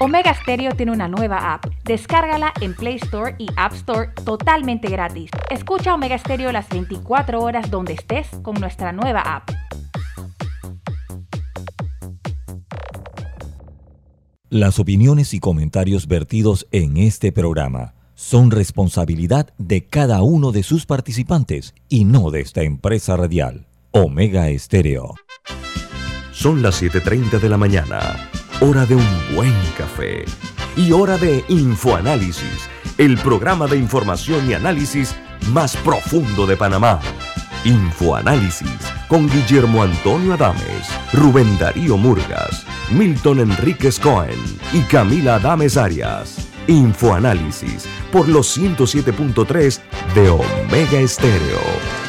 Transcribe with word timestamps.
Omega 0.00 0.32
Stereo 0.32 0.76
tiene 0.76 0.92
una 0.92 1.08
nueva 1.08 1.54
app. 1.54 1.66
Descárgala 1.84 2.52
en 2.60 2.74
Play 2.74 2.96
Store 3.02 3.34
y 3.36 3.48
App 3.56 3.72
Store 3.72 4.10
totalmente 4.24 4.88
gratis. 4.88 5.30
Escucha 5.50 5.92
Omega 5.92 6.16
Stereo 6.16 6.52
las 6.52 6.68
24 6.68 7.40
horas 7.40 7.68
donde 7.68 7.94
estés 7.94 8.28
con 8.42 8.54
nuestra 8.60 8.92
nueva 8.92 9.22
app. 9.22 9.50
Las 14.50 14.78
opiniones 14.78 15.34
y 15.34 15.40
comentarios 15.40 16.06
vertidos 16.06 16.68
en 16.70 16.96
este 16.96 17.32
programa 17.32 17.94
son 18.14 18.52
responsabilidad 18.52 19.52
de 19.58 19.86
cada 19.86 20.22
uno 20.22 20.52
de 20.52 20.62
sus 20.62 20.86
participantes 20.86 21.74
y 21.88 22.04
no 22.04 22.30
de 22.30 22.40
esta 22.40 22.62
empresa 22.62 23.16
radial. 23.16 23.66
Omega 23.90 24.48
Estéreo. 24.48 25.14
Son 26.30 26.62
las 26.62 26.80
7.30 26.80 27.40
de 27.40 27.48
la 27.48 27.56
mañana, 27.56 28.30
hora 28.60 28.84
de 28.86 28.96
un 28.96 29.06
buen 29.34 29.54
café 29.76 30.24
y 30.76 30.90
hora 30.90 31.16
de 31.16 31.44
Infoanálisis, 31.48 32.68
el 32.98 33.16
programa 33.18 33.68
de 33.68 33.76
información 33.76 34.50
y 34.50 34.54
análisis 34.54 35.14
más 35.52 35.76
profundo 35.76 36.44
de 36.46 36.56
Panamá. 36.56 36.98
Infoanálisis 37.64 38.78
con 39.06 39.28
Guillermo 39.28 39.82
Antonio 39.82 40.34
Adames, 40.34 40.88
Rubén 41.12 41.56
Darío 41.58 41.96
Murgas, 41.96 42.66
Milton 42.90 43.40
Enríquez 43.40 44.00
Cohen 44.00 44.38
y 44.72 44.80
Camila 44.82 45.36
Adames 45.36 45.76
Arias. 45.76 46.48
Infoanálisis 46.66 47.86
por 48.10 48.28
los 48.28 48.58
107.3 48.58 49.80
de 50.14 50.30
Omega 50.30 50.98
Estéreo. 50.98 52.07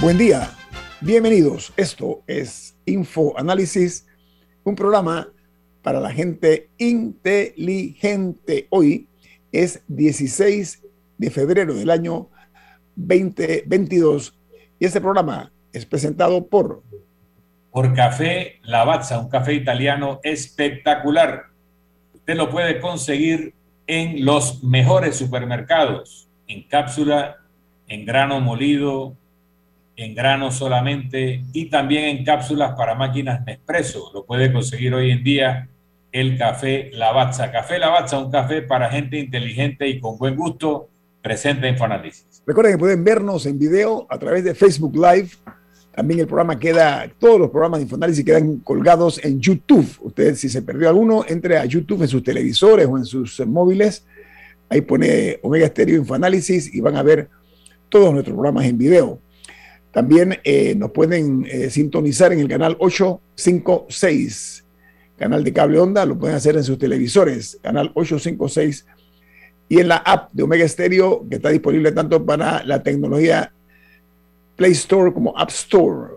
Buen 0.00 0.16
día. 0.16 0.50
Bienvenidos. 1.00 1.72
Esto 1.76 2.22
es 2.26 2.76
Infoanálisis, 2.86 4.06
un 4.62 4.76
programa 4.76 5.28
para 5.82 6.00
la 6.00 6.10
gente 6.10 6.68
inteligente. 6.78 8.68
Hoy 8.70 9.08
es 9.50 9.82
16 9.88 10.84
de 11.18 11.30
febrero 11.30 11.74
del 11.74 11.90
año 11.90 12.28
2022 12.94 14.38
y 14.78 14.84
este 14.84 15.00
programa 15.00 15.50
es 15.72 15.84
presentado 15.84 16.46
por... 16.46 16.82
Por 17.72 17.92
Café 17.94 18.60
Lavazza, 18.62 19.18
un 19.18 19.28
café 19.28 19.54
italiano 19.54 20.20
espectacular. 20.22 21.46
Usted 22.14 22.36
lo 22.36 22.50
puede 22.50 22.80
conseguir 22.80 23.52
en 23.86 24.24
los 24.24 24.62
mejores 24.62 25.16
supermercados, 25.16 26.28
en 26.46 26.62
cápsula, 26.68 27.38
en 27.88 28.06
grano 28.06 28.40
molido, 28.40 29.16
en 29.98 30.14
grano 30.14 30.52
solamente 30.52 31.42
y 31.52 31.66
también 31.66 32.04
en 32.04 32.24
cápsulas 32.24 32.74
para 32.76 32.94
máquinas 32.94 33.44
Nespresso. 33.44 34.12
Lo 34.14 34.24
puede 34.24 34.52
conseguir 34.52 34.94
hoy 34.94 35.10
en 35.10 35.24
día 35.24 35.68
el 36.12 36.38
café 36.38 36.90
Lavazza. 36.94 37.50
Café 37.50 37.80
Lavazza, 37.80 38.18
un 38.18 38.30
café 38.30 38.62
para 38.62 38.90
gente 38.90 39.18
inteligente 39.18 39.88
y 39.88 39.98
con 39.98 40.16
buen 40.16 40.36
gusto, 40.36 40.88
presente 41.20 41.66
en 41.66 41.76
Fanalysis. 41.76 42.42
Recuerden 42.46 42.74
que 42.74 42.78
pueden 42.78 43.02
vernos 43.02 43.44
en 43.46 43.58
video 43.58 44.06
a 44.08 44.18
través 44.18 44.44
de 44.44 44.54
Facebook 44.54 44.94
Live. 44.94 45.30
También 45.92 46.20
el 46.20 46.26
programa 46.28 46.56
queda, 46.56 47.10
todos 47.18 47.40
los 47.40 47.50
programas 47.50 47.80
de 47.80 47.82
Infoanálisis 47.82 48.24
quedan 48.24 48.58
colgados 48.58 49.22
en 49.24 49.40
YouTube. 49.40 49.84
Usted, 50.00 50.36
si 50.36 50.48
se 50.48 50.62
perdió 50.62 50.88
alguno, 50.88 51.24
entre 51.26 51.58
a 51.58 51.64
YouTube 51.64 52.02
en 52.02 52.08
sus 52.08 52.22
televisores 52.22 52.86
o 52.86 52.96
en 52.96 53.04
sus 53.04 53.44
móviles. 53.44 54.06
Ahí 54.68 54.80
pone 54.80 55.40
Omega 55.42 55.66
Stereo 55.66 55.96
Infoanálisis 55.96 56.72
y 56.72 56.80
van 56.80 56.94
a 56.94 57.02
ver 57.02 57.28
todos 57.88 58.12
nuestros 58.12 58.34
programas 58.34 58.66
en 58.66 58.78
video. 58.78 59.18
También 59.98 60.38
eh, 60.44 60.76
nos 60.76 60.92
pueden 60.92 61.44
eh, 61.50 61.70
sintonizar 61.70 62.32
en 62.32 62.38
el 62.38 62.46
canal 62.46 62.76
856, 62.78 64.64
canal 65.16 65.42
de 65.42 65.52
cable 65.52 65.80
onda, 65.80 66.06
lo 66.06 66.16
pueden 66.16 66.36
hacer 66.36 66.56
en 66.56 66.62
sus 66.62 66.78
televisores, 66.78 67.58
canal 67.62 67.90
856, 67.94 68.86
y 69.68 69.80
en 69.80 69.88
la 69.88 69.96
app 69.96 70.30
de 70.32 70.44
Omega 70.44 70.68
Stereo, 70.68 71.26
que 71.28 71.34
está 71.34 71.48
disponible 71.48 71.90
tanto 71.90 72.24
para 72.24 72.62
la 72.62 72.80
tecnología 72.80 73.52
Play 74.54 74.70
Store 74.70 75.12
como 75.12 75.36
App 75.36 75.50
Store, 75.50 76.12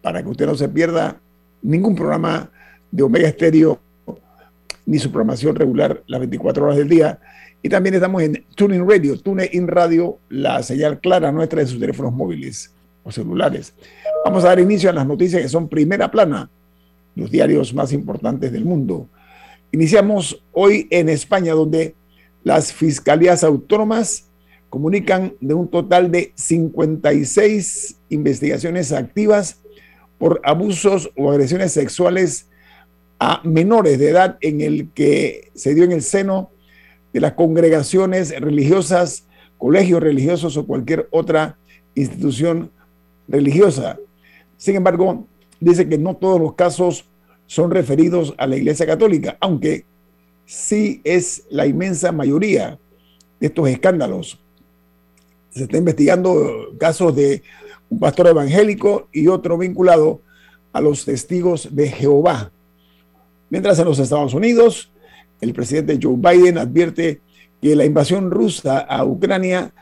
para 0.00 0.22
que 0.22 0.28
usted 0.28 0.46
no 0.46 0.54
se 0.54 0.68
pierda 0.68 1.20
ningún 1.62 1.96
programa 1.96 2.48
de 2.92 3.02
Omega 3.02 3.28
Stereo 3.28 3.80
ni 4.86 5.00
su 5.00 5.10
programación 5.10 5.56
regular 5.56 6.00
las 6.06 6.20
24 6.20 6.64
horas 6.64 6.76
del 6.76 6.88
día. 6.88 7.18
Y 7.60 7.68
también 7.68 7.96
estamos 7.96 8.22
en 8.22 8.44
TuneIn 8.54 8.88
Radio, 8.88 9.18
TuneIn 9.18 9.66
Radio, 9.66 10.20
la 10.28 10.62
señal 10.62 11.00
clara 11.00 11.32
nuestra 11.32 11.58
de 11.58 11.66
sus 11.66 11.80
teléfonos 11.80 12.12
móviles 12.12 12.70
o 13.04 13.12
celulares. 13.12 13.74
Vamos 14.24 14.44
a 14.44 14.48
dar 14.48 14.58
inicio 14.58 14.90
a 14.90 14.92
las 14.92 15.06
noticias 15.06 15.40
que 15.40 15.48
son 15.48 15.68
primera 15.68 16.10
plana, 16.10 16.50
los 17.14 17.30
diarios 17.30 17.72
más 17.74 17.92
importantes 17.92 18.50
del 18.50 18.64
mundo. 18.64 19.08
Iniciamos 19.70 20.42
hoy 20.52 20.88
en 20.90 21.08
España, 21.08 21.52
donde 21.52 21.94
las 22.42 22.72
fiscalías 22.72 23.44
autónomas 23.44 24.28
comunican 24.70 25.34
de 25.40 25.54
un 25.54 25.68
total 25.68 26.10
de 26.10 26.32
56 26.34 27.96
investigaciones 28.08 28.92
activas 28.92 29.60
por 30.18 30.40
abusos 30.42 31.10
o 31.16 31.30
agresiones 31.30 31.72
sexuales 31.72 32.48
a 33.20 33.40
menores 33.44 33.98
de 33.98 34.08
edad 34.08 34.36
en 34.40 34.60
el 34.60 34.90
que 34.90 35.50
se 35.54 35.74
dio 35.74 35.84
en 35.84 35.92
el 35.92 36.02
seno 36.02 36.50
de 37.12 37.20
las 37.20 37.34
congregaciones 37.34 38.38
religiosas, 38.40 39.26
colegios 39.58 40.02
religiosos 40.02 40.56
o 40.56 40.66
cualquier 40.66 41.08
otra 41.10 41.56
institución 41.94 42.70
religiosa. 43.28 43.98
Sin 44.56 44.76
embargo, 44.76 45.26
dice 45.60 45.88
que 45.88 45.98
no 45.98 46.16
todos 46.16 46.40
los 46.40 46.54
casos 46.54 47.08
son 47.46 47.70
referidos 47.70 48.34
a 48.38 48.46
la 48.46 48.56
Iglesia 48.56 48.86
Católica, 48.86 49.36
aunque 49.40 49.84
sí 50.44 51.00
es 51.04 51.44
la 51.50 51.66
inmensa 51.66 52.12
mayoría 52.12 52.78
de 53.40 53.46
estos 53.46 53.68
escándalos. 53.68 54.40
Se 55.50 55.64
está 55.64 55.76
investigando 55.76 56.74
casos 56.78 57.14
de 57.14 57.42
un 57.88 57.98
pastor 57.98 58.28
evangélico 58.28 59.08
y 59.12 59.28
otro 59.28 59.56
vinculado 59.58 60.22
a 60.72 60.80
los 60.80 61.04
testigos 61.04 61.68
de 61.74 61.88
Jehová. 61.88 62.50
Mientras 63.50 63.78
en 63.78 63.84
los 63.84 63.98
Estados 63.98 64.34
Unidos, 64.34 64.92
el 65.40 65.52
presidente 65.52 65.98
Joe 66.02 66.16
Biden 66.16 66.58
advierte 66.58 67.20
que 67.60 67.76
la 67.76 67.84
invasión 67.84 68.30
rusa 68.30 68.78
a 68.78 69.04
Ucrania 69.04 69.72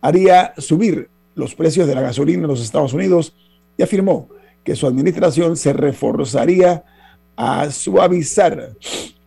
haría 0.00 0.52
subir 0.58 1.08
los 1.40 1.54
precios 1.54 1.88
de 1.88 1.94
la 1.94 2.02
gasolina 2.02 2.42
en 2.42 2.48
los 2.48 2.62
Estados 2.62 2.92
Unidos 2.92 3.34
y 3.76 3.82
afirmó 3.82 4.28
que 4.62 4.76
su 4.76 4.86
administración 4.86 5.56
se 5.56 5.72
reforzaría 5.72 6.84
a 7.36 7.70
suavizar 7.70 8.76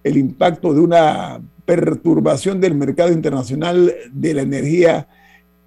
el 0.03 0.17
impacto 0.17 0.73
de 0.73 0.79
una 0.79 1.41
perturbación 1.65 2.61
del 2.61 2.75
mercado 2.75 3.11
internacional 3.11 3.93
de 4.11 4.33
la 4.33 4.41
energía 4.41 5.07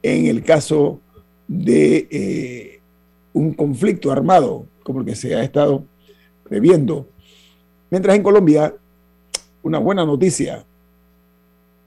en 0.03 0.27
el 0.27 0.45
caso 0.45 1.01
de 1.49 2.07
eh, 2.11 2.81
un 3.33 3.55
conflicto 3.55 4.13
armado 4.13 4.67
como 4.83 5.01
el 5.01 5.07
que 5.07 5.17
se 5.17 5.35
ha 5.35 5.43
estado 5.43 5.85
previendo. 6.45 7.09
Mientras 7.91 8.17
en 8.17 8.23
Colombia, 8.23 8.75
una 9.63 9.79
buena 9.79 10.05
noticia, 10.05 10.65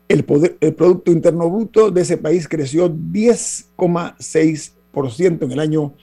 el, 0.10 0.26
Producto 0.26 1.12
Interno 1.12 1.50
Bruto 1.50 1.90
de 1.92 2.02
ese 2.02 2.18
país 2.18 2.46
creció 2.48 2.90
10,6% 2.90 5.44
en 5.44 5.52
el 5.52 5.60
año 5.60 5.94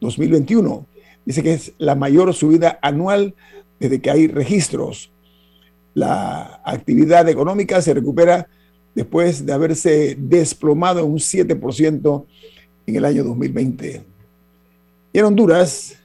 2021. 0.00 0.86
Dice 1.24 1.42
que 1.42 1.54
es 1.54 1.72
la 1.78 1.96
mayor 1.96 2.32
subida 2.34 2.78
anual 2.80 3.34
desde 3.80 4.00
que 4.00 4.12
hay 4.12 4.28
registros. 4.28 5.10
La 5.92 6.62
actividad 6.64 7.28
económica 7.28 7.82
se 7.82 7.94
recupera 7.94 8.46
después 8.94 9.44
de 9.44 9.52
haberse 9.52 10.16
desplomado 10.18 11.04
un 11.04 11.18
7% 11.18 12.24
en 12.86 12.96
el 12.96 13.04
año 13.04 13.24
2020. 13.24 14.04
Y 15.12 15.18
en 15.18 15.24
Honduras, 15.24 15.96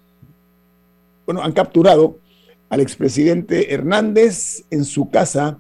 bueno, 1.26 1.44
han 1.44 1.52
capturado 1.52 2.18
al 2.70 2.82
expresidente 2.82 3.72
Hernández 3.74 4.66
en 4.72 4.86
su 4.86 5.12
casa 5.12 5.60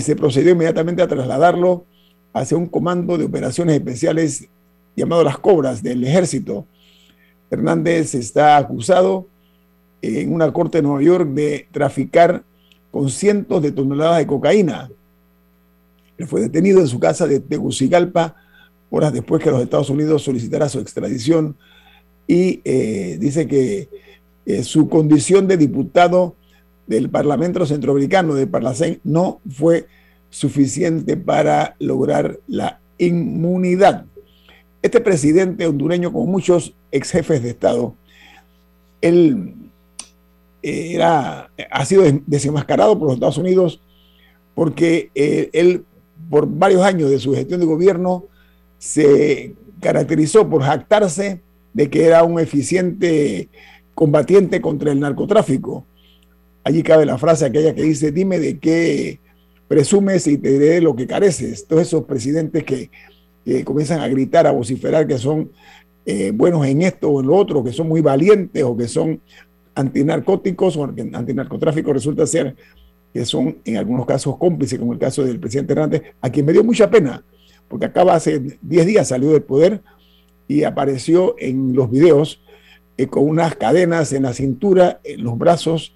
se 0.00 0.16
procedió 0.16 0.52
inmediatamente 0.52 1.02
a 1.02 1.08
trasladarlo 1.08 1.84
hacia 2.32 2.56
un 2.56 2.66
comando 2.66 3.16
de 3.18 3.24
operaciones 3.24 3.74
especiales 3.74 4.48
llamado 4.96 5.24
Las 5.24 5.38
Cobras 5.38 5.82
del 5.82 6.04
Ejército. 6.04 6.66
Hernández 7.50 8.14
está 8.14 8.56
acusado 8.56 9.26
en 10.02 10.32
una 10.32 10.52
corte 10.52 10.78
de 10.78 10.82
Nueva 10.82 11.02
York 11.02 11.28
de 11.30 11.68
traficar 11.72 12.42
con 12.90 13.10
cientos 13.10 13.62
de 13.62 13.72
toneladas 13.72 14.18
de 14.18 14.26
cocaína. 14.26 14.90
Fue 16.26 16.40
detenido 16.40 16.80
en 16.80 16.88
su 16.88 16.98
casa 16.98 17.26
de 17.26 17.40
Tegucigalpa 17.40 18.36
horas 18.90 19.12
después 19.12 19.42
que 19.42 19.50
los 19.50 19.62
Estados 19.62 19.90
Unidos 19.90 20.22
solicitara 20.22 20.68
su 20.68 20.80
extradición 20.80 21.56
y 22.26 22.60
eh, 22.64 23.16
dice 23.20 23.46
que 23.46 23.88
eh, 24.46 24.62
su 24.62 24.88
condición 24.88 25.46
de 25.46 25.56
diputado 25.56 26.36
del 26.88 27.10
Parlamento 27.10 27.64
Centroamericano 27.66 28.34
de 28.34 28.46
Parlacén 28.46 29.00
no 29.04 29.40
fue 29.48 29.86
suficiente 30.30 31.16
para 31.16 31.76
lograr 31.78 32.40
la 32.48 32.80
inmunidad. 32.98 34.06
Este 34.82 35.00
presidente 35.00 35.66
hondureño, 35.66 36.12
como 36.12 36.26
muchos 36.26 36.74
ex 36.90 37.10
jefes 37.10 37.42
de 37.42 37.50
Estado, 37.50 37.94
él 39.00 39.54
era, 40.62 41.50
ha 41.70 41.84
sido 41.84 42.04
desenmascarado 42.26 42.98
por 42.98 43.08
los 43.08 43.14
Estados 43.14 43.38
Unidos 43.38 43.80
porque 44.54 45.10
eh, 45.14 45.50
él, 45.52 45.84
por 46.30 46.48
varios 46.48 46.82
años 46.82 47.10
de 47.10 47.20
su 47.20 47.34
gestión 47.34 47.60
de 47.60 47.66
gobierno, 47.66 48.24
se 48.78 49.54
caracterizó 49.80 50.48
por 50.48 50.62
jactarse 50.62 51.42
de 51.74 51.90
que 51.90 52.06
era 52.06 52.24
un 52.24 52.40
eficiente 52.40 53.48
combatiente 53.94 54.60
contra 54.60 54.90
el 54.90 55.00
narcotráfico. 55.00 55.84
Allí 56.68 56.82
cabe 56.82 57.06
la 57.06 57.16
frase 57.16 57.46
aquella 57.46 57.74
que 57.74 57.80
dice, 57.80 58.12
dime 58.12 58.38
de 58.38 58.58
qué 58.58 59.20
presumes 59.68 60.26
y 60.26 60.36
te 60.36 60.52
diré 60.52 60.82
lo 60.82 60.94
que 60.94 61.06
careces. 61.06 61.66
Todos 61.66 61.80
esos 61.80 62.04
presidentes 62.04 62.62
que, 62.62 62.90
comienzan 63.64 64.00
a 64.02 64.08
gritar, 64.08 64.46
a 64.46 64.50
vociferar 64.50 65.06
que 65.06 65.16
son 65.16 65.50
eh, 66.04 66.30
buenos 66.30 66.66
en 66.66 66.82
esto 66.82 67.08
o 67.08 67.20
en 67.22 67.26
lo 67.26 67.36
otro, 67.36 67.64
que 67.64 67.72
son 67.72 67.88
muy 67.88 68.02
valientes 68.02 68.62
o 68.64 68.76
que 68.76 68.86
son 68.86 69.18
antinarcóticos 69.74 70.76
o 70.76 70.84
antinarcotráfico, 70.84 71.90
resulta 71.90 72.26
ser 72.26 72.54
que 73.14 73.24
son 73.24 73.56
en 73.64 73.78
algunos 73.78 74.04
casos 74.04 74.36
cómplices, 74.36 74.78
como 74.78 74.92
el 74.92 74.98
caso 74.98 75.24
del 75.24 75.40
presidente 75.40 75.72
Hernández, 75.72 76.02
a 76.20 76.28
quien 76.28 76.44
me 76.44 76.52
dio 76.52 76.62
mucha 76.62 76.90
pena, 76.90 77.24
porque 77.66 77.86
acaba 77.86 78.14
hace 78.14 78.58
10 78.60 78.86
días 78.86 79.08
salió 79.08 79.30
del 79.30 79.42
poder 79.42 79.80
y 80.46 80.64
apareció 80.64 81.34
en 81.38 81.72
los 81.74 81.90
videos 81.90 82.42
eh, 82.98 83.06
con 83.06 83.26
unas 83.26 83.56
cadenas 83.56 84.12
en 84.12 84.24
la 84.24 84.34
cintura, 84.34 85.00
en 85.02 85.24
los 85.24 85.38
brazos, 85.38 85.94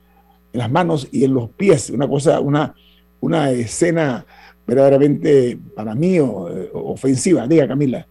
en 0.52 0.58
las 0.58 0.70
manos 0.70 1.08
y 1.10 1.24
en 1.24 1.34
los 1.34 1.50
pies, 1.50 1.90
una 1.90 2.06
cosa, 2.06 2.40
una, 2.40 2.74
una 3.20 3.50
escena 3.50 4.26
verdaderamente 4.66 5.58
para 5.74 5.94
mí 5.94 6.18
ofensiva. 6.20 7.46
Diga, 7.46 7.66
Camila. 7.66 8.06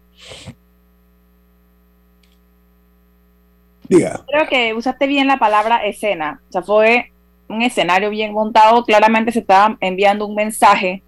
Diga. 3.88 4.22
Creo 4.28 4.48
que 4.48 4.74
usaste 4.74 5.08
bien 5.08 5.28
la 5.28 5.38
palabra 5.38 5.86
escena. 5.86 6.42
O 6.50 6.52
sea, 6.52 6.62
fue 6.62 7.12
un 7.48 7.62
escenario 7.62 8.10
bien 8.10 8.34
montado. 8.34 8.86
Claramente 8.86 9.32
se 9.32 9.40
estaba 9.40 9.78
enviando 9.82 10.26
un 10.26 10.36
mensaje 10.36 11.04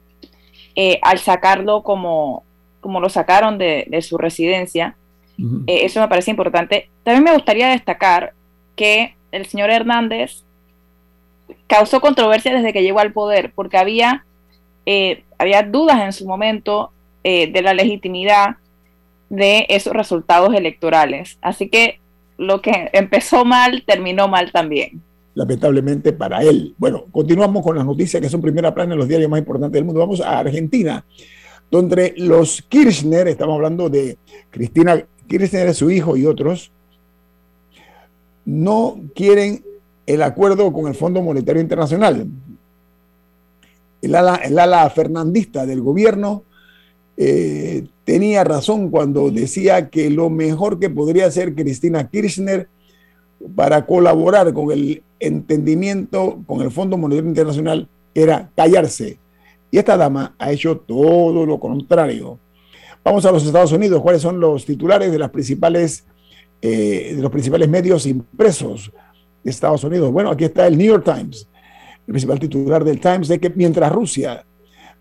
eh, 0.75 0.99
al 1.01 1.19
sacarlo 1.19 1.83
como, 1.83 2.43
como 2.81 2.99
lo 2.99 3.09
sacaron 3.09 3.57
de, 3.57 4.01
su 4.01 4.17
residencia. 4.17 4.95
Eh, 5.67 5.85
eso 5.85 5.99
me 5.99 6.07
parece 6.07 6.31
importante. 6.31 6.89
También 7.03 7.23
me 7.23 7.33
gustaría 7.33 7.69
destacar 7.69 8.33
que 8.75 9.15
el 9.31 9.45
señor 9.45 9.69
Hernández 9.69 10.43
causó 11.67 12.01
controversia 12.01 12.53
desde 12.53 12.73
que 12.73 12.83
llegó 12.83 12.99
al 12.99 13.13
poder, 13.13 13.51
porque 13.53 13.77
había, 13.77 14.25
eh, 14.85 15.23
había 15.37 15.63
dudas 15.63 16.01
en 16.01 16.13
su 16.13 16.27
momento 16.27 16.91
eh, 17.23 17.51
de 17.51 17.61
la 17.61 17.73
legitimidad 17.73 18.57
de 19.29 19.65
esos 19.69 19.93
resultados 19.93 20.53
electorales. 20.53 21.37
Así 21.41 21.69
que 21.69 21.99
lo 22.37 22.61
que 22.61 22.89
empezó 22.93 23.45
mal, 23.45 23.83
terminó 23.85 24.27
mal 24.27 24.51
también. 24.51 25.01
Lamentablemente 25.35 26.13
para 26.13 26.43
él. 26.43 26.75
Bueno, 26.77 27.05
continuamos 27.11 27.63
con 27.63 27.75
las 27.75 27.85
noticias 27.85 28.21
que 28.21 28.29
son 28.29 28.41
primera 28.41 28.73
plana 28.73 28.93
en 28.93 28.99
los 28.99 29.07
diarios 29.07 29.29
más 29.29 29.39
importantes 29.39 29.73
del 29.73 29.85
mundo. 29.85 29.99
Vamos 29.99 30.21
a 30.21 30.39
Argentina, 30.39 31.03
donde 31.71 32.13
los 32.17 32.61
Kirchner, 32.61 33.27
estamos 33.27 33.55
hablando 33.55 33.89
de 33.89 34.17
Cristina 34.51 35.03
Kirchner, 35.27 35.73
su 35.73 35.89
hijo 35.89 36.15
y 36.15 36.25
otros, 36.25 36.71
no 38.45 38.97
quieren 39.15 39.63
el 40.05 40.21
acuerdo 40.21 40.71
con 40.73 40.87
el 40.87 40.95
Fondo 40.95 41.21
Monetario 41.21 41.61
Internacional. 41.61 42.27
El 44.01 44.15
ala, 44.15 44.89
fernandista 44.89 45.65
del 45.65 45.81
gobierno 45.81 46.43
eh, 47.15 47.87
tenía 48.03 48.43
razón 48.43 48.89
cuando 48.89 49.29
decía 49.31 49.89
que 49.89 50.09
lo 50.09 50.29
mejor 50.29 50.79
que 50.79 50.89
podría 50.89 51.27
hacer 51.27 51.55
Cristina 51.55 52.09
Kirchner 52.09 52.67
para 53.55 53.85
colaborar 53.85 54.53
con 54.53 54.71
el 54.71 55.03
entendimiento 55.19 56.41
con 56.45 56.61
el 56.61 56.71
Fondo 56.71 56.97
Monetario 56.97 57.29
Internacional 57.29 57.87
era 58.13 58.49
callarse. 58.55 59.19
Y 59.71 59.77
esta 59.77 59.97
dama 59.97 60.35
ha 60.37 60.51
hecho 60.51 60.77
todo 60.77 61.45
lo 61.45 61.59
contrario. 61.59 62.37
Vamos 63.03 63.25
a 63.25 63.31
los 63.31 63.45
Estados 63.45 63.71
Unidos. 63.71 64.01
¿Cuáles 64.01 64.21
son 64.21 64.39
los 64.39 64.65
titulares 64.65 65.11
de, 65.11 65.19
las 65.19 65.29
principales, 65.29 66.05
eh, 66.61 67.13
de 67.15 67.21
los 67.21 67.31
principales 67.31 67.67
medios 67.67 68.05
impresos? 68.05 68.91
Estados 69.43 69.83
Unidos. 69.83 70.11
Bueno, 70.11 70.31
aquí 70.31 70.45
está 70.45 70.67
el 70.67 70.77
New 70.77 70.87
York 70.87 71.03
Times, 71.03 71.47
el 72.07 72.13
principal 72.13 72.39
titular 72.39 72.83
del 72.83 72.99
Times, 72.99 73.27
de 73.27 73.39
que 73.39 73.49
mientras 73.49 73.91
Rusia 73.91 74.45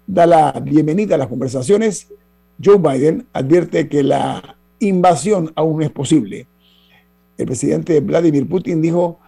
da 0.06 0.26
la 0.26 0.52
bienvenida 0.52 1.14
a 1.14 1.18
las 1.18 1.28
conversaciones, 1.28 2.08
Joe 2.62 2.78
Biden 2.78 3.26
advierte 3.32 3.88
que 3.88 4.02
la 4.02 4.56
invasión 4.78 5.52
aún 5.54 5.82
es 5.82 5.90
posible. 5.90 6.46
El 7.38 7.46
presidente 7.46 8.00
Vladimir 8.00 8.48
Putin 8.48 8.82
dijo 8.82 9.18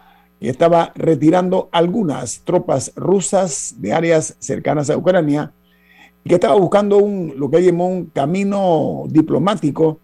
que 0.41 0.49
estaba 0.49 0.93
retirando 0.95 1.69
algunas 1.73 2.41
tropas 2.45 2.93
rusas 2.97 3.75
de 3.79 3.93
áreas 3.93 4.37
cercanas 4.39 4.91
a 4.91 4.97
Ucrania 4.97 5.53
y 6.23 6.29
que 6.29 6.35
estaba 6.35 6.55
buscando 6.55 6.99
un, 6.99 7.35
lo 7.37 7.51
que 7.51 7.63
llamó 7.63 7.89
un 7.89 8.07
camino 8.07 9.05
diplomático 9.09 10.01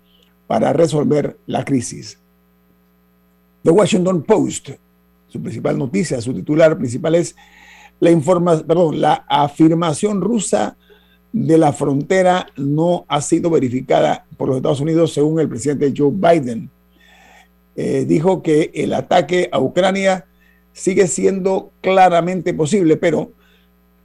para 0.46 0.72
resolver 0.72 1.38
la 1.46 1.64
crisis. 1.64 2.18
The 3.62 3.70
Washington 3.70 4.22
Post 4.22 4.70
su 5.30 5.40
principal 5.40 5.78
noticia, 5.78 6.20
su 6.20 6.34
titular 6.34 6.76
principal 6.76 7.14
es 7.14 7.36
la, 8.00 8.10
informa, 8.10 8.58
perdón, 8.58 9.00
la 9.00 9.24
afirmación 9.28 10.20
rusa 10.20 10.76
de 11.32 11.56
la 11.56 11.72
frontera 11.72 12.48
no 12.56 13.04
ha 13.08 13.20
sido 13.20 13.50
verificada 13.50 14.26
por 14.36 14.48
los 14.48 14.56
Estados 14.56 14.80
Unidos 14.80 15.12
según 15.12 15.38
el 15.38 15.48
presidente 15.48 15.92
Joe 15.96 16.10
Biden. 16.12 16.70
Eh, 17.76 18.04
dijo 18.06 18.42
que 18.42 18.70
el 18.74 18.92
ataque 18.92 19.48
a 19.52 19.60
Ucrania 19.60 20.26
sigue 20.72 21.06
siendo 21.06 21.70
claramente 21.80 22.52
posible, 22.52 22.96
pero 22.96 23.32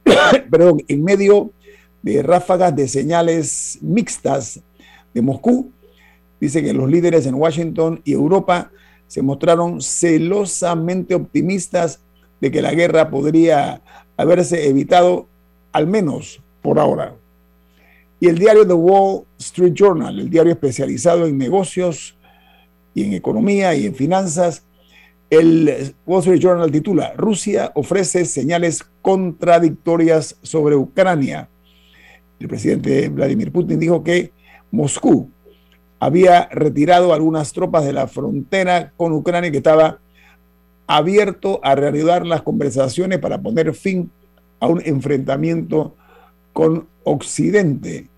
perdón, 0.50 0.82
en 0.86 1.02
medio 1.02 1.50
de 2.02 2.22
ráfagas 2.22 2.76
de 2.76 2.86
señales 2.86 3.78
mixtas 3.82 4.60
de 5.12 5.22
Moscú, 5.22 5.72
dice 6.40 6.62
que 6.62 6.72
los 6.72 6.88
líderes 6.88 7.26
en 7.26 7.34
Washington 7.34 8.00
y 8.04 8.12
Europa 8.12 8.70
se 9.06 9.22
mostraron 9.22 9.80
celosamente 9.80 11.14
optimistas 11.14 12.00
de 12.40 12.50
que 12.50 12.62
la 12.62 12.74
guerra 12.74 13.10
podría 13.10 13.80
haberse 14.16 14.68
evitado, 14.68 15.26
al 15.72 15.86
menos 15.86 16.42
por 16.62 16.78
ahora. 16.78 17.14
Y 18.18 18.28
el 18.28 18.38
diario 18.38 18.66
The 18.66 18.72
Wall 18.72 19.24
Street 19.38 19.74
Journal, 19.74 20.18
el 20.18 20.30
diario 20.30 20.52
especializado 20.52 21.26
en 21.26 21.36
negocios 21.36 22.16
y 22.94 23.04
en 23.04 23.12
economía 23.12 23.74
y 23.74 23.86
en 23.86 23.94
finanzas, 23.94 24.64
el 25.28 25.94
Wall 26.06 26.20
Street 26.20 26.40
Journal 26.40 26.70
titula, 26.70 27.12
Rusia 27.16 27.72
ofrece 27.74 28.24
señales 28.24 28.84
contradictorias 29.02 30.36
sobre 30.42 30.76
Ucrania. 30.76 31.48
El 32.38 32.48
presidente 32.48 33.08
Vladimir 33.08 33.50
Putin 33.50 33.80
dijo 33.80 34.02
que 34.02 34.32
Moscú 34.70 35.30
había 35.98 36.48
retirado 36.50 37.12
algunas 37.12 37.52
tropas 37.52 37.84
de 37.84 37.92
la 37.92 38.06
frontera 38.06 38.92
con 38.96 39.12
Ucrania 39.12 39.50
que 39.50 39.58
estaba 39.58 39.98
abierto 40.86 41.60
a 41.62 41.74
reanudar 41.74 42.26
las 42.26 42.42
conversaciones 42.42 43.18
para 43.18 43.40
poner 43.40 43.74
fin 43.74 44.10
a 44.60 44.68
un 44.68 44.80
enfrentamiento 44.84 45.94
con 46.52 46.86
Occidente. 47.04 48.08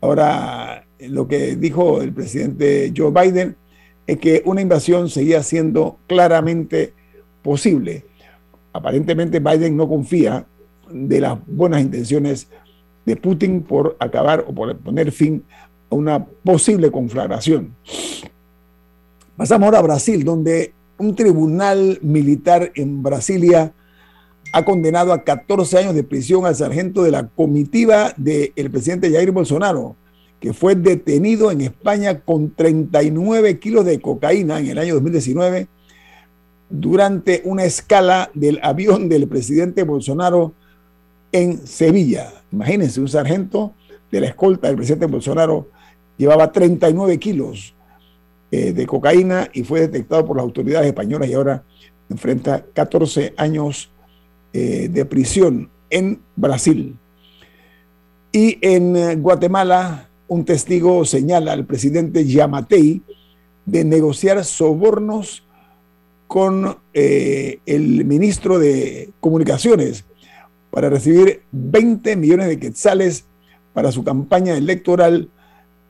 Ahora, 0.00 0.84
lo 0.98 1.28
que 1.28 1.56
dijo 1.56 2.02
el 2.02 2.12
presidente 2.12 2.92
Joe 2.96 3.10
Biden 3.10 3.56
es 4.06 4.18
que 4.18 4.42
una 4.44 4.60
invasión 4.60 5.08
seguía 5.08 5.42
siendo 5.42 5.98
claramente 6.06 6.92
posible. 7.42 8.04
Aparentemente 8.72 9.40
Biden 9.40 9.76
no 9.76 9.88
confía 9.88 10.46
de 10.90 11.20
las 11.20 11.38
buenas 11.46 11.80
intenciones 11.80 12.48
de 13.06 13.16
Putin 13.16 13.62
por 13.62 13.96
acabar 13.98 14.44
o 14.46 14.54
por 14.54 14.76
poner 14.78 15.12
fin 15.12 15.44
una 15.90 16.24
posible 16.24 16.90
conflagración. 16.90 17.74
Pasamos 19.36 19.66
ahora 19.66 19.78
a 19.78 19.82
Brasil, 19.82 20.24
donde 20.24 20.72
un 20.98 21.14
tribunal 21.14 21.98
militar 22.02 22.72
en 22.74 23.02
Brasilia 23.02 23.72
ha 24.52 24.64
condenado 24.64 25.12
a 25.12 25.24
14 25.24 25.78
años 25.78 25.94
de 25.94 26.04
prisión 26.04 26.46
al 26.46 26.54
sargento 26.54 27.02
de 27.02 27.10
la 27.10 27.26
comitiva 27.26 28.12
del 28.16 28.70
presidente 28.70 29.10
Jair 29.10 29.32
Bolsonaro, 29.32 29.96
que 30.38 30.52
fue 30.52 30.76
detenido 30.76 31.50
en 31.50 31.62
España 31.62 32.20
con 32.20 32.54
39 32.54 33.58
kilos 33.58 33.84
de 33.84 34.00
cocaína 34.00 34.60
en 34.60 34.68
el 34.68 34.78
año 34.78 34.94
2019 34.94 35.66
durante 36.70 37.42
una 37.44 37.64
escala 37.64 38.30
del 38.34 38.60
avión 38.62 39.08
del 39.08 39.26
presidente 39.28 39.82
Bolsonaro 39.82 40.54
en 41.32 41.66
Sevilla. 41.66 42.32
Imagínense, 42.52 43.00
un 43.00 43.08
sargento 43.08 43.74
de 44.10 44.20
la 44.20 44.28
escolta 44.28 44.68
del 44.68 44.76
presidente 44.76 45.06
Bolsonaro 45.06 45.68
llevaba 46.16 46.52
39 46.52 47.18
kilos 47.18 47.74
eh, 48.50 48.72
de 48.72 48.86
cocaína 48.86 49.48
y 49.52 49.64
fue 49.64 49.80
detectado 49.80 50.24
por 50.24 50.36
las 50.36 50.44
autoridades 50.44 50.86
españolas 50.86 51.28
y 51.28 51.34
ahora 51.34 51.64
enfrenta 52.08 52.64
14 52.72 53.34
años 53.36 53.90
eh, 54.52 54.88
de 54.88 55.04
prisión 55.04 55.70
en 55.90 56.20
Brasil. 56.36 56.96
Y 58.30 58.58
en 58.60 58.96
eh, 58.96 59.16
Guatemala, 59.16 60.08
un 60.28 60.44
testigo 60.44 61.04
señala 61.04 61.52
al 61.52 61.64
presidente 61.64 62.24
Yamatei 62.24 63.02
de 63.66 63.84
negociar 63.84 64.44
sobornos 64.44 65.42
con 66.26 66.78
el 66.92 68.04
ministro 68.04 68.58
de 68.58 69.10
Comunicaciones 69.20 70.04
para 70.70 70.90
recibir 70.90 71.42
20 71.52 72.16
millones 72.16 72.48
de 72.48 72.58
quetzales 72.58 73.24
para 73.72 73.92
su 73.92 74.02
campaña 74.02 74.56
electoral 74.56 75.28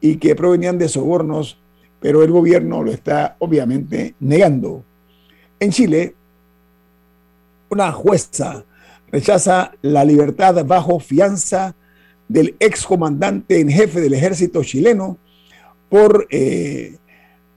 y 0.05 0.17
que 0.17 0.37
provenían 0.37 0.77
de 0.77 0.87
sobornos, 0.87 1.57
pero 1.99 2.23
el 2.23 2.31
gobierno 2.31 2.83
lo 2.83 2.93
está 2.93 3.37
obviamente 3.39 4.15
negando. 4.21 4.85
En 5.59 5.71
Chile, 5.71 6.15
una 7.71 7.91
jueza 7.91 8.67
rechaza 9.11 9.73
la 9.81 10.05
libertad 10.05 10.63
bajo 10.67 11.01
fianza 11.01 11.75
del 12.29 12.55
excomandante 12.61 13.59
en 13.59 13.71
jefe 13.71 14.03
del 14.03 14.13
ejército 14.13 14.63
chileno 14.63 15.17
por, 15.89 16.27
eh, 16.31 16.99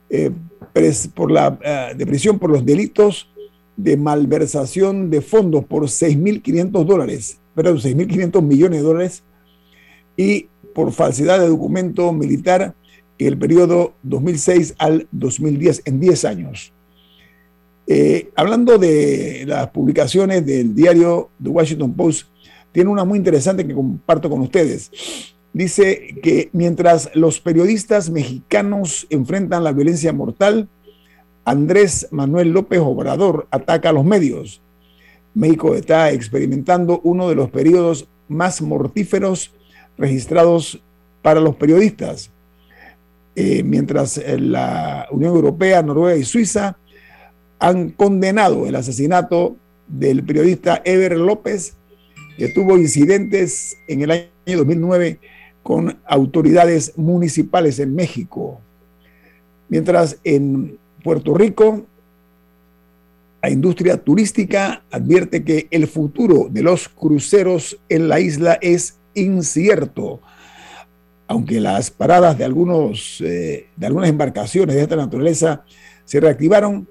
eh, 0.09 0.31
por 1.13 1.29
la 1.29 1.59
eh, 1.61 2.33
por 2.39 2.49
los 2.49 2.65
delitos 2.65 3.29
de 3.75 3.97
malversación 3.97 5.09
de 5.09 5.19
fondos 5.19 5.65
por 5.65 5.83
6.500 5.83 6.85
dólares, 6.85 7.39
perdón, 7.53 7.79
6.500 7.79 8.41
millones 8.41 8.79
de 8.79 8.87
dólares 8.87 9.23
y 10.15 10.47
por 10.77 10.91
falsedad 10.91 11.39
de 11.39 11.47
documento 11.47 12.13
militar 12.13 12.75
en 13.17 13.27
el 13.27 13.35
periodo 13.35 13.95
2006 14.03 14.75
al 14.77 15.07
2010, 15.11 15.81
en 15.85 15.99
10 15.99 16.25
años. 16.25 16.71
Eh, 17.87 18.29
hablando 18.35 18.77
de 18.77 19.45
las 19.47 19.71
publicaciones 19.71 20.45
del 20.45 20.75
diario 20.75 21.31
The 21.41 21.49
Washington 21.49 21.95
Post, 21.95 22.27
tiene 22.71 22.91
una 22.91 23.05
muy 23.05 23.17
interesante 23.17 23.65
que 23.65 23.73
comparto 23.73 24.29
con 24.29 24.41
ustedes. 24.41 24.91
Dice 25.51 26.15
que 26.21 26.51
mientras 26.53 27.09
los 27.15 27.39
periodistas 27.39 28.11
mexicanos 28.11 29.07
enfrentan 29.09 29.63
la 29.63 29.71
violencia 29.71 30.13
mortal, 30.13 30.69
Andrés 31.43 32.07
Manuel 32.11 32.51
López 32.51 32.81
Obrador 32.81 33.47
ataca 33.49 33.89
a 33.89 33.93
los 33.93 34.05
medios. 34.05 34.61
México 35.33 35.73
está 35.73 36.11
experimentando 36.11 37.01
uno 37.03 37.29
de 37.29 37.33
los 37.33 37.49
periodos 37.49 38.07
más 38.27 38.61
mortíferos 38.61 39.56
registrados 39.97 40.81
para 41.21 41.39
los 41.39 41.55
periodistas. 41.55 42.31
Eh, 43.35 43.63
mientras 43.63 44.21
la 44.39 45.07
Unión 45.11 45.35
Europea, 45.35 45.83
Noruega 45.83 46.17
y 46.17 46.23
Suiza 46.23 46.77
han 47.59 47.91
condenado 47.91 48.65
el 48.65 48.75
asesinato 48.75 49.55
del 49.87 50.23
periodista 50.23 50.81
Ever 50.85 51.17
López, 51.17 51.75
que 52.37 52.49
tuvo 52.49 52.77
incidentes 52.77 53.77
en 53.87 54.01
el 54.01 54.11
año 54.11 54.27
2009 54.45 55.19
con 55.63 55.99
autoridades 56.05 56.93
municipales 56.97 57.79
en 57.79 57.95
México. 57.95 58.61
Mientras 59.69 60.17
en 60.23 60.77
Puerto 61.03 61.33
Rico, 61.33 61.85
la 63.41 63.49
industria 63.49 63.97
turística 63.97 64.83
advierte 64.91 65.43
que 65.43 65.67
el 65.71 65.87
futuro 65.87 66.47
de 66.49 66.63
los 66.63 66.89
cruceros 66.89 67.77
en 67.89 68.07
la 68.07 68.19
isla 68.19 68.57
es 68.61 68.97
incierto. 69.17 70.21
Aunque 71.27 71.59
las 71.59 71.91
paradas 71.91 72.37
de, 72.37 72.45
algunos, 72.45 73.21
eh, 73.21 73.67
de 73.75 73.85
algunas 73.85 74.09
embarcaciones 74.09 74.75
de 74.75 74.81
esta 74.81 74.95
naturaleza 74.95 75.65
se 76.05 76.19
reactivaron, 76.19 76.87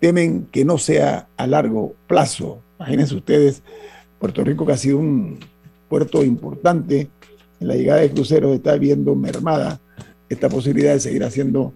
temen 0.00 0.46
que 0.52 0.64
no 0.64 0.76
sea 0.76 1.28
a 1.36 1.46
largo 1.46 1.94
plazo. 2.06 2.60
Imagínense 2.78 3.14
ustedes, 3.14 3.62
Puerto 4.18 4.44
Rico 4.44 4.66
que 4.66 4.72
ha 4.72 4.76
sido 4.76 4.98
un 4.98 5.38
puerto 5.88 6.22
importante 6.22 7.10
en 7.60 7.68
la 7.68 7.74
llegada 7.74 8.00
de 8.00 8.10
cruceros 8.10 8.54
está 8.54 8.76
viendo 8.76 9.14
mermada 9.14 9.80
esta 10.28 10.48
posibilidad 10.48 10.94
de 10.94 11.00
seguir 11.00 11.24
haciendo 11.24 11.74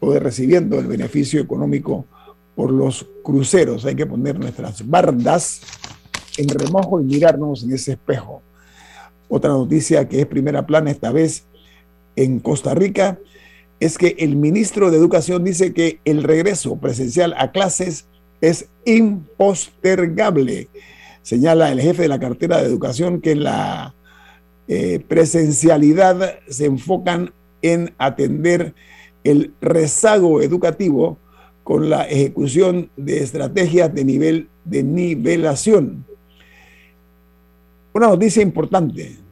o 0.00 0.12
de 0.12 0.20
recibiendo 0.20 0.78
el 0.78 0.86
beneficio 0.86 1.40
económico 1.40 2.06
por 2.54 2.70
los 2.70 3.06
cruceros. 3.22 3.84
Hay 3.84 3.96
que 3.96 4.06
poner 4.06 4.38
nuestras 4.38 4.88
bardas 4.88 5.60
en 6.36 6.48
remojo 6.48 7.00
y 7.00 7.04
mirarnos 7.04 7.64
en 7.64 7.72
ese 7.72 7.92
espejo. 7.92 8.42
Otra 9.34 9.50
noticia 9.50 10.08
que 10.08 10.20
es 10.20 10.26
primera 10.26 10.64
plana 10.64 10.92
esta 10.92 11.10
vez 11.10 11.44
en 12.14 12.38
Costa 12.38 12.72
Rica 12.72 13.18
es 13.80 13.98
que 13.98 14.14
el 14.20 14.36
ministro 14.36 14.92
de 14.92 14.96
Educación 14.96 15.42
dice 15.42 15.74
que 15.74 15.98
el 16.04 16.22
regreso 16.22 16.76
presencial 16.76 17.34
a 17.36 17.50
clases 17.50 18.06
es 18.40 18.68
impostergable. 18.84 20.68
Señala 21.22 21.72
el 21.72 21.80
jefe 21.80 22.02
de 22.02 22.08
la 22.10 22.20
cartera 22.20 22.58
de 22.58 22.68
educación 22.68 23.20
que 23.20 23.34
la 23.34 23.96
eh, 24.68 25.00
presencialidad 25.00 26.38
se 26.48 26.66
enfocan 26.66 27.32
en 27.60 27.92
atender 27.98 28.72
el 29.24 29.52
rezago 29.60 30.42
educativo 30.42 31.18
con 31.64 31.90
la 31.90 32.04
ejecución 32.04 32.88
de 32.96 33.24
estrategias 33.24 33.92
de 33.92 34.04
nivel 34.04 34.48
de 34.64 34.84
nivelación. 34.84 36.04
Una 37.92 38.06
noticia 38.06 38.40
importante, 38.40 39.23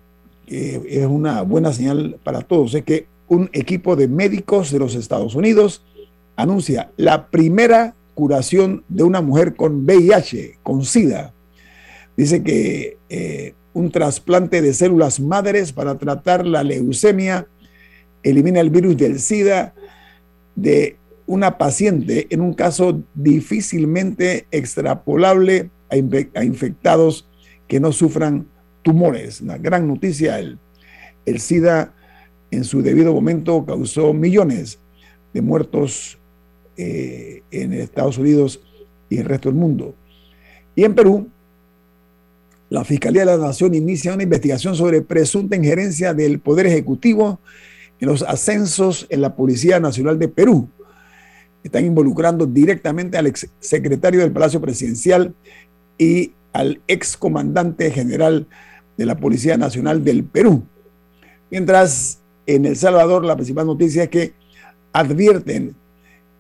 que 0.47 0.83
es 0.89 1.07
una 1.07 1.43
buena 1.43 1.73
señal 1.73 2.19
para 2.23 2.43
todos, 2.43 2.75
es 2.75 2.85
que 2.85 3.07
un 3.29 3.49
equipo 3.53 3.97
de 3.97 4.09
médicos 4.09 4.71
de 4.71 4.79
los 4.79 4.95
Estados 4.95 5.35
Unidos 5.35 5.85
anuncia 6.37 6.91
la 6.97 7.29
primera 7.29 7.95
curación 8.15 8.85
de 8.89 9.05
una 9.05 9.23
mujer 9.23 9.55
con 9.55 9.85
VIH, 9.85 10.59
con 10.63 10.85
SIDA. 10.85 11.33
Dice 12.17 12.43
que 12.43 12.99
eh, 13.09 13.55
un 13.73 13.91
trasplante 13.91 14.61
de 14.61 14.75
células 14.75 15.19
madres 15.21 15.73
para 15.73 15.97
tratar 15.97 16.47
la 16.47 16.63
leucemia 16.63 17.47
elimina 18.23 18.61
el 18.61 18.71
virus 18.71 18.97
del 18.97 19.19
SIDA 19.19 19.75
de 20.55 20.97
una 21.27 21.57
paciente 21.57 22.27
en 22.31 22.41
un 22.41 22.53
caso 22.53 23.03
difícilmente 23.15 24.47
extrapolable 24.51 25.71
a, 25.89 26.45
infectados 26.45 27.29
que 27.69 27.81
no 27.81 27.93
sufran 27.93 28.47
tumores. 28.83 29.41
Una 29.41 29.59
gran 29.59 29.87
noticia, 29.89 30.39
el, 30.39 30.59
el 31.25 31.41
SIDA 31.41 31.95
en 32.51 32.65
su 32.65 32.83
debido 32.83 33.15
momento 33.15 33.65
causó 33.65 34.13
millones 34.13 34.79
de 35.33 35.41
muertos 35.41 36.19
eh, 36.77 37.43
en 37.51 37.73
Estados 37.73 38.19
Unidos 38.19 38.61
y 39.09 39.19
el 39.19 39.25
resto 39.25 39.49
del 39.49 39.59
mundo. 39.59 39.95
Y 40.75 40.85
en 40.85 40.95
Perú, 40.95 41.29
la 42.71 42.85
Fiscalía 42.85 43.23
de 43.23 43.27
la 43.27 43.37
Nación 43.37 43.75
inicia 43.75 44.15
una 44.15 44.23
investigación 44.23 44.75
sobre 44.75 45.03
presunta 45.03 45.57
injerencia 45.57 46.15
del 46.15 46.41
Poder 46.41 46.67
Ejecutivo 46.67 47.41
en 48.01 48.09
los 48.09 48.23
ascensos 48.23 49.07
en 49.11 49.21
la 49.21 49.37
Policía 49.37 49.81
Nacional 49.81 50.19
de 50.19 50.29
Perú. 50.29 50.69
Están 51.63 51.85
involucrando 51.85 52.47
directamente 52.47 53.17
al 53.19 53.27
ex 53.27 53.49
secretario 53.61 54.21
del 54.21 54.33
Palacio 54.33 54.61
Presidencial 54.61 55.35
y 55.99 56.33
al 56.53 56.81
ex 56.89 57.17
comandante 57.17 57.91
general 57.91 58.47
de 58.97 59.07
la 59.07 59.17
Policía 59.17 59.57
Nacional 59.57 60.05
del 60.05 60.25
Perú. 60.25 60.63
Mientras 61.51 62.21
en 62.47 62.67
El 62.67 62.77
Salvador 62.77 63.25
la 63.25 63.37
principal 63.37 63.67
noticia 63.67 64.05
es 64.05 64.09
que 64.09 64.33
advierten 64.93 65.75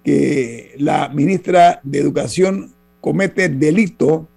que 0.04 0.74
la 0.78 1.08
ministra 1.08 1.80
de 1.82 1.98
Educación 1.98 2.72
comete 3.00 3.48
delito 3.48 4.28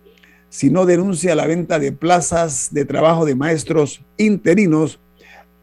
si 0.49 0.69
no 0.69 0.85
denuncia 0.85 1.35
la 1.35 1.47
venta 1.47 1.79
de 1.79 1.91
plazas 1.91 2.69
de 2.71 2.85
trabajo 2.85 3.25
de 3.25 3.35
maestros 3.35 4.01
interinos 4.17 4.99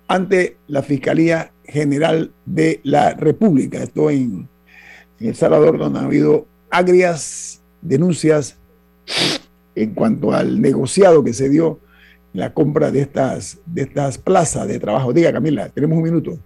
ante 0.06 0.59
la 0.66 0.82
Fiscalía 0.82 1.52
General 1.64 2.30
de 2.44 2.80
la 2.82 3.14
República. 3.14 3.82
Esto 3.82 4.11
en, 4.11 4.49
El 5.18 5.35
Salvador, 5.35 5.78
donde 5.78 6.00
ha 6.00 6.04
habido 6.04 6.47
agrias 6.71 7.62
denuncias 7.80 8.59
en 9.75 9.94
cuanto 9.94 10.32
al 10.32 10.61
negociado 10.61 11.25
que 11.25 11.32
se 11.32 11.49
dio 11.49 11.78
la 12.33 12.53
compra 12.53 12.91
de 12.91 13.03
estas, 13.03 13.61
de 13.67 13.83
estas 13.83 14.19
plazas 14.19 14.67
de 14.69 14.79
trabajo. 14.79 15.12
Diga, 15.12 15.33
Camila, 15.33 15.69
tenemos 15.69 15.99
un 15.99 16.05
minuto. 16.05 16.39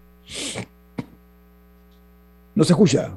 No 2.54 2.64
se 2.64 2.72
escucha. 2.72 3.12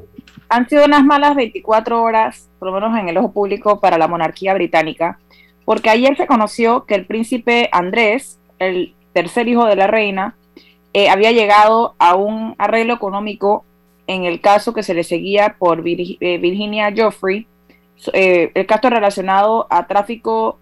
Han 0.49 0.67
sido 0.67 0.85
unas 0.85 1.03
malas 1.03 1.35
24 1.35 2.01
horas, 2.01 2.49
por 2.59 2.69
lo 2.69 2.73
menos 2.73 2.97
en 2.99 3.09
el 3.09 3.17
ojo 3.17 3.31
público, 3.31 3.79
para 3.79 3.97
la 3.97 4.07
monarquía 4.07 4.53
británica, 4.53 5.19
porque 5.65 5.89
ayer 5.89 6.15
se 6.17 6.27
conoció 6.27 6.85
que 6.85 6.95
el 6.95 7.05
príncipe 7.05 7.69
Andrés, 7.71 8.39
el 8.57 8.95
tercer 9.13 9.47
hijo 9.47 9.65
de 9.65 9.75
la 9.75 9.87
reina, 9.87 10.35
eh, 10.93 11.09
había 11.09 11.31
llegado 11.31 11.95
a 11.99 12.15
un 12.15 12.55
arreglo 12.57 12.95
económico 12.95 13.63
en 14.07 14.25
el 14.25 14.41
caso 14.41 14.73
que 14.73 14.81
se 14.81 14.95
le 14.95 15.03
seguía 15.03 15.55
por 15.59 15.83
eh, 15.85 16.37
Virginia 16.39 16.91
Joffrey, 16.95 17.45
eh, 18.13 18.51
el 18.55 18.65
caso 18.65 18.89
relacionado 18.89 19.67
a 19.69 19.85
tráfico 19.85 20.59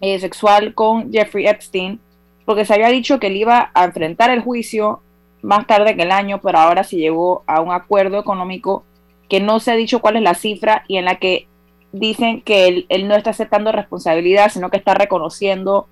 sexual 0.00 0.74
con 0.74 1.12
Jeffrey 1.12 1.46
Epstein, 1.46 2.00
porque 2.44 2.64
se 2.64 2.74
había 2.74 2.88
dicho 2.88 3.18
que 3.18 3.28
él 3.28 3.36
iba 3.36 3.70
a 3.74 3.84
enfrentar 3.84 4.30
el 4.30 4.42
juicio 4.42 5.00
más 5.42 5.66
tarde 5.66 5.96
que 5.96 6.02
el 6.02 6.12
año, 6.12 6.40
pero 6.42 6.58
ahora 6.58 6.84
se 6.84 6.96
llegó 6.96 7.42
a 7.46 7.60
un 7.60 7.72
acuerdo 7.72 8.18
económico 8.18 8.84
que 9.28 9.40
no 9.40 9.60
se 9.60 9.70
ha 9.70 9.74
dicho 9.74 10.00
cuál 10.00 10.16
es 10.16 10.22
la 10.22 10.34
cifra 10.34 10.84
y 10.88 10.96
en 10.96 11.04
la 11.04 11.16
que 11.16 11.46
dicen 11.92 12.42
que 12.42 12.86
él, 12.88 13.08
no 13.08 13.14
está 13.14 13.30
aceptando 13.30 13.72
responsabilidad, 13.72 14.50
sino 14.50 14.70
que 14.70 14.76
está 14.76 14.94
reconociendo 14.94 15.88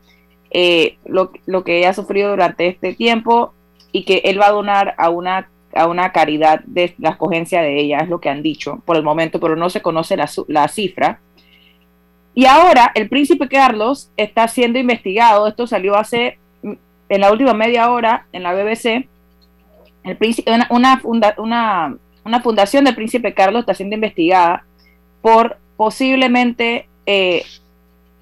eh, 0.50 0.98
lo, 1.04 1.32
lo, 1.46 1.64
que 1.64 1.78
ella 1.78 1.90
ha 1.90 1.94
sufrido 1.94 2.30
durante 2.30 2.66
este 2.68 2.94
tiempo 2.94 3.52
y 3.92 4.04
que 4.04 4.22
él 4.25 4.40
va 4.40 4.48
a 4.48 4.52
donar 4.52 4.94
a 4.98 5.10
una, 5.10 5.50
a 5.75 5.86
una 5.86 6.12
caridad 6.12 6.60
de 6.66 6.94
la 6.98 7.10
escogencia 7.10 7.62
de 7.62 7.80
ella, 7.80 7.98
es 7.98 8.08
lo 8.08 8.20
que 8.20 8.28
han 8.28 8.42
dicho 8.42 8.82
por 8.84 8.96
el 8.96 9.02
momento, 9.02 9.40
pero 9.40 9.56
no 9.56 9.70
se 9.70 9.82
conoce 9.82 10.16
la, 10.16 10.28
la 10.48 10.68
cifra. 10.68 11.20
Y 12.37 12.45
ahora 12.45 12.93
el 12.95 13.09
príncipe 13.09 13.49
Carlos 13.49 14.11
está 14.19 14.47
siendo 14.47 14.78
investigado, 14.78 15.49
esto 15.49 15.66
salió 15.66 15.97
hace, 15.97 16.38
mm, 16.62 16.73
en 17.09 17.21
la 17.23 17.33
última 17.33 17.55
media 17.55 17.90
hora 17.90 18.26
en 18.31 18.43
la 18.43 18.52
BBC, 18.52 19.09
el 20.05 20.19
una, 20.69 21.00
fundación 22.43 22.85
del 22.85 22.95
príncipe 22.95 23.33
Carlos 23.33 23.61
está 23.61 23.73
siendo 23.73 23.95
investigada 23.95 24.66
por 25.23 25.57
posiblemente 25.78 26.90
eh, 27.07 27.43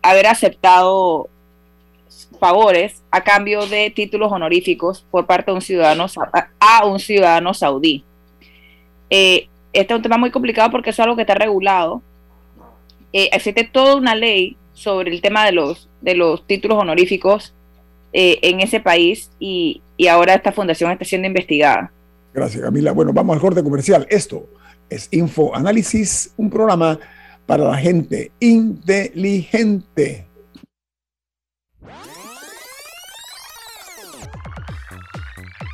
haber 0.00 0.28
aceptado 0.28 1.28
favores 2.38 3.02
a 3.10 3.22
cambio 3.22 3.66
de 3.66 3.90
títulos 3.90 4.30
honoríficos 4.30 5.04
por 5.10 5.26
parte 5.26 5.50
de 5.50 5.56
un 5.56 5.60
ciudadano 5.60 6.06
a 6.60 6.86
un 6.86 7.00
ciudadano 7.00 7.52
saudí. 7.52 8.04
Eh, 9.10 9.48
este 9.72 9.92
es 9.92 9.96
un 9.96 10.02
tema 10.02 10.18
muy 10.18 10.30
complicado 10.30 10.70
porque 10.70 10.90
es 10.90 11.00
algo 11.00 11.16
que 11.16 11.22
está 11.22 11.34
regulado 11.34 12.00
eh, 13.14 13.30
existe 13.32 13.62
toda 13.62 13.94
una 13.94 14.16
ley 14.16 14.56
sobre 14.72 15.12
el 15.12 15.22
tema 15.22 15.46
de 15.46 15.52
los, 15.52 15.88
de 16.02 16.16
los 16.16 16.44
títulos 16.48 16.78
honoríficos 16.78 17.54
eh, 18.12 18.40
en 18.42 18.60
ese 18.60 18.80
país 18.80 19.30
y, 19.38 19.80
y, 19.96 20.08
ahora 20.08 20.34
esta 20.34 20.50
fundación 20.50 20.90
está 20.90 21.04
siendo 21.04 21.28
investigada. 21.28 21.92
Gracias, 22.32 22.60
Camila. 22.60 22.90
Bueno, 22.90 23.12
vamos 23.12 23.34
al 23.34 23.40
corte 23.40 23.62
comercial. 23.62 24.04
Esto 24.10 24.48
es 24.90 25.08
Info 25.12 25.54
Análisis, 25.54 26.34
un 26.36 26.50
programa 26.50 26.98
para 27.46 27.64
la 27.64 27.76
gente 27.76 28.32
inteligente. 28.40 30.26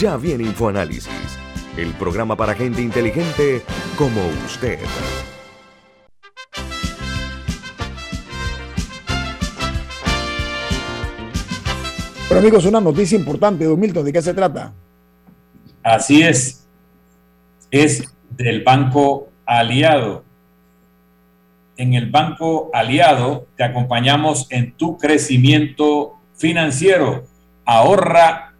Ya 0.00 0.16
viene 0.16 0.42
InfoAnálisis, 0.42 1.38
el 1.76 1.92
programa 1.92 2.34
para 2.34 2.54
gente 2.54 2.82
inteligente 2.82 3.62
como 3.96 4.20
usted. 4.44 4.80
Bueno 12.28 12.40
amigos, 12.40 12.64
una 12.64 12.80
noticia 12.80 13.16
importante, 13.16 13.64
Don 13.64 13.78
Milton, 13.78 14.04
¿de 14.04 14.12
qué 14.12 14.20
se 14.20 14.34
trata? 14.34 14.72
Así 15.84 16.22
es, 16.22 16.66
es 17.70 18.02
del 18.30 18.64
Banco 18.64 19.28
Aliado. 19.46 20.24
En 21.76 21.94
el 21.94 22.10
Banco 22.10 22.70
Aliado 22.72 23.46
te 23.56 23.62
acompañamos 23.62 24.48
en 24.50 24.72
tu 24.72 24.98
crecimiento 24.98 26.14
financiero. 26.34 27.24
Ahorra 27.64 28.53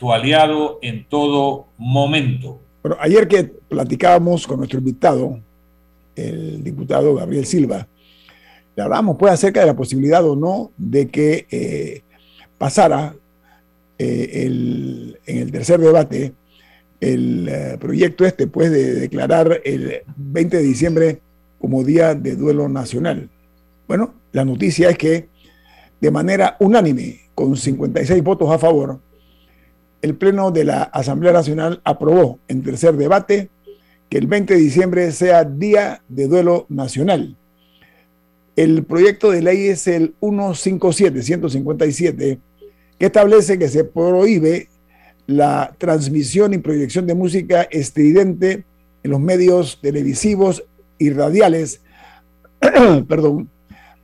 tu 0.00 0.10
aliado 0.14 0.78
en 0.80 1.04
todo 1.04 1.66
momento. 1.76 2.58
Bueno, 2.82 2.96
ayer 3.00 3.28
que 3.28 3.44
platicábamos 3.44 4.46
con 4.46 4.56
nuestro 4.56 4.78
invitado, 4.78 5.38
el 6.16 6.64
diputado 6.64 7.14
Gabriel 7.14 7.44
Silva, 7.44 7.86
le 8.74 8.82
hablábamos 8.82 9.18
pues 9.18 9.30
acerca 9.30 9.60
de 9.60 9.66
la 9.66 9.76
posibilidad 9.76 10.26
o 10.26 10.34
no 10.34 10.72
de 10.78 11.08
que 11.08 11.46
eh, 11.50 12.02
pasara 12.56 13.14
eh, 13.98 14.46
en 15.26 15.38
el 15.38 15.52
tercer 15.52 15.78
debate 15.78 16.32
el 16.98 17.48
eh, 17.48 17.76
proyecto 17.78 18.24
este 18.24 18.46
pues 18.46 18.70
de 18.70 18.94
declarar 18.94 19.60
el 19.66 20.00
20 20.16 20.56
de 20.56 20.62
diciembre 20.62 21.20
como 21.58 21.84
Día 21.84 22.14
de 22.14 22.36
Duelo 22.36 22.70
Nacional. 22.70 23.28
Bueno, 23.86 24.14
la 24.32 24.46
noticia 24.46 24.88
es 24.88 24.96
que 24.96 25.28
de 26.00 26.10
manera 26.10 26.56
unánime, 26.58 27.20
con 27.34 27.54
56 27.54 28.22
votos 28.22 28.50
a 28.50 28.58
favor, 28.58 28.98
el 30.02 30.16
Pleno 30.16 30.50
de 30.50 30.64
la 30.64 30.82
Asamblea 30.82 31.32
Nacional 31.32 31.80
aprobó 31.84 32.38
en 32.48 32.62
tercer 32.62 32.96
debate 32.96 33.50
que 34.08 34.18
el 34.18 34.26
20 34.26 34.54
de 34.54 34.60
diciembre 34.60 35.12
sea 35.12 35.44
Día 35.44 36.02
de 36.08 36.26
Duelo 36.26 36.66
Nacional. 36.68 37.36
El 38.56 38.84
proyecto 38.84 39.30
de 39.30 39.42
ley 39.42 39.68
es 39.68 39.86
el 39.86 40.14
157, 40.20 41.22
157, 41.22 42.38
que 42.98 43.06
establece 43.06 43.58
que 43.58 43.68
se 43.68 43.84
prohíbe 43.84 44.68
la 45.26 45.74
transmisión 45.78 46.52
y 46.54 46.58
proyección 46.58 47.06
de 47.06 47.14
música 47.14 47.62
estridente 47.70 48.64
en 49.02 49.10
los 49.10 49.20
medios 49.20 49.78
televisivos 49.80 50.64
y 50.98 51.10
radiales, 51.10 51.82
perdón, 53.08 53.48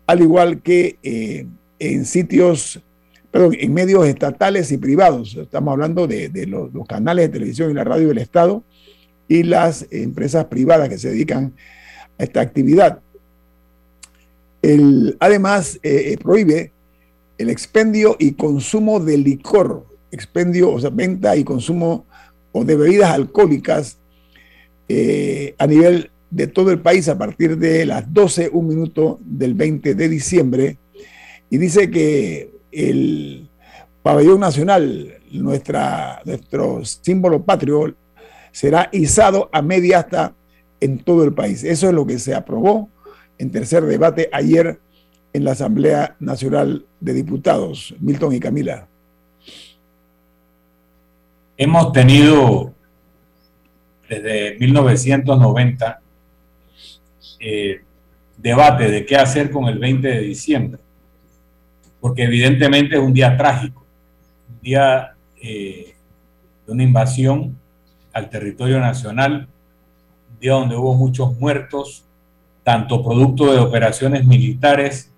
al 0.06 0.22
igual 0.22 0.62
que 0.62 0.98
eh, 1.02 1.46
en 1.78 2.04
sitios 2.04 2.80
en 3.32 3.74
medios 3.74 4.06
estatales 4.06 4.72
y 4.72 4.78
privados. 4.78 5.36
Estamos 5.36 5.72
hablando 5.72 6.06
de, 6.06 6.30
los, 6.46 6.70
canales 6.86 7.26
de 7.26 7.32
televisión 7.32 7.70
y 7.70 7.74
la 7.74 7.84
radio 7.84 8.08
del 8.08 8.18
Estado 8.18 8.64
y 9.28 9.42
las 9.42 9.86
empresas 9.90 10.46
privadas 10.46 10.88
que 10.88 10.98
se 10.98 11.10
dedican 11.10 11.54
a 12.18 12.24
esta 12.24 12.40
actividad. 12.40 13.00
además, 15.20 15.78
eh, 15.82 16.12
eh, 16.12 16.18
prohíbe 16.18 16.72
el 17.38 17.50
expendio 17.50 18.16
y 18.18 18.32
consumo 18.32 19.00
de 19.00 19.18
licor, 19.18 19.86
expendio, 20.10 20.72
o 20.72 20.80
sea, 20.80 20.90
venta 20.90 21.36
y 21.36 21.44
consumo 21.44 22.06
o 22.52 22.64
de 22.64 22.76
bebidas 22.76 23.10
alcohólicas 23.10 23.98
eh, 24.88 25.54
a 25.58 25.66
nivel 25.66 26.10
de 26.30 26.46
todo 26.46 26.70
el 26.70 26.80
país 26.80 27.08
a 27.08 27.18
partir 27.18 27.58
de 27.58 27.84
las 27.84 28.12
12, 28.12 28.50
un 28.52 28.68
minuto 28.68 29.20
del 29.22 29.54
20 29.54 29.94
de 29.94 30.08
diciembre. 30.08 30.78
Y 31.50 31.58
dice 31.58 31.90
que 31.90 32.55
el 32.76 33.48
pabellón 34.02 34.40
nacional, 34.40 35.14
nuestra, 35.32 36.20
nuestro 36.24 36.84
símbolo 36.84 37.42
patrio, 37.42 37.94
será 38.52 38.88
izado 38.92 39.48
a 39.52 39.62
media 39.62 40.00
hasta 40.00 40.34
en 40.80 40.98
todo 40.98 41.24
el 41.24 41.32
país. 41.32 41.64
Eso 41.64 41.88
es 41.88 41.94
lo 41.94 42.06
que 42.06 42.18
se 42.18 42.34
aprobó 42.34 42.90
en 43.38 43.50
tercer 43.50 43.84
debate 43.84 44.28
ayer 44.32 44.78
en 45.32 45.44
la 45.44 45.52
Asamblea 45.52 46.16
Nacional 46.20 46.86
de 47.00 47.14
Diputados. 47.14 47.94
Milton 47.98 48.34
y 48.34 48.40
Camila. 48.40 48.86
Hemos 51.56 51.92
tenido 51.92 52.74
desde 54.08 54.58
1990 54.58 56.00
eh, 57.40 57.80
debate 58.36 58.90
de 58.90 59.06
qué 59.06 59.16
hacer 59.16 59.50
con 59.50 59.64
el 59.64 59.78
20 59.78 60.06
de 60.06 60.20
diciembre 60.20 60.85
porque 62.06 62.22
evidentemente 62.22 62.94
es 62.94 63.02
un 63.02 63.12
día 63.12 63.36
trágico, 63.36 63.84
un 64.48 64.60
día 64.60 65.16
eh, 65.42 65.96
de 66.64 66.72
una 66.72 66.84
invasión 66.84 67.58
al 68.12 68.30
territorio 68.30 68.78
nacional, 68.78 69.48
un 70.32 70.38
día 70.38 70.52
donde 70.52 70.76
hubo 70.76 70.94
muchos 70.94 71.36
muertos, 71.36 72.04
tanto 72.62 73.02
producto 73.02 73.52
de 73.52 73.58
operaciones 73.58 74.24
militares 74.24 75.12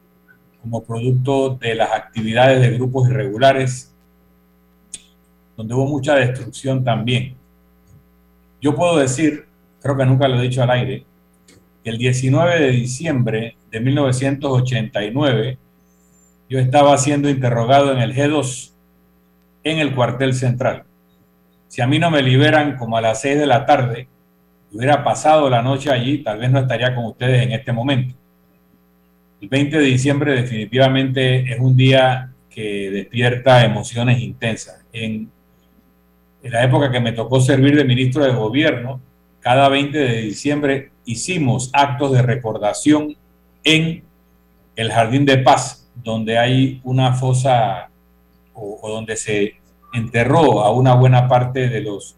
como 0.62 0.82
producto 0.82 1.58
de 1.60 1.74
las 1.74 1.92
actividades 1.92 2.58
de 2.62 2.70
grupos 2.70 3.10
irregulares, 3.10 3.94
donde 5.58 5.74
hubo 5.74 5.84
mucha 5.88 6.14
destrucción 6.14 6.84
también. 6.84 7.36
Yo 8.62 8.74
puedo 8.74 8.96
decir, 8.96 9.44
creo 9.82 9.94
que 9.94 10.06
nunca 10.06 10.26
lo 10.26 10.38
he 10.38 10.42
dicho 10.44 10.62
al 10.62 10.70
aire, 10.70 11.04
que 11.84 11.90
el 11.90 11.98
19 11.98 12.58
de 12.58 12.70
diciembre 12.70 13.58
de 13.70 13.78
1989 13.78 15.58
yo 16.48 16.58
estaba 16.58 16.96
siendo 16.98 17.28
interrogado 17.28 17.92
en 17.92 17.98
el 17.98 18.14
G2 18.14 18.72
en 19.64 19.78
el 19.78 19.94
cuartel 19.94 20.34
central. 20.34 20.84
Si 21.68 21.82
a 21.82 21.86
mí 21.86 21.98
no 21.98 22.10
me 22.10 22.22
liberan 22.22 22.76
como 22.76 22.96
a 22.96 23.00
las 23.00 23.20
6 23.20 23.38
de 23.38 23.46
la 23.46 23.66
tarde, 23.66 24.08
hubiera 24.72 25.04
pasado 25.04 25.50
la 25.50 25.62
noche 25.62 25.90
allí, 25.90 26.18
tal 26.18 26.38
vez 26.38 26.50
no 26.50 26.60
estaría 26.60 26.94
con 26.94 27.04
ustedes 27.04 27.42
en 27.42 27.52
este 27.52 27.72
momento. 27.72 28.14
El 29.40 29.48
20 29.48 29.78
de 29.78 29.84
diciembre 29.84 30.32
definitivamente 30.32 31.52
es 31.52 31.60
un 31.60 31.76
día 31.76 32.32
que 32.50 32.90
despierta 32.90 33.64
emociones 33.64 34.20
intensas. 34.20 34.84
En, 34.92 35.30
en 36.42 36.52
la 36.52 36.64
época 36.64 36.90
que 36.90 37.00
me 37.00 37.12
tocó 37.12 37.40
servir 37.40 37.76
de 37.76 37.84
ministro 37.84 38.24
de 38.24 38.32
gobierno, 38.32 39.00
cada 39.40 39.68
20 39.68 39.96
de 39.96 40.22
diciembre 40.22 40.90
hicimos 41.04 41.70
actos 41.72 42.12
de 42.12 42.22
recordación 42.22 43.16
en 43.64 44.02
el 44.74 44.92
Jardín 44.92 45.24
de 45.24 45.38
Paz, 45.38 45.87
donde 46.02 46.38
hay 46.38 46.80
una 46.84 47.12
fosa 47.14 47.90
o, 48.54 48.88
donde 48.88 49.16
se 49.16 49.54
enterró 49.92 50.62
a 50.62 50.72
una 50.72 50.94
buena 50.94 51.28
parte 51.28 51.68
de 51.68 51.80
los 51.80 52.16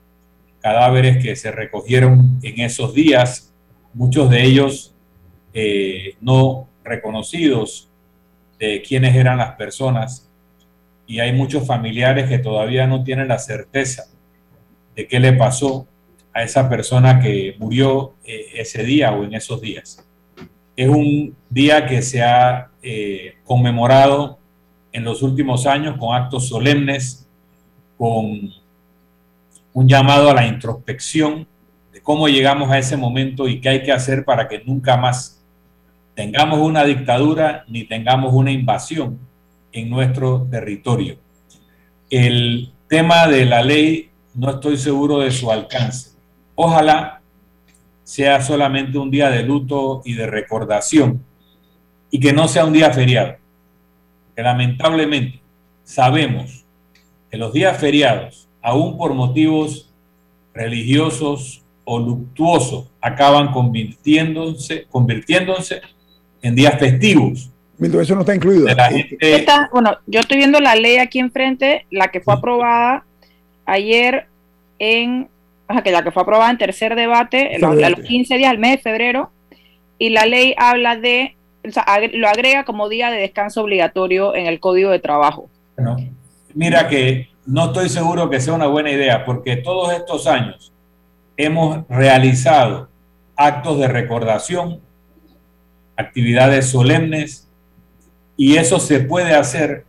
cadáveres 0.60 1.22
que 1.22 1.36
se 1.36 1.50
recogieron 1.50 2.38
en 2.42 2.60
esos 2.60 2.94
días, 2.94 3.52
muchos 3.94 4.30
de 4.30 4.44
ellos 4.44 4.94
eh, 5.52 6.16
no 6.20 6.68
reconocidos 6.84 7.88
de 8.58 8.82
quiénes 8.82 9.14
eran 9.16 9.38
las 9.38 9.52
personas, 9.52 10.30
y 11.06 11.18
hay 11.18 11.32
muchos 11.32 11.66
familiares 11.66 12.28
que 12.28 12.38
todavía 12.38 12.86
no 12.86 13.02
tienen 13.02 13.28
la 13.28 13.38
certeza 13.38 14.04
de 14.94 15.08
qué 15.08 15.18
le 15.18 15.32
pasó 15.32 15.88
a 16.32 16.42
esa 16.42 16.68
persona 16.68 17.20
que 17.20 17.56
murió 17.58 18.14
eh, 18.24 18.46
ese 18.54 18.84
día 18.84 19.12
o 19.12 19.24
en 19.24 19.34
esos 19.34 19.60
días. 19.60 20.06
Es 20.76 20.88
un 20.88 21.36
día 21.48 21.86
que 21.86 22.02
se 22.02 22.22
ha 22.22 22.69
eh, 22.82 23.34
conmemorado 23.44 24.38
en 24.92 25.04
los 25.04 25.22
últimos 25.22 25.66
años 25.66 25.96
con 25.98 26.14
actos 26.14 26.48
solemnes, 26.48 27.28
con 27.98 28.50
un 29.72 29.88
llamado 29.88 30.30
a 30.30 30.34
la 30.34 30.46
introspección 30.46 31.46
de 31.92 32.00
cómo 32.00 32.28
llegamos 32.28 32.70
a 32.70 32.78
ese 32.78 32.96
momento 32.96 33.48
y 33.48 33.60
qué 33.60 33.68
hay 33.68 33.82
que 33.82 33.92
hacer 33.92 34.24
para 34.24 34.48
que 34.48 34.62
nunca 34.64 34.96
más 34.96 35.42
tengamos 36.14 36.58
una 36.60 36.84
dictadura 36.84 37.64
ni 37.68 37.84
tengamos 37.84 38.32
una 38.32 38.50
invasión 38.50 39.18
en 39.72 39.90
nuestro 39.90 40.46
territorio. 40.50 41.18
El 42.08 42.72
tema 42.88 43.26
de 43.28 43.44
la 43.44 43.62
ley 43.62 44.10
no 44.34 44.50
estoy 44.50 44.76
seguro 44.76 45.20
de 45.20 45.30
su 45.30 45.50
alcance. 45.50 46.10
Ojalá 46.54 47.20
sea 48.02 48.40
solamente 48.42 48.98
un 48.98 49.10
día 49.10 49.30
de 49.30 49.42
luto 49.42 50.02
y 50.04 50.14
de 50.14 50.26
recordación 50.26 51.24
y 52.10 52.20
que 52.20 52.32
no 52.32 52.48
sea 52.48 52.64
un 52.64 52.72
día 52.72 52.92
feriado. 52.92 53.36
Que 54.34 54.42
lamentablemente 54.42 55.40
sabemos 55.84 56.64
que 57.30 57.36
los 57.36 57.52
días 57.52 57.78
feriados 57.78 58.48
aún 58.62 58.96
por 58.98 59.14
motivos 59.14 59.90
religiosos 60.52 61.62
o 61.84 61.98
luctuosos, 61.98 62.90
acaban 63.00 63.50
convirtiéndose, 63.52 64.86
convirtiéndose 64.90 65.80
en 66.42 66.54
días 66.54 66.78
festivos. 66.78 67.50
Milton, 67.78 68.02
eso 68.02 68.14
no 68.14 68.20
está 68.20 68.34
incluido. 68.34 68.66
De 68.66 68.74
la 68.74 68.90
gente, 68.90 69.16
Está- 69.20 69.68
bueno, 69.72 69.96
yo 70.06 70.20
estoy 70.20 70.36
viendo 70.36 70.60
la 70.60 70.74
ley 70.76 70.98
aquí 70.98 71.18
enfrente, 71.18 71.86
la 71.90 72.08
que 72.08 72.20
fue 72.20 72.34
aprobada 72.34 73.04
ayer 73.64 74.26
en, 74.78 75.28
que 75.82 75.90
la 75.90 76.04
que 76.04 76.10
fue 76.10 76.22
aprobada 76.22 76.50
en 76.50 76.58
tercer 76.58 76.94
debate, 76.94 77.56
a 77.56 77.58
los 77.58 77.76
debate. 77.76 78.02
15 78.02 78.36
días, 78.36 78.50
al 78.50 78.58
mes 78.58 78.72
de 78.76 78.78
febrero, 78.78 79.30
y 79.98 80.10
la 80.10 80.26
ley 80.26 80.54
habla 80.58 80.96
de, 80.96 81.36
lo 81.62 82.28
agrega 82.28 82.64
como 82.64 82.88
día 82.88 83.10
de 83.10 83.18
descanso 83.18 83.62
obligatorio 83.62 84.34
en 84.34 84.46
el 84.46 84.60
Código 84.60 84.90
de 84.90 84.98
Trabajo. 84.98 85.50
mira 86.54 86.88
que 86.88 87.28
no 87.46 87.66
estoy 87.66 87.88
seguro 87.88 88.30
que 88.30 88.40
sea 88.40 88.54
una 88.54 88.66
buena 88.66 88.90
idea, 88.90 89.24
porque 89.24 89.56
todos 89.56 89.92
estos 89.92 90.26
años 90.26 90.72
hemos 91.36 91.86
realizado 91.88 92.88
actos 93.36 93.78
de 93.78 93.88
recordación, 93.88 94.80
actividades 95.96 96.66
solemnes, 96.66 97.48
y 98.36 98.56
eso 98.56 98.78
se 98.78 99.00
puede 99.00 99.34
hacer 99.34 99.84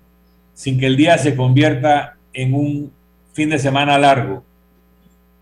sin 0.53 0.79
que 0.79 0.87
el 0.87 0.97
día 0.97 1.17
se 1.17 1.35
convierta 1.35 2.17
en 2.33 2.53
un 2.53 2.93
fin 3.33 3.49
de 3.49 3.59
semana 3.59 3.97
largo 3.97 4.43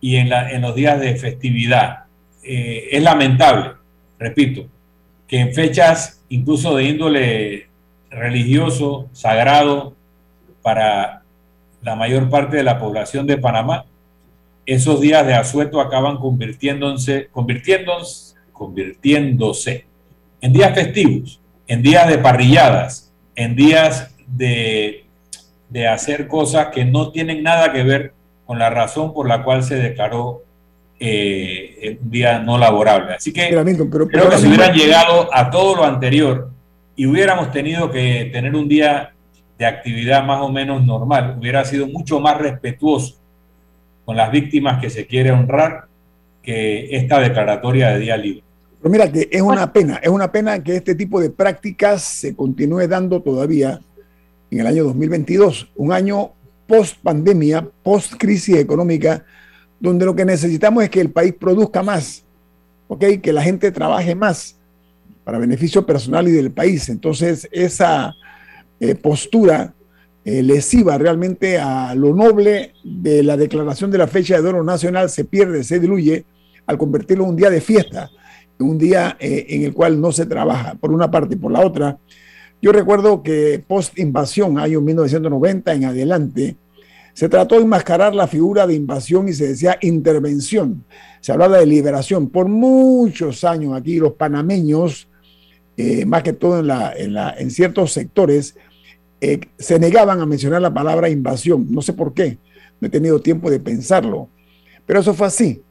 y 0.02 0.16
en 0.16 0.62
los 0.62 0.76
días 0.76 1.00
de 1.00 1.16
festividad. 1.16 2.06
Eh, 2.44 2.90
es 2.92 3.04
lamentable, 3.04 3.74
repito, 4.18 4.66
que 5.30 5.40
en 5.40 5.54
fechas 5.54 6.22
incluso 6.28 6.76
de 6.76 6.84
índole 6.84 7.70
religioso, 8.10 9.08
sagrado, 9.14 9.96
para 10.62 11.24
la 11.82 11.96
mayor 11.96 12.30
parte 12.30 12.58
de 12.58 12.64
la 12.64 12.80
población 12.80 13.26
de 13.26 13.38
Panamá, 13.38 13.86
esos 14.66 15.00
días 15.00 15.26
de 15.26 15.36
asueto 15.36 15.80
acaban 15.80 16.18
convirtiéndose, 16.18 17.30
convirtiéndose, 17.32 18.36
convirtiéndose 18.52 19.86
en 20.42 20.54
días 20.54 20.74
festivos, 20.74 21.40
en 21.68 21.82
días 21.82 22.08
de 22.08 22.18
parrilladas, 22.18 23.14
en 23.36 23.56
días 23.56 24.16
de, 24.28 25.06
de 25.70 25.88
hacer 25.88 26.28
cosas 26.28 26.68
que 26.68 26.86
no 26.86 27.12
tienen 27.12 27.44
nada 27.44 27.72
que 27.72 27.84
ver 27.84 28.14
con 28.46 28.60
la 28.60 28.70
razón 28.70 29.14
por 29.14 29.28
la 29.28 29.44
cual 29.44 29.64
se 29.64 29.76
declaró 29.76 30.44
eh, 31.00 31.98
un 32.02 32.12
día 32.12 32.40
no 32.40 32.58
laborable. 32.58 33.14
Así 33.14 33.32
que 33.32 33.48
pero, 33.50 33.64
pero 33.90 34.08
Creo 34.08 34.30
que 34.30 34.38
si 34.38 34.48
hubieran 34.48 34.74
llegado 34.76 35.30
a 35.34 35.50
todo 35.50 35.78
lo 35.78 35.86
anterior 35.86 36.52
y 36.96 37.06
hubiéramos 37.06 37.52
tenido 37.52 37.90
que 37.90 38.30
tener 38.34 38.56
un 38.56 38.68
día 38.68 39.14
de 39.58 39.66
actividad 39.66 40.24
más 40.24 40.42
o 40.42 40.50
menos 40.50 40.86
normal, 40.86 41.38
hubiera 41.40 41.64
sido 41.66 41.88
mucho 41.88 42.20
más 42.20 42.38
respetuoso 42.38 43.16
con 44.06 44.18
las 44.18 44.32
víctimas 44.32 44.82
que 44.82 44.90
se 44.90 45.06
quiere 45.06 45.32
honrar 45.32 45.86
que 46.42 46.96
esta 46.96 47.20
declaratoria 47.20 47.92
de 47.92 48.00
día 48.00 48.18
libre. 48.18 48.44
Pero 48.82 48.92
mira 48.92 49.12
que 49.12 49.28
es 49.32 49.42
una 49.42 49.72
pena, 49.72 50.00
es 50.02 50.10
una 50.10 50.32
pena 50.32 50.64
que 50.64 50.78
este 50.78 50.96
tipo 50.96 51.20
de 51.20 51.30
prácticas 51.30 52.02
se 52.02 52.36
continúe 52.36 52.88
dando 52.88 53.22
todavía 53.22 53.80
en 54.52 54.60
el 54.60 54.68
año 54.68 54.86
2022, 54.86 55.72
un 55.76 55.92
año 55.92 56.32
post 56.66 56.98
pandemia, 57.04 57.68
post 57.84 58.14
crisis 58.18 58.56
económica, 58.56 59.26
donde 59.80 60.06
lo 60.06 60.16
que 60.16 60.26
necesitamos 60.26 60.84
es 60.84 60.90
que 60.90 61.02
el 61.02 61.12
país 61.12 61.34
produzca 61.34 61.84
más, 61.84 62.24
¿ok? 62.88 63.06
Que 63.22 63.34
la 63.34 63.42
gente 63.42 63.72
trabaje 63.72 64.16
más 64.16 64.58
para 65.24 65.38
beneficio 65.38 65.86
personal 65.86 66.28
y 66.28 66.32
del 66.32 66.52
país. 66.52 66.90
Entonces, 66.90 67.48
esa 67.52 68.16
eh, 68.80 68.96
postura 68.96 69.74
eh, 70.26 70.44
lesiva 70.44 70.98
realmente 70.98 71.58
a 71.58 71.96
lo 71.96 72.14
noble 72.14 72.74
de 72.84 73.24
la 73.24 73.38
declaración 73.38 73.90
de 73.90 73.98
la 73.98 74.08
fecha 74.08 74.42
de 74.42 74.50
oro 74.50 74.64
nacional 74.64 75.10
se 75.10 75.26
pierde, 75.26 75.64
se 75.64 75.80
diluye 75.80 76.26
al 76.66 76.78
convertirlo 76.78 77.24
en 77.24 77.30
un 77.32 77.36
día 77.36 77.50
de 77.50 77.62
fiesta, 77.62 78.12
un 78.60 78.78
día 78.78 79.18
eh, 79.20 79.46
en 79.50 79.64
el 79.64 79.74
cual 79.74 80.00
no 80.00 80.12
se 80.12 80.26
trabaja, 80.26 80.76
por 80.76 80.92
una 80.92 81.10
parte 81.10 81.36
y 81.36 81.38
por 81.38 81.52
la 81.52 81.62
otra. 81.62 81.98
Yo 82.62 82.72
recuerdo 82.72 83.24
que 83.24 83.64
post 83.66 83.98
invasión, 83.98 84.60
año 84.60 84.82
1990 84.82 85.74
en 85.74 85.86
adelante, 85.86 86.58
se 87.20 87.28
trató 87.28 87.56
de 87.56 87.64
enmascarar 87.64 88.16
la 88.16 88.28
figura 88.28 88.66
de 88.66 88.76
invasión 88.76 89.28
y 89.28 89.34
se 89.34 89.50
decía 89.50 89.78
intervención. 89.82 90.86
Se 91.20 91.34
hablaba 91.34 91.58
de 91.58 91.66
liberación. 91.66 92.30
Por 92.30 92.48
muchos 92.48 93.44
años 93.44 93.76
aquí 93.76 94.00
los 94.00 94.14
panameños, 94.14 95.10
eh, 95.76 96.06
más 96.06 96.24
que 96.24 96.32
todo 96.32 96.62
en, 96.62 96.68
la, 96.68 96.94
en, 96.96 97.14
la, 97.14 97.36
ciertos 97.50 97.92
sectores, 97.92 98.56
eh, 99.20 99.42
se 99.58 99.80
negaban 99.80 100.22
a 100.22 100.26
mencionar 100.26 100.62
la 100.62 100.74
palabra 100.74 101.10
invasión. 101.10 101.68
No 101.70 101.82
sé 101.82 101.92
por 101.92 102.14
qué, 102.14 102.38
no 102.80 102.88
he 102.88 102.90
tenido 102.90 103.20
tiempo 103.20 103.52
de 103.52 103.60
pensarlo. 103.60 104.30
Pero 104.86 105.02
eso 105.02 105.14
fue 105.14 105.28
así. 105.28 105.62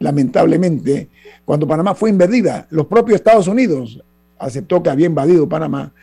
Lamentablemente, 0.00 1.08
cuando 1.44 1.68
Panamá 1.68 1.94
fue 1.94 2.10
invadida, 2.10 2.66
los 2.70 2.86
propios 2.86 3.20
Estados 3.20 3.46
Unidos 3.46 4.02
aceptó 4.40 4.82
que 4.82 4.90
había 4.90 5.06
invadido 5.06 5.48
Panamá 5.48 5.94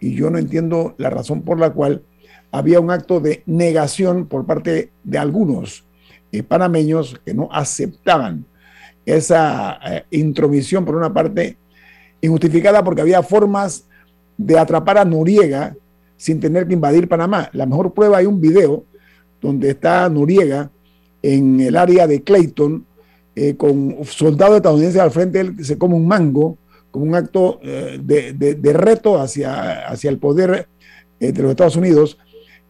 y 0.00 0.16
yo 0.16 0.30
no 0.30 0.38
entiendo 0.38 0.96
la 0.98 1.10
razón 1.10 1.42
por 1.42 1.60
la 1.60 1.72
cual 1.72 2.02
había 2.50 2.80
un 2.80 2.90
acto 2.90 3.20
de 3.20 3.42
negación 3.46 4.26
por 4.26 4.46
parte 4.46 4.90
de 5.04 5.18
algunos 5.18 5.84
eh, 6.32 6.42
panameños 6.42 7.20
que 7.24 7.34
no 7.34 7.48
aceptaban 7.52 8.44
esa 9.06 9.78
eh, 9.84 10.04
intromisión 10.10 10.84
por 10.84 10.96
una 10.96 11.12
parte 11.12 11.56
injustificada 12.20 12.84
porque 12.84 13.00
había 13.00 13.22
formas 13.22 13.86
de 14.36 14.58
atrapar 14.58 14.98
a 14.98 15.04
Noriega 15.04 15.74
sin 16.16 16.40
tener 16.40 16.66
que 16.66 16.74
invadir 16.74 17.08
Panamá. 17.08 17.48
La 17.52 17.64
mejor 17.64 17.94
prueba 17.94 18.18
hay 18.18 18.26
un 18.26 18.40
video 18.40 18.84
donde 19.40 19.70
está 19.70 20.08
Noriega 20.08 20.70
en 21.22 21.60
el 21.60 21.76
área 21.76 22.06
de 22.06 22.22
Clayton, 22.22 22.84
eh, 23.34 23.56
con 23.56 23.98
soldados 24.04 24.56
estadounidenses 24.56 25.00
al 25.00 25.10
frente, 25.10 25.40
él 25.40 25.64
se 25.64 25.78
come 25.78 25.94
un 25.94 26.06
mango, 26.06 26.58
como 26.90 27.04
un 27.04 27.14
acto 27.14 27.60
eh, 27.62 27.98
de, 28.02 28.72
reto 28.72 29.20
hacia, 29.20 29.88
hacia 29.88 30.10
el 30.10 30.18
poder 30.18 30.68
de 31.20 31.42
los 31.42 31.50
Estados 31.50 31.76
Unidos, 31.76 32.18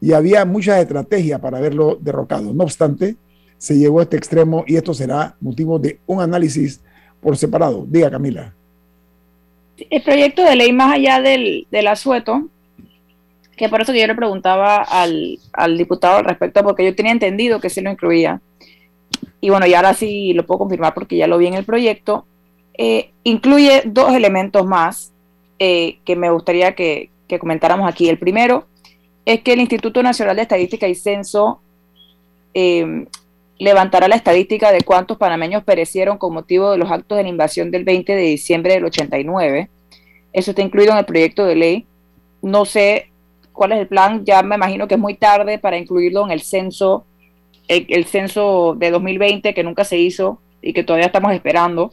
y 0.00 0.12
había 0.12 0.44
muchas 0.44 0.80
estrategias 0.80 1.40
para 1.40 1.60
verlo 1.60 1.98
derrocado. 2.00 2.52
No 2.54 2.64
obstante, 2.64 3.16
se 3.56 3.76
llegó 3.76 4.00
a 4.00 4.04
este 4.04 4.16
extremo 4.16 4.64
y 4.66 4.76
esto 4.76 4.94
será 4.94 5.36
motivo 5.40 5.78
de 5.78 5.98
un 6.06 6.20
análisis 6.20 6.80
por 7.20 7.36
separado. 7.36 7.84
Diga, 7.86 8.10
Camila. 8.10 8.54
El 9.90 10.02
proyecto 10.02 10.42
de 10.42 10.56
ley, 10.56 10.72
más 10.72 10.94
allá 10.94 11.20
del, 11.20 11.66
del 11.70 11.86
asueto, 11.86 12.48
que 13.56 13.68
por 13.68 13.80
eso 13.80 13.92
que 13.92 14.00
yo 14.00 14.06
le 14.06 14.14
preguntaba 14.14 14.76
al, 14.76 15.38
al, 15.52 15.76
diputado 15.76 16.18
al 16.18 16.24
respecto, 16.24 16.62
porque 16.62 16.84
yo 16.84 16.94
tenía 16.94 17.12
entendido 17.12 17.60
que 17.60 17.70
se 17.70 17.82
lo 17.82 17.90
incluía. 17.90 18.40
Y 19.40 19.50
bueno, 19.50 19.66
y 19.66 19.74
ahora 19.74 19.94
sí 19.94 20.32
lo 20.32 20.46
puedo 20.46 20.60
confirmar 20.60 20.94
porque 20.94 21.16
ya 21.16 21.26
lo 21.26 21.38
vi 21.38 21.46
en 21.46 21.54
el 21.54 21.64
proyecto. 21.64 22.26
Eh, 22.76 23.10
incluye 23.24 23.82
dos 23.86 24.14
elementos 24.14 24.64
más 24.66 25.12
eh, 25.58 25.98
que 26.04 26.14
me 26.14 26.30
gustaría 26.30 26.74
que, 26.74 27.10
que 27.26 27.38
comentáramos 27.38 27.88
aquí. 27.88 28.08
El 28.08 28.18
primero 28.18 28.66
es 29.28 29.42
que 29.42 29.52
el 29.52 29.60
Instituto 29.60 30.02
Nacional 30.02 30.36
de 30.36 30.42
Estadística 30.42 30.88
y 30.88 30.94
Censo 30.94 31.60
eh, 32.54 33.04
levantará 33.58 34.08
la 34.08 34.16
estadística 34.16 34.72
de 34.72 34.80
cuántos 34.80 35.18
panameños 35.18 35.64
perecieron 35.64 36.16
con 36.16 36.32
motivo 36.32 36.70
de 36.70 36.78
los 36.78 36.90
actos 36.90 37.18
de 37.18 37.24
la 37.24 37.28
invasión 37.28 37.70
del 37.70 37.84
20 37.84 38.16
de 38.16 38.22
diciembre 38.22 38.72
del 38.72 38.86
89. 38.86 39.68
Eso 40.32 40.50
está 40.52 40.62
incluido 40.62 40.92
en 40.92 40.98
el 40.98 41.04
proyecto 41.04 41.44
de 41.44 41.56
ley. 41.56 41.86
No 42.40 42.64
sé 42.64 43.10
cuál 43.52 43.72
es 43.72 43.80
el 43.80 43.86
plan, 43.86 44.24
ya 44.24 44.42
me 44.42 44.54
imagino 44.54 44.88
que 44.88 44.94
es 44.94 45.00
muy 45.00 45.12
tarde 45.12 45.58
para 45.58 45.76
incluirlo 45.76 46.24
en 46.24 46.30
el 46.30 46.40
censo, 46.40 47.04
el, 47.68 48.06
censo 48.06 48.76
de 48.78 48.90
2020 48.90 49.52
que 49.52 49.62
nunca 49.62 49.84
se 49.84 49.98
hizo 49.98 50.40
y 50.62 50.72
que 50.72 50.84
todavía 50.84 51.08
estamos 51.08 51.34
esperando, 51.34 51.92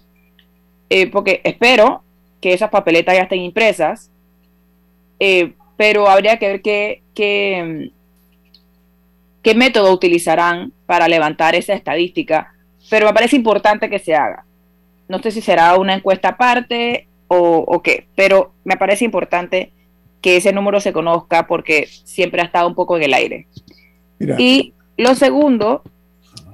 eh, 0.89 1.07
porque 1.07 1.41
espero 1.43 2.01
que 2.39 2.53
esas 2.53 2.69
papeletas 2.69 3.13
ya 3.13 3.23
estén 3.23 3.41
impresas, 3.41 4.09
eh, 5.19 5.51
pero 5.75 6.07
habría 6.07 6.39
que 6.39 6.47
ver 6.47 6.61
qué, 6.61 7.01
qué, 7.15 7.91
qué 9.41 9.55
método 9.55 9.91
utilizarán 9.91 10.71
para 10.85 11.07
levantar 11.07 11.55
esa 11.55 11.73
estadística, 11.73 12.53
pero 12.89 13.07
me 13.07 13.13
parece 13.13 13.35
importante 13.35 13.89
que 13.89 13.99
se 13.99 14.13
haga. 14.13 14.45
No 15.07 15.19
sé 15.19 15.31
si 15.31 15.41
será 15.41 15.75
una 15.77 15.95
encuesta 15.95 16.29
aparte 16.29 17.07
o, 17.27 17.65
o 17.67 17.81
qué, 17.81 18.07
pero 18.15 18.53
me 18.63 18.77
parece 18.77 19.05
importante 19.05 19.71
que 20.21 20.37
ese 20.37 20.53
número 20.53 20.79
se 20.81 20.93
conozca 20.93 21.45
porque 21.47 21.87
siempre 21.87 22.41
ha 22.41 22.45
estado 22.45 22.67
un 22.67 22.75
poco 22.75 22.97
en 22.97 23.03
el 23.03 23.13
aire. 23.13 23.47
Y 24.39 24.73
lo 24.97 25.13
segundo 25.13 25.83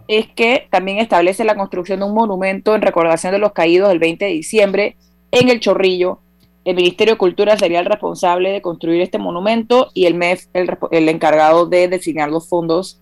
es 0.08 0.28
que 0.28 0.67
también 0.69 0.97
establece 0.97 1.45
la 1.45 1.56
construcción 1.56 2.00
de 2.00 2.06
un 2.06 2.13
monumento 2.13 2.76
en 2.76 2.82
recordación 2.82 3.32
de 3.32 3.39
los 3.39 3.54
caídos 3.54 3.88
del 3.88 4.00
20 4.00 4.26
de 4.26 4.32
diciembre 4.32 4.97
en 5.32 5.47
el 5.47 5.62
Chorrillo. 5.62 6.19
El 6.63 6.76
Ministerio 6.76 7.15
de 7.15 7.17
Cultura 7.17 7.58
sería 7.58 7.80
el 7.80 7.86
responsable 7.86 8.52
de 8.52 8.62
construir 8.62 9.02
este 9.02 9.17
monumento 9.17 9.89
y 9.93 10.06
el 10.06 10.13
MEF 10.13 10.45
el, 10.54 11.10
encargado 11.10 11.65
de 11.65 11.88
designar 11.88 12.30
los 12.30 12.47
fondos 12.47 13.02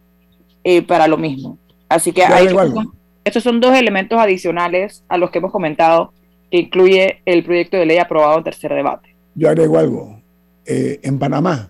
eh, 0.63 0.81
para 0.81 1.07
lo 1.07 1.17
mismo. 1.17 1.57
Así 1.89 2.13
que 2.13 2.23
hay, 2.23 2.47
estos 3.25 3.43
son 3.43 3.59
dos 3.59 3.75
elementos 3.75 4.17
adicionales 4.19 5.03
a 5.09 5.17
los 5.17 5.29
que 5.29 5.39
hemos 5.39 5.51
comentado 5.51 6.13
que 6.49 6.57
incluye 6.57 7.21
el 7.25 7.43
proyecto 7.43 7.77
de 7.77 7.85
ley 7.85 7.97
aprobado 7.97 8.37
en 8.37 8.43
tercer 8.43 8.73
debate. 8.73 9.15
Yo 9.35 9.49
agrego 9.49 9.77
algo. 9.77 10.21
Eh, 10.65 10.99
en 11.03 11.19
Panamá 11.19 11.69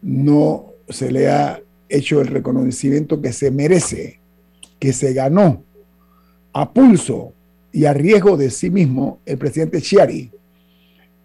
no 0.00 0.66
se 0.88 1.10
le 1.10 1.28
ha 1.28 1.60
hecho 1.88 2.20
el 2.20 2.28
reconocimiento 2.28 3.20
que 3.20 3.32
se 3.32 3.50
merece, 3.50 4.20
que 4.78 4.92
se 4.92 5.12
ganó 5.12 5.62
a 6.52 6.70
pulso 6.70 7.32
y 7.72 7.84
a 7.84 7.92
riesgo 7.92 8.36
de 8.36 8.50
sí 8.50 8.70
mismo 8.70 9.18
el 9.26 9.38
presidente 9.38 9.80
Chiari, 9.80 10.30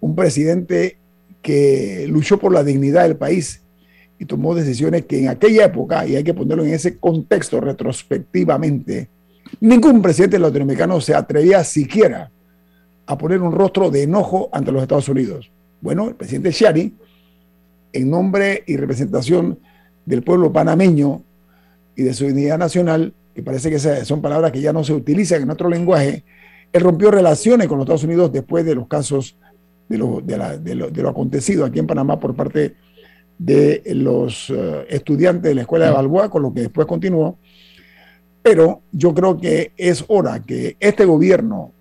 un 0.03 0.15
presidente 0.15 0.97
que 1.41 2.05
luchó 2.09 2.37
por 2.37 2.51
la 2.51 2.61
dignidad 2.61 3.03
del 3.03 3.15
país 3.15 3.61
y 4.19 4.25
tomó 4.25 4.53
decisiones 4.53 5.05
que 5.05 5.17
en 5.19 5.29
aquella 5.29 5.63
época, 5.63 6.05
y 6.05 6.17
hay 6.17 6.25
que 6.25 6.33
ponerlo 6.33 6.65
en 6.65 6.73
ese 6.73 6.97
contexto 6.97 7.61
retrospectivamente, 7.61 9.07
ningún 9.61 10.01
presidente 10.01 10.37
latinoamericano 10.39 10.99
se 10.99 11.15
atrevía 11.15 11.63
siquiera 11.63 12.29
a 13.05 13.17
poner 13.17 13.41
un 13.41 13.53
rostro 13.53 13.89
de 13.89 14.03
enojo 14.03 14.49
ante 14.51 14.73
los 14.73 14.81
Estados 14.81 15.07
Unidos. 15.07 15.49
Bueno, 15.79 16.09
el 16.09 16.15
presidente 16.15 16.51
Shari, 16.51 16.93
en 17.93 18.09
nombre 18.09 18.61
y 18.67 18.75
representación 18.75 19.57
del 20.05 20.21
pueblo 20.21 20.51
panameño 20.51 21.23
y 21.95 22.03
de 22.03 22.13
su 22.13 22.25
unidad 22.25 22.57
nacional, 22.57 23.13
que 23.33 23.41
parece 23.41 23.69
que 23.69 23.79
son 23.79 24.21
palabras 24.21 24.51
que 24.51 24.59
ya 24.59 24.73
no 24.73 24.83
se 24.83 24.91
utilizan 24.91 25.43
en 25.43 25.49
otro 25.49 25.69
lenguaje, 25.69 26.25
él 26.73 26.81
rompió 26.81 27.09
relaciones 27.09 27.69
con 27.69 27.77
los 27.77 27.85
Estados 27.85 28.03
Unidos 28.03 28.33
después 28.33 28.65
de 28.65 28.75
los 28.75 28.87
casos 28.87 29.37
de 29.89 29.97
lo, 29.97 30.21
de 30.21 31.01
lo, 31.01 31.09
acontecido 31.09 31.65
aquí 31.65 31.79
en 31.79 31.87
Panamá 31.87 32.19
por 32.19 32.35
parte 32.35 32.75
de 33.37 33.81
los 33.93 34.49
eh, 34.49 34.85
estudiantes 34.89 35.43
de 35.43 35.55
la 35.55 35.61
escuela 35.61 35.85
de 35.85 35.91
Balboa, 35.91 36.29
con 36.29 36.41
lo 36.41 36.53
que 36.53 36.61
después 36.61 36.87
continuó. 36.87 37.37
Pero 38.41 38.81
yo 38.91 39.13
creo 39.13 39.37
que 39.37 39.71
es 39.77 40.03
hora 40.07 40.41
que 40.41 40.75
este 40.79 41.05
gobierno 41.05 41.71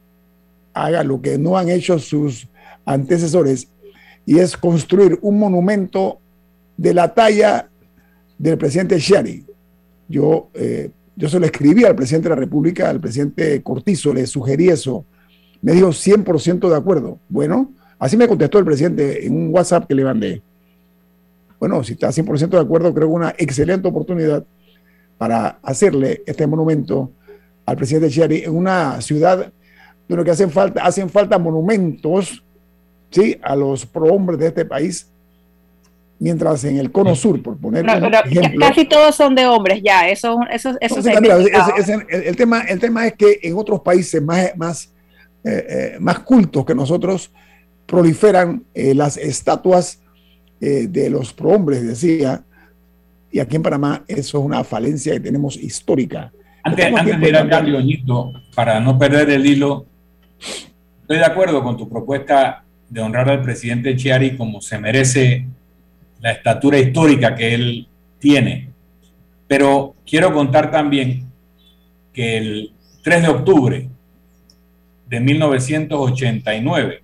haga 0.74 1.04
lo 1.04 1.20
que 1.20 1.38
no 1.38 1.56
han 1.56 1.68
hecho 1.68 1.98
sus 1.98 2.48
antecesores 2.84 3.68
y 4.24 4.38
es 4.38 4.56
construir 4.56 5.18
un 5.22 5.38
monumento 5.38 6.18
de 6.76 6.94
la 6.94 7.12
talla 7.12 7.68
del 8.38 8.58
presidente 8.58 8.98
Shari. 8.98 9.44
Yo, 10.08 10.50
eh, 10.54 10.90
yo 11.16 11.28
se 11.28 11.40
lo 11.40 11.46
escribí 11.46 11.84
al 11.84 11.96
presidente 11.96 12.28
de 12.28 12.34
la 12.34 12.40
República, 12.40 12.88
al 12.88 13.00
presidente 13.00 13.62
Cortizo, 13.62 14.12
le 14.14 14.26
sugerí 14.26 14.68
eso. 14.68 15.04
Me 15.60 15.72
dijo 15.72 15.88
100% 15.88 16.68
de 16.68 16.76
acuerdo. 16.76 17.18
Bueno, 17.28 17.72
así 18.02 18.16
me 18.16 18.26
contestó 18.26 18.58
el 18.58 18.64
presidente 18.64 19.24
en 19.24 19.32
un 19.32 19.54
WhatsApp 19.54 19.86
que 19.86 19.94
le 19.94 20.02
mandé. 20.02 20.42
Bueno, 21.60 21.84
si 21.84 21.92
está 21.92 22.08
100% 22.08 22.48
de 22.48 22.58
acuerdo, 22.58 22.92
creo 22.92 23.06
que 23.06 23.14
una 23.14 23.34
excelente 23.38 23.86
oportunidad 23.86 24.44
para 25.16 25.60
hacerle 25.62 26.24
este 26.26 26.44
monumento 26.48 27.12
al 27.64 27.76
presidente 27.76 28.10
Shari 28.10 28.42
en 28.42 28.56
una 28.56 29.00
ciudad 29.00 29.52
donde 30.08 30.24
que 30.24 30.30
hacen 30.32 30.50
falta, 30.50 30.82
hacen 30.82 31.08
falta 31.08 31.38
monumentos 31.38 32.42
¿sí? 33.08 33.38
a 33.40 33.54
los 33.54 33.86
prohombres 33.86 34.40
de 34.40 34.48
este 34.48 34.64
país, 34.64 35.08
mientras 36.18 36.64
en 36.64 36.78
el 36.78 36.90
cono 36.90 37.14
sur, 37.14 37.40
por 37.40 37.56
poner 37.56 37.86
casi 38.58 38.84
todos 38.84 39.14
son 39.14 39.36
de 39.36 39.46
hombres 39.46 39.80
ya, 39.80 40.08
eso, 40.08 40.40
eso, 40.50 40.76
eso 40.80 40.96
el, 40.98 42.36
tema, 42.36 42.62
el 42.62 42.80
tema 42.80 43.06
es 43.06 43.12
que 43.12 43.38
en 43.44 43.56
otros 43.56 43.80
países 43.80 44.20
más, 44.20 44.56
más, 44.56 44.92
eh, 45.44 45.66
eh, 45.68 45.96
más 46.00 46.18
cultos 46.18 46.64
que 46.64 46.74
nosotros 46.74 47.30
proliferan 47.92 48.64
eh, 48.74 48.94
las 48.94 49.16
estatuas 49.18 50.00
de 50.60 51.10
los 51.10 51.32
prohombres, 51.32 51.84
decía, 51.84 52.44
y 53.32 53.40
aquí 53.40 53.56
en 53.56 53.64
Panamá 53.64 54.04
eso 54.06 54.38
es 54.38 54.44
una 54.44 54.62
falencia 54.62 55.12
que 55.14 55.18
tenemos 55.18 55.56
histórica. 55.56 56.30
Antes, 56.62 56.86
antes 56.86 57.18
de 57.18 57.28
ir 57.28 57.36
al 57.36 57.50
cambio, 57.50 57.80
para 58.54 58.78
no 58.78 58.96
perder 58.96 59.30
el 59.30 59.44
hilo, 59.44 59.86
estoy 61.00 61.18
de 61.18 61.24
acuerdo 61.24 61.64
con 61.64 61.76
tu 61.76 61.88
propuesta 61.88 62.62
de 62.88 63.00
honrar 63.00 63.28
al 63.28 63.42
presidente 63.42 63.96
Chiari 63.96 64.36
como 64.36 64.60
se 64.60 64.78
merece 64.78 65.46
la 66.20 66.30
estatura 66.30 66.78
histórica 66.78 67.34
que 67.34 67.54
él 67.54 67.88
tiene. 68.18 68.68
Pero 69.48 69.96
quiero 70.06 70.32
contar 70.32 70.70
también 70.70 71.26
que 72.12 72.36
el 72.36 72.72
3 73.02 73.22
de 73.22 73.28
octubre 73.28 73.88
de 75.08 75.20
1989 75.20 77.01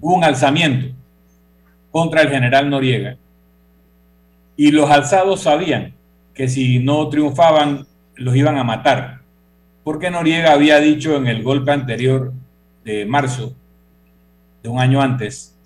hubo 0.00 0.14
un 0.14 0.24
alzamiento 0.24 0.94
contra 1.90 2.22
el 2.22 2.30
general 2.30 2.70
Noriega 2.70 3.16
y 4.56 4.70
los 4.70 4.90
alzados 4.90 5.42
sabían 5.42 5.94
que 6.34 6.48
si 6.48 6.78
no 6.78 7.08
triunfaban 7.08 7.86
los 8.16 8.36
iban 8.36 8.58
a 8.58 8.64
matar, 8.64 9.20
porque 9.84 10.10
Noriega 10.10 10.52
había 10.52 10.78
dicho 10.78 11.16
en 11.16 11.26
el 11.26 11.42
golpe 11.42 11.72
anterior 11.72 12.32
de 12.84 13.06
marzo 13.06 13.54
de 14.62 14.68
un 14.68 14.78
año 14.78 15.00
antes, 15.00 15.56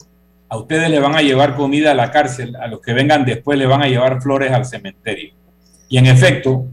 a 0.48 0.56
ustedes 0.56 0.88
le 0.88 1.00
van 1.00 1.16
a 1.16 1.22
llevar 1.22 1.56
comida 1.56 1.90
a 1.90 1.94
la 1.94 2.10
cárcel, 2.10 2.54
a 2.56 2.68
los 2.68 2.80
que 2.80 2.92
vengan 2.92 3.24
después 3.24 3.58
le 3.58 3.66
van 3.66 3.82
a 3.82 3.88
llevar 3.88 4.22
flores 4.22 4.52
al 4.52 4.64
cementerio. 4.64 5.34
Y 5.88 5.98
en 5.98 6.06
efecto, 6.06 6.66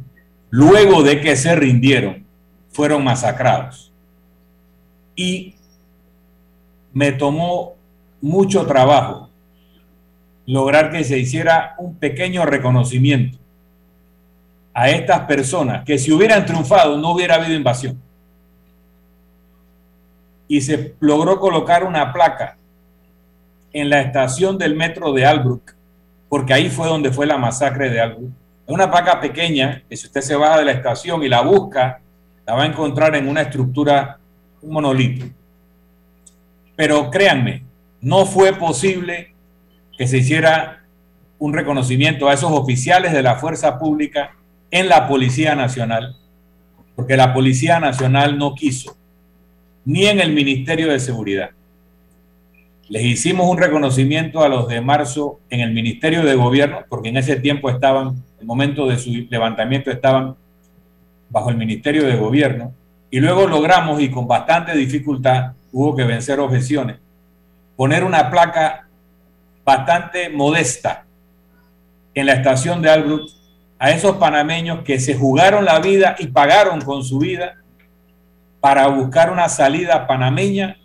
luego 0.51 1.01
de 1.01 1.19
que 1.19 1.35
se 1.35 1.55
rindieron, 1.55 2.25
fueron 2.69 3.03
masacrados. 3.03 3.91
Y 5.15 5.55
me 6.93 7.11
tomó 7.11 7.75
mucho 8.21 8.65
trabajo 8.65 9.29
lograr 10.45 10.91
que 10.91 11.03
se 11.03 11.17
hiciera 11.17 11.75
un 11.77 11.95
pequeño 11.95 12.45
reconocimiento 12.45 13.37
a 14.73 14.89
estas 14.89 15.21
personas 15.21 15.83
que 15.83 15.97
si 15.97 16.11
hubieran 16.11 16.45
triunfado 16.45 16.97
no 16.97 17.11
hubiera 17.11 17.35
habido 17.35 17.53
invasión 17.53 18.01
y 20.47 20.61
se 20.61 20.95
logró 20.99 21.39
colocar 21.39 21.83
una 21.83 22.11
placa 22.11 22.57
en 23.71 23.89
la 23.89 24.01
estación 24.01 24.57
del 24.57 24.75
metro 24.75 25.13
de 25.13 25.25
Albrook, 25.25 25.73
porque 26.27 26.53
ahí 26.53 26.69
fue 26.69 26.87
donde 26.87 27.11
fue 27.11 27.25
la 27.25 27.37
masacre 27.37 27.89
de 27.89 28.01
Albrook, 28.01 28.31
Una 28.67 28.91
placa 28.91 29.19
pequeña 29.21 29.83
que 29.87 29.95
si 29.95 30.07
usted 30.07 30.19
se 30.19 30.35
baja 30.35 30.59
de 30.59 30.65
la 30.65 30.73
estación 30.73 31.23
y 31.23 31.29
la 31.29 31.41
busca, 31.41 32.01
la 32.45 32.53
va 32.53 32.63
a 32.63 32.65
encontrar 32.65 33.15
en 33.15 33.29
una 33.29 33.43
estructura, 33.43 34.19
un 34.61 34.73
monolito. 34.73 35.25
Pero 36.75 37.09
créanme, 37.11 37.63
no 38.01 38.25
fue 38.25 38.53
posible 38.53 39.33
que 39.97 40.07
se 40.07 40.17
hiciera 40.17 40.83
un 41.37 41.53
reconocimiento 41.53 42.29
a 42.29 42.33
esos 42.33 42.51
oficiales 42.51 43.13
de 43.13 43.23
la 43.23 43.35
fuerza 43.35 43.79
pública 43.79 44.35
en 44.69 44.87
la 44.87 45.07
Policía 45.07 45.55
Nacional, 45.55 46.15
porque 46.95 47.17
la 47.17 47.33
Policía 47.33 47.79
Nacional 47.79 48.37
no 48.37 48.55
quiso, 48.55 48.95
ni 49.85 50.05
en 50.05 50.19
el 50.19 50.33
Ministerio 50.33 50.91
de 50.91 50.99
Seguridad. 50.99 51.49
Les 52.87 53.03
hicimos 53.03 53.49
un 53.49 53.57
reconocimiento 53.57 54.43
a 54.43 54.49
los 54.49 54.67
de 54.67 54.81
marzo 54.81 55.39
en 55.49 55.61
el 55.61 55.73
Ministerio 55.73 56.23
de 56.23 56.35
Gobierno, 56.35 56.79
porque 56.89 57.09
en 57.09 57.17
ese 57.17 57.37
tiempo 57.37 57.69
estaban, 57.69 58.23
el 58.39 58.45
momento 58.45 58.87
de 58.87 58.97
su 58.97 59.09
levantamiento 59.29 59.91
estaban 59.91 60.35
bajo 61.29 61.49
el 61.49 61.57
Ministerio 61.57 62.05
de 62.05 62.17
Gobierno, 62.17 62.73
y 63.09 63.19
luego 63.19 63.47
logramos, 63.47 64.01
y 64.01 64.09
con 64.09 64.27
bastante 64.27 64.75
dificultad, 64.75 65.53
hubo 65.71 65.95
que 65.95 66.03
vencer 66.03 66.39
objeciones, 66.39 66.97
poner 67.75 68.03
una 68.03 68.29
placa 68.29 68.87
bastante 69.63 70.29
modesta 70.29 71.05
en 72.13 72.25
la 72.25 72.33
estación 72.33 72.81
de 72.81 72.89
Albrook 72.89 73.29
a 73.79 73.91
esos 73.91 74.17
panameños 74.17 74.83
que 74.83 74.99
se 74.99 75.15
jugaron 75.15 75.65
la 75.65 75.79
vida 75.79 76.15
y 76.19 76.27
pagaron 76.27 76.81
con 76.81 77.03
su 77.03 77.19
vida 77.19 77.57
para 78.59 78.87
buscar 78.87 79.31
una 79.31 79.49
salida 79.49 80.05
panameña 80.05 80.77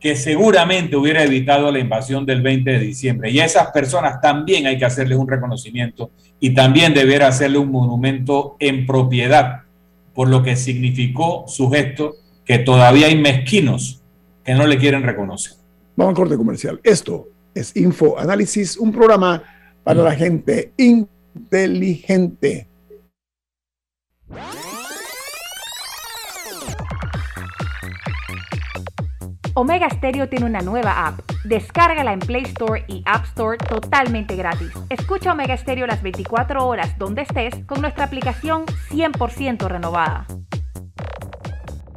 que 0.00 0.16
seguramente 0.16 0.96
hubiera 0.96 1.22
evitado 1.22 1.70
la 1.72 1.80
invasión 1.80 2.24
del 2.24 2.40
20 2.40 2.70
de 2.70 2.78
diciembre. 2.78 3.30
Y 3.30 3.40
a 3.40 3.44
esas 3.44 3.72
personas 3.72 4.20
también 4.20 4.66
hay 4.66 4.78
que 4.78 4.84
hacerles 4.84 5.18
un 5.18 5.28
reconocimiento 5.28 6.10
y 6.40 6.54
también 6.54 6.94
deber 6.94 7.24
hacerle 7.24 7.58
un 7.58 7.70
monumento 7.70 8.56
en 8.60 8.86
propiedad 8.86 9.62
por 10.14 10.28
lo 10.28 10.42
que 10.42 10.56
significó 10.56 11.44
su 11.46 11.68
gesto, 11.70 12.14
que 12.48 12.58
todavía 12.58 13.06
hay 13.08 13.16
mezquinos 13.20 14.02
que 14.42 14.54
no 14.54 14.66
le 14.66 14.78
quieren 14.78 15.02
reconocer. 15.02 15.52
Vamos 15.96 16.12
al 16.12 16.16
corte 16.16 16.36
comercial. 16.38 16.80
Esto 16.82 17.28
es 17.54 17.76
Info 17.76 18.18
Análisis, 18.18 18.78
un 18.78 18.90
programa 18.90 19.42
para 19.84 20.02
la 20.02 20.14
gente 20.14 20.72
inteligente. 20.78 22.66
Omega 29.52 29.90
Stereo 29.90 30.28
tiene 30.30 30.46
una 30.46 30.60
nueva 30.60 31.06
app. 31.06 31.20
Descárgala 31.44 32.14
en 32.14 32.20
Play 32.20 32.44
Store 32.44 32.82
y 32.88 33.02
App 33.04 33.24
Store 33.24 33.58
totalmente 33.58 34.36
gratis. 34.36 34.70
Escucha 34.88 35.32
Omega 35.32 35.56
Stereo 35.56 35.86
las 35.86 36.02
24 36.02 36.66
horas 36.66 36.96
donde 36.96 37.22
estés 37.22 37.54
con 37.66 37.82
nuestra 37.82 38.04
aplicación 38.04 38.64
100% 38.90 39.68
renovada. 39.68 40.26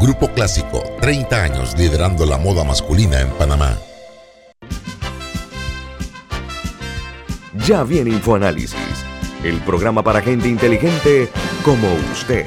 Grupo 0.00 0.28
Clásico, 0.28 0.82
30 1.00 1.42
años 1.42 1.78
liderando 1.78 2.26
la 2.26 2.38
moda 2.38 2.64
masculina 2.64 3.20
en 3.20 3.30
Panamá. 3.30 3.78
Ya 7.66 7.82
viene 7.82 8.10
InfoAnálisis, 8.10 9.04
el 9.42 9.60
programa 9.62 10.02
para 10.02 10.20
gente 10.20 10.48
inteligente 10.48 11.28
como 11.64 11.88
usted. 12.12 12.46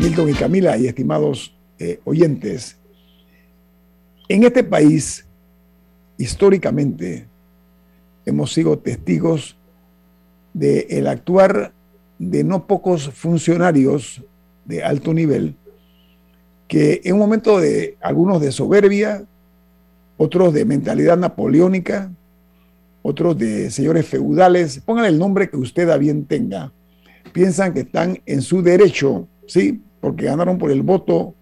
Milton 0.00 0.30
y 0.30 0.32
Camila 0.32 0.78
y 0.78 0.86
estimados 0.86 1.54
eh, 1.78 2.00
oyentes, 2.04 2.79
en 4.30 4.44
este 4.44 4.62
país, 4.62 5.26
históricamente, 6.16 7.26
hemos 8.24 8.52
sido 8.52 8.78
testigos 8.78 9.56
del 10.54 10.86
el 10.88 11.08
actuar 11.08 11.72
de 12.16 12.44
no 12.44 12.68
pocos 12.68 13.10
funcionarios 13.10 14.22
de 14.64 14.84
alto 14.84 15.12
nivel 15.12 15.56
que 16.68 17.00
en 17.02 17.14
un 17.14 17.18
momento 17.18 17.58
de 17.58 17.96
algunos 18.00 18.40
de 18.40 18.52
soberbia, 18.52 19.24
otros 20.16 20.54
de 20.54 20.64
mentalidad 20.64 21.18
napoleónica, 21.18 22.12
otros 23.02 23.36
de 23.36 23.72
señores 23.72 24.06
feudales, 24.06 24.80
pongan 24.86 25.06
el 25.06 25.18
nombre 25.18 25.50
que 25.50 25.56
usted 25.56 25.90
a 25.90 25.96
bien 25.96 26.26
tenga, 26.26 26.72
piensan 27.32 27.74
que 27.74 27.80
están 27.80 28.22
en 28.26 28.42
su 28.42 28.62
derecho, 28.62 29.26
¿sí? 29.48 29.82
porque 30.00 30.26
ganaron 30.26 30.56
por 30.56 30.70
el 30.70 30.82
voto 30.82 31.34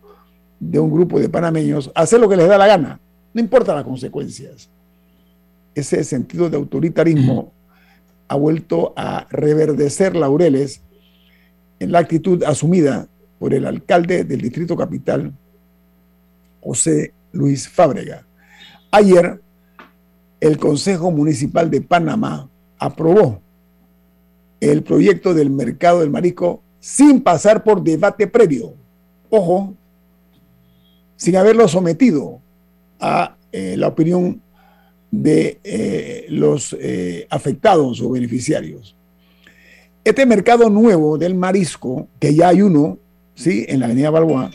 de 0.61 0.79
un 0.79 0.91
grupo 0.91 1.21
de 1.21 1.29
panameños, 1.29 1.91
hacer 1.95 2.21
lo 2.21 2.29
que 2.29 2.37
les 2.37 2.49
da 2.49 2.59
la 2.59 2.67
gana, 2.67 3.01
no 3.33 3.41
importa 3.41 3.75
las 3.75 3.85
consecuencias. 3.85 4.69
Ese 5.75 6.03
sentido 6.05 6.51
de 6.51 6.57
autoritarismo 6.57 7.53
ha 8.27 8.37
vuelto 8.37 8.93
a 8.97 9.27
reverdecer 9.31 10.17
laureles 10.17 10.83
en 11.79 11.93
la 11.93 12.01
actitud 12.01 12.43
asumida 12.43 13.09
por 13.39 13.55
el 13.55 13.67
alcalde 13.67 14.25
del 14.25 14.41
Distrito 14.41 14.77
Capital, 14.77 15.33
José 16.61 17.13
Luis 17.33 17.69
Fábrega. 17.69 18.27
Ayer, 18.91 19.41
el 20.41 20.59
Consejo 20.59 21.11
Municipal 21.11 21.71
de 21.71 21.81
Panamá 21.81 22.49
aprobó 22.79 23.41
el 24.61 24.83
proyecto 24.83 25.35
del 25.35 25.51
mercado 25.51 26.01
del 26.01 26.11
marisco 26.11 26.63
sin 26.81 27.21
pasar 27.21 27.63
por 27.63 27.83
debate 27.83 28.27
previo. 28.27 28.75
Ojo, 29.31 29.75
sin 31.19 31.37
haberlo 31.37 31.69
sometido 31.69 32.41
a 32.99 33.37
eh, 33.53 33.77
la 33.77 33.89
opinión 33.89 34.41
de 35.11 35.59
eh, 35.65 36.27
los 36.31 36.75
eh, 36.81 37.27
afectados 37.29 38.01
o 38.01 38.11
beneficiarios. 38.11 38.97
Este 40.05 40.25
mercado 40.25 40.71
nuevo 40.71 41.19
del 41.19 41.35
marisco, 41.35 42.09
que 42.21 42.35
ya 42.35 42.49
hay 42.49 42.63
uno, 42.63 42.99
¿sí? 43.35 43.67
En 43.69 43.81
la 43.81 43.87
Avenida 43.87 44.11
Balboa, 44.11 44.51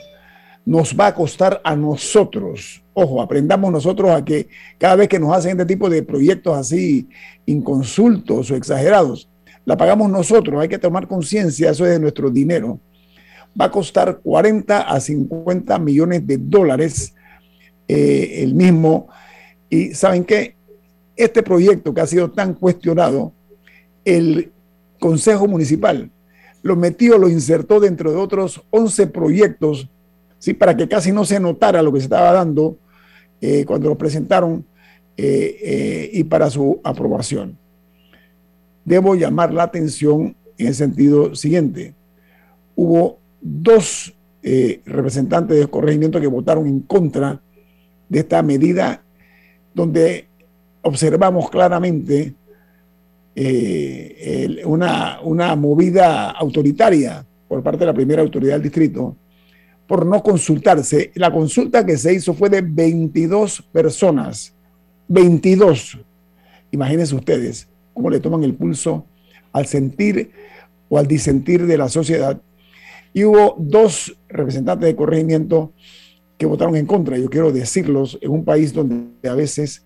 nos 0.65 0.97
va 0.97 1.07
a 1.07 1.15
costar 1.15 1.59
a 1.63 1.75
nosotros, 1.75 2.81
ojo, 2.93 3.21
aprendamos 3.21 3.71
nosotros 3.71 4.11
a 4.11 4.23
que 4.23 4.47
cada 4.77 4.95
vez 4.95 5.09
que 5.09 5.19
nos 5.19 5.35
hacen 5.35 5.51
este 5.51 5.65
tipo 5.65 5.89
de 5.89 6.01
proyectos 6.01 6.57
así 6.57 7.09
inconsultos 7.45 8.49
o 8.49 8.55
exagerados, 8.55 9.27
la 9.65 9.75
pagamos 9.75 10.09
nosotros, 10.09 10.61
hay 10.61 10.69
que 10.69 10.79
tomar 10.79 11.07
conciencia, 11.07 11.71
eso 11.71 11.85
es 11.85 11.91
de 11.91 11.99
nuestro 11.99 12.29
dinero. 12.29 12.79
Va 13.59 13.65
a 13.65 13.71
costar 13.71 14.19
40 14.19 14.81
a 14.81 14.99
50 14.99 15.77
millones 15.79 16.25
de 16.25 16.37
dólares 16.37 17.13
eh, 17.87 18.43
el 18.43 18.55
mismo. 18.55 19.07
Y 19.69 19.93
saben 19.93 20.23
qué, 20.23 20.55
este 21.15 21.43
proyecto 21.43 21.93
que 21.93 22.01
ha 22.01 22.07
sido 22.07 22.31
tan 22.31 22.53
cuestionado, 22.53 23.33
el 24.05 24.51
Consejo 24.99 25.47
Municipal 25.47 26.09
lo 26.61 26.75
metió, 26.75 27.17
lo 27.17 27.29
insertó 27.29 27.79
dentro 27.79 28.11
de 28.11 28.17
otros 28.17 28.63
11 28.69 29.07
proyectos, 29.07 29.89
¿sí? 30.39 30.53
para 30.53 30.75
que 30.75 30.87
casi 30.87 31.11
no 31.11 31.25
se 31.25 31.39
notara 31.39 31.81
lo 31.81 31.91
que 31.91 31.99
se 31.99 32.05
estaba 32.05 32.31
dando 32.31 32.77
eh, 33.41 33.65
cuando 33.65 33.89
lo 33.89 33.97
presentaron 33.97 34.65
eh, 35.17 36.09
y 36.13 36.23
para 36.23 36.49
su 36.49 36.79
aprobación. 36.83 37.57
Debo 38.85 39.15
llamar 39.15 39.53
la 39.53 39.63
atención 39.63 40.35
en 40.57 40.67
el 40.67 40.75
sentido 40.75 41.35
siguiente. 41.35 41.93
Hubo 42.75 43.19
dos 43.43 44.13
representantes 44.85 45.57
del 45.57 45.69
corregimiento 45.69 46.19
que 46.19 46.27
votaron 46.27 46.67
en 46.67 46.81
contra 46.81 47.41
de 48.09 48.19
esta 48.19 48.41
medida 48.43 49.01
donde 49.73 50.27
observamos 50.81 51.49
claramente 51.49 52.35
eh, 53.35 54.61
una, 54.65 55.19
una 55.21 55.55
movida 55.55 56.29
autoritaria 56.31 57.25
por 57.47 57.63
parte 57.63 57.79
de 57.79 57.85
la 57.87 57.93
primera 57.93 58.21
autoridad 58.21 58.53
del 58.53 58.63
distrito 58.63 59.15
por 59.87 60.05
no 60.05 60.21
consultarse. 60.21 61.11
La 61.15 61.31
consulta 61.31 61.85
que 61.85 61.97
se 61.97 62.13
hizo 62.13 62.33
fue 62.33 62.49
de 62.49 62.61
22 62.61 63.63
personas. 63.71 64.53
22. 65.07 65.99
Imagínense 66.71 67.15
ustedes 67.15 67.67
cómo 67.93 68.09
le 68.09 68.19
toman 68.19 68.43
el 68.43 68.55
pulso 68.55 69.05
al 69.51 69.65
sentir 69.65 70.31
o 70.89 70.97
al 70.97 71.07
disentir 71.07 71.65
de 71.65 71.77
la 71.77 71.89
sociedad. 71.89 72.39
Y 73.13 73.23
hubo 73.23 73.55
dos 73.57 74.17
representantes 74.27 74.87
de 74.87 74.95
corregimiento 74.95 75.71
que 76.37 76.45
votaron 76.45 76.75
en 76.75 76.85
contra. 76.85 77.17
Yo 77.17 77.29
quiero 77.29 77.51
decirlos 77.51 78.17
en 78.21 78.31
un 78.31 78.43
país 78.43 78.73
donde 78.73 79.29
a 79.29 79.35
veces 79.35 79.85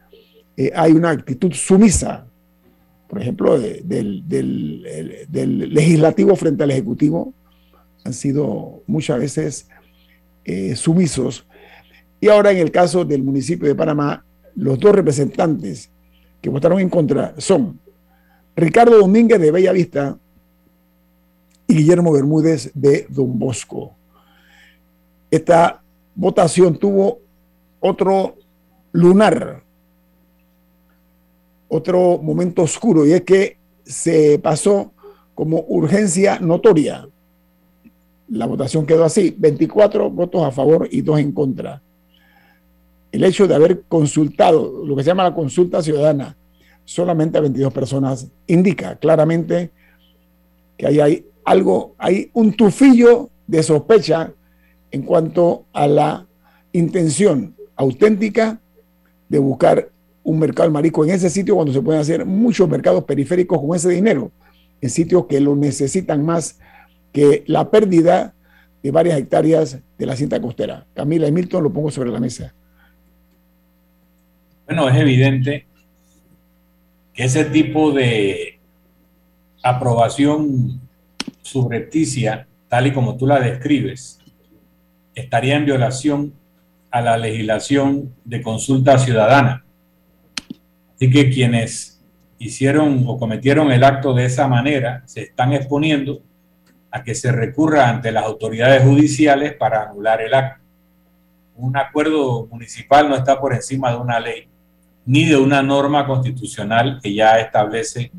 eh, 0.55 0.71
hay 0.75 0.93
una 0.93 1.11
actitud 1.11 1.51
sumisa, 1.53 2.25
por 3.07 3.21
ejemplo, 3.21 3.59
del, 3.59 4.23
legislativo 5.69 6.35
frente 6.35 6.63
al 6.63 6.71
ejecutivo, 6.71 7.33
han 8.03 8.13
sido 8.13 8.81
muchas 8.87 9.19
veces 9.19 9.67
eh, 10.45 10.75
sumisos. 10.75 11.45
Y 12.19 12.29
ahora 12.29 12.51
en 12.51 12.57
el 12.57 12.71
caso 12.71 13.05
del 13.05 13.23
municipio 13.23 13.67
de 13.67 13.75
Panamá, 13.75 14.25
los 14.55 14.79
dos 14.79 14.95
representantes 14.95 15.91
que 16.41 16.49
votaron 16.49 16.79
en 16.79 16.89
contra 16.89 17.35
son 17.37 17.79
Ricardo 18.55 18.97
Domínguez 18.97 19.39
de 19.39 19.51
Bella 19.51 19.71
Vista 19.71 20.17
y 21.67 21.75
Guillermo 21.75 22.13
Bermúdez 22.13 22.71
de 22.73 23.05
Don 23.09 23.37
Bosco. 23.37 23.93
Esta 25.29 25.81
votación 26.15 26.77
tuvo 26.77 27.19
otro 27.79 28.35
lunar, 28.93 29.63
otro 31.67 32.17
momento 32.17 32.63
oscuro, 32.63 33.05
y 33.05 33.11
es 33.11 33.21
que 33.21 33.57
se 33.83 34.39
pasó 34.39 34.93
como 35.35 35.65
urgencia 35.67 36.39
notoria. 36.39 37.07
La 38.29 38.45
votación 38.45 38.85
quedó 38.85 39.03
así, 39.03 39.35
24 39.37 40.09
votos 40.09 40.43
a 40.43 40.51
favor 40.51 40.87
y 40.89 41.01
2 41.01 41.19
en 41.19 41.31
contra. 41.31 41.81
El 43.11 43.23
hecho 43.23 43.47
de 43.47 43.55
haber 43.55 43.83
consultado, 43.83 44.85
lo 44.85 44.95
que 44.95 45.03
se 45.03 45.07
llama 45.07 45.23
la 45.23 45.35
consulta 45.35 45.81
ciudadana, 45.81 46.35
solamente 46.85 47.37
a 47.37 47.41
22 47.41 47.73
personas, 47.73 48.27
indica 48.47 48.95
claramente 48.97 49.71
que 50.77 50.87
ahí 50.87 50.99
hay 50.99 51.25
algo, 51.47 51.95
hay 51.97 52.29
un 52.33 52.51
tufillo 52.51 53.29
de 53.47 53.63
sospecha 53.63 54.33
en 54.91 55.03
cuanto 55.03 55.63
a 55.71 55.87
la 55.87 56.27
intención 56.73 57.55
auténtica 57.77 58.59
de 59.29 59.39
buscar 59.39 59.89
un 60.25 60.39
mercado 60.39 60.69
marico 60.69 61.05
en 61.05 61.11
ese 61.11 61.29
sitio 61.29 61.55
cuando 61.55 61.71
se 61.71 61.81
pueden 61.81 62.01
hacer 62.01 62.25
muchos 62.25 62.67
mercados 62.67 63.05
periféricos 63.05 63.61
con 63.61 63.73
ese 63.73 63.87
dinero, 63.89 64.29
en 64.81 64.89
sitios 64.89 65.25
que 65.27 65.39
lo 65.39 65.55
necesitan 65.55 66.25
más 66.25 66.59
que 67.13 67.45
la 67.47 67.71
pérdida 67.71 68.33
de 68.83 68.91
varias 68.91 69.17
hectáreas 69.17 69.79
de 69.97 70.05
la 70.05 70.17
cinta 70.17 70.41
costera. 70.41 70.85
Camila 70.93 71.29
y 71.29 71.31
Milton 71.31 71.63
lo 71.63 71.71
pongo 71.71 71.91
sobre 71.91 72.11
la 72.11 72.19
mesa. 72.19 72.53
Bueno, 74.65 74.89
es 74.89 74.97
evidente 74.97 75.65
que 77.13 77.23
ese 77.23 77.45
tipo 77.45 77.93
de 77.93 78.59
aprobación 79.63 80.86
subrepticia, 81.47 82.47
tal 82.67 82.87
y 82.87 82.93
como 82.93 83.17
tú 83.17 83.25
la 83.25 83.39
describes, 83.39 84.19
estaría 85.15 85.55
en 85.55 85.65
violación 85.65 86.33
a 86.91 87.01
la 87.01 87.17
legislación 87.17 88.13
de 88.23 88.41
consulta 88.41 88.97
ciudadana. 88.97 89.65
Así 90.95 91.09
que 91.09 91.29
quienes 91.29 92.03
hicieron 92.39 93.03
o 93.07 93.17
cometieron 93.17 93.71
el 93.71 93.83
acto 93.83 94.13
de 94.13 94.25
esa 94.25 94.47
manera 94.47 95.03
se 95.05 95.21
están 95.21 95.53
exponiendo 95.53 96.21
a 96.91 97.03
que 97.03 97.15
se 97.15 97.31
recurra 97.31 97.89
ante 97.89 98.11
las 98.11 98.25
autoridades 98.25 98.83
judiciales 98.83 99.53
para 99.53 99.89
anular 99.89 100.21
el 100.21 100.33
acto. 100.33 100.63
Un 101.55 101.75
acuerdo 101.77 102.47
municipal 102.47 103.09
no 103.09 103.15
está 103.15 103.39
por 103.39 103.53
encima 103.53 103.91
de 103.91 103.97
una 103.97 104.19
ley 104.19 104.47
ni 105.05 105.25
de 105.25 105.37
una 105.37 105.63
norma 105.63 106.05
constitucional 106.05 106.99
que 107.01 107.13
ya 107.13 107.39
establece 107.39 108.11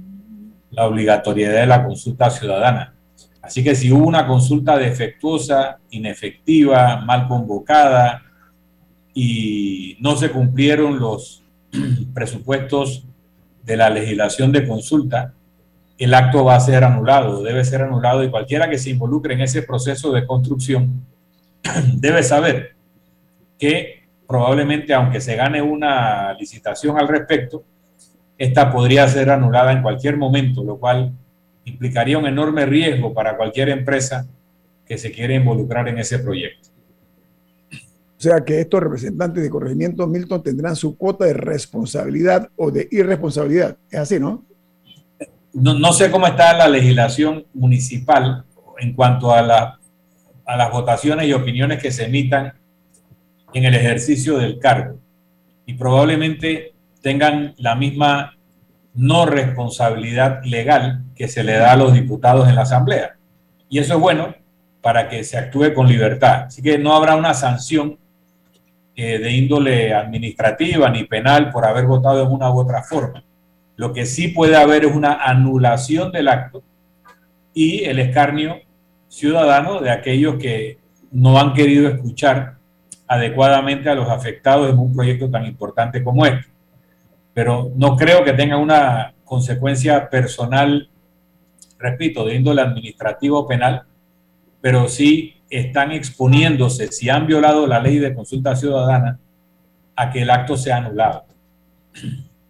la 0.71 0.87
obligatoriedad 0.87 1.61
de 1.61 1.67
la 1.67 1.85
consulta 1.85 2.31
ciudadana. 2.31 2.95
Así 3.49 3.65
que 3.65 3.75
si 3.75 3.91
hubo 3.91 4.07
una 4.07 4.27
consulta 4.27 4.77
defectuosa, 4.77 5.79
inefectiva, 5.89 7.01
mal 7.01 7.27
convocada 7.27 8.21
y 9.15 9.97
no 10.01 10.17
se 10.17 10.31
cumplieron 10.31 10.99
los 10.99 11.43
presupuestos 12.13 13.07
de 13.65 13.77
la 13.79 13.89
legislación 13.89 14.53
de 14.53 14.69
consulta, 14.69 15.33
el 15.97 16.13
acto 16.13 16.45
va 16.45 16.57
a 16.57 16.61
ser 16.61 16.85
anulado, 16.85 17.43
debe 17.43 17.65
ser 17.65 17.81
anulado 17.81 18.23
y 18.23 18.29
cualquiera 18.29 18.69
que 18.69 18.77
se 18.77 18.91
involucre 18.91 19.33
en 19.33 19.41
ese 19.41 19.63
proceso 19.63 20.13
de 20.13 20.27
construcción 20.27 21.07
debe 21.95 22.23
saber 22.23 22.77
que 23.59 24.03
probablemente 24.27 24.93
aunque 24.93 25.23
se 25.23 25.37
gane 25.37 25.63
una 25.63 26.35
licitación 26.35 26.99
al 26.99 27.09
respecto, 27.09 27.65
esta 28.37 28.71
podría 28.71 29.09
ser 29.09 29.31
anulada 29.31 29.73
en 29.73 29.81
cualquier 29.81 30.19
momento, 30.19 30.63
lo 30.63 30.77
cual 30.77 31.15
implicaría 31.69 32.19
un 32.19 32.27
enorme 32.27 32.67
riesgo 32.67 33.13
para 33.13 33.37
cualquier 33.37 33.69
empresa 33.69 34.27
que 34.87 34.99
se 34.99 35.13
quiera 35.13 35.35
involucrar 35.35 35.89
en 35.89 35.99
ese 35.99 36.19
proyecto. 36.19 36.69
O 37.71 38.21
sea 38.21 38.45
que 38.45 38.61
estos 38.61 38.83
representantes 38.83 39.43
de 39.43 39.51
corregimiento 39.51 40.07
Milton 40.07 40.43
tendrán 40.43 40.75
su 40.75 40.97
cuota 40.97 41.25
de 41.25 41.35
responsabilidad 41.35 42.49
o 42.57 42.71
de 42.71 42.89
irresponsabilidad. 42.91 43.77
Es 43.91 44.01
así, 44.01 44.19
¿no? 44.19 44.45
No, 45.53 45.93
sé 45.93 46.11
cómo 46.11 46.27
está 46.27 46.57
la 46.57 46.69
legislación 46.69 47.47
municipal 47.55 48.45
en 48.81 48.93
cuanto 48.95 49.33
a, 49.33 49.43
la, 49.43 49.79
a 50.45 50.57
las 50.57 50.71
votaciones 50.71 51.27
y 51.27 51.33
opiniones 51.33 51.81
que 51.81 51.91
se 51.91 52.07
emitan 52.07 52.55
en 53.55 53.65
el 53.65 53.75
ejercicio 53.75 54.39
del 54.39 54.59
cargo. 54.59 54.99
Y 55.67 55.75
probablemente 55.75 56.75
tengan 57.03 57.55
la 57.59 57.75
misma 57.75 58.38
no 58.99 59.27
responsabilidad 59.27 60.43
legal 60.45 61.05
que 61.15 61.29
se 61.29 61.45
le 61.45 61.53
da 61.53 61.73
a 61.73 61.77
los 61.77 61.93
diputados 61.93 62.49
en 62.49 62.57
la 62.57 62.63
Asamblea. 62.63 63.17
Y 63.69 63.79
eso 63.79 63.95
es 63.95 64.01
bueno 64.01 64.35
para 64.83 65.09
que 65.09 65.23
se 65.23 65.39
actúe 65.39 65.73
con 65.73 65.87
libertad. 65.87 66.47
Así 66.47 66.63
que 66.63 66.79
no 66.79 66.95
habrá 66.95 67.15
una 67.15 67.33
sanción 67.33 67.97
eh, 68.97 69.21
de 69.21 69.31
índole 69.31 69.95
administrativa 69.95 70.91
ni 70.91 71.05
penal 71.05 71.53
por 71.53 71.65
haber 71.65 71.87
votado 71.87 72.25
en 72.25 72.33
una 72.33 72.51
u 72.51 72.59
otra 72.59 72.83
forma. 72.83 73.23
Lo 73.77 73.93
que 73.93 74.05
sí 74.05 74.29
puede 74.29 74.57
haber 74.57 74.85
es 74.85 74.93
una 74.93 75.13
anulación 75.13 76.11
del 76.11 76.27
acto 76.27 76.65
y 77.55 77.85
el 77.85 78.01
escarnio 78.01 78.57
ciudadano 79.07 79.81
de 79.81 79.91
aquellos 79.91 80.39
que 80.39 80.79
no 81.13 81.39
han 81.39 81.55
querido 81.55 81.89
escuchar 81.89 82.57
adecuadamente 83.07 83.89
a 83.89 83.95
los 83.95 84.09
afectados 84.09 84.69
en 84.69 84.79
un 84.79 84.93
proyecto 84.93 85.31
tan 85.31 85.47
importante 85.47 86.03
como 86.03 86.27
este 86.27 86.58
pero 87.39 87.71
no 87.77 87.95
creo 87.95 88.25
que 88.25 88.33
tenga 88.33 88.57
una 88.57 89.15
consecuencia 89.25 90.11
personal, 90.11 90.91
repito, 91.79 92.25
de 92.27 92.35
índole 92.35 92.63
administrativo 92.63 93.39
o 93.39 93.47
penal, 93.47 93.85
pero 94.61 94.89
sí 94.89 95.35
están 95.49 95.93
exponiéndose, 95.93 96.91
si 96.91 97.09
han 97.09 97.29
violado 97.29 97.65
la 97.69 97.79
ley 97.79 98.01
de 98.01 98.13
consulta 98.13 98.57
ciudadana, 98.57 99.21
a 99.95 100.11
que 100.11 100.23
el 100.23 100.31
acto 100.31 100.57
sea 100.57 100.79
anulado. 100.79 101.27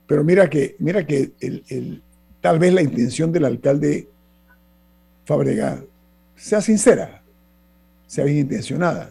Pero 0.06 0.24
mira 0.24 0.48
que, 0.48 0.74
mira 0.78 1.04
que 1.04 1.32
el, 1.38 2.02
tal 2.40 2.58
vez 2.58 2.72
la 2.72 2.80
intención 2.80 3.30
del 3.30 3.44
alcalde 3.44 4.08
Fabregat 5.26 5.80
sea 6.34 6.62
sincera, 6.62 7.20
sea 8.06 8.24
bien 8.24 8.38
intencionada, 8.38 9.10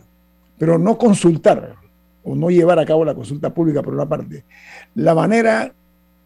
pero 0.57 0.79
no 0.79 0.97
consultar 0.97 1.75
o 2.27 2.35
no 2.35 2.49
llevar 2.49 2.77
a 2.77 2.85
cabo 2.85 3.05
la 3.05 3.15
consulta 3.15 3.53
pública 3.53 3.81
por 3.81 3.93
una 3.93 4.07
parte. 4.07 4.43
La 4.95 5.15
manera 5.15 5.73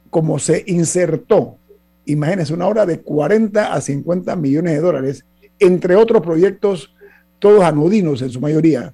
como 0.10 0.40
se 0.40 0.64
insertó, 0.66 1.58
imagínense, 2.06 2.54
una 2.54 2.68
obra 2.68 2.86
de 2.86 3.00
40 3.02 3.72
a 3.72 3.80
50 3.80 4.36
millones 4.36 4.74
de 4.74 4.80
dólares, 4.80 5.26
entre 5.60 5.96
otros 5.96 6.24
proyectos, 6.24 6.94
todos 7.38 7.64
anudinos 7.64 8.22
en 8.22 8.32
su 8.32 8.42
mayoría, 8.42 8.94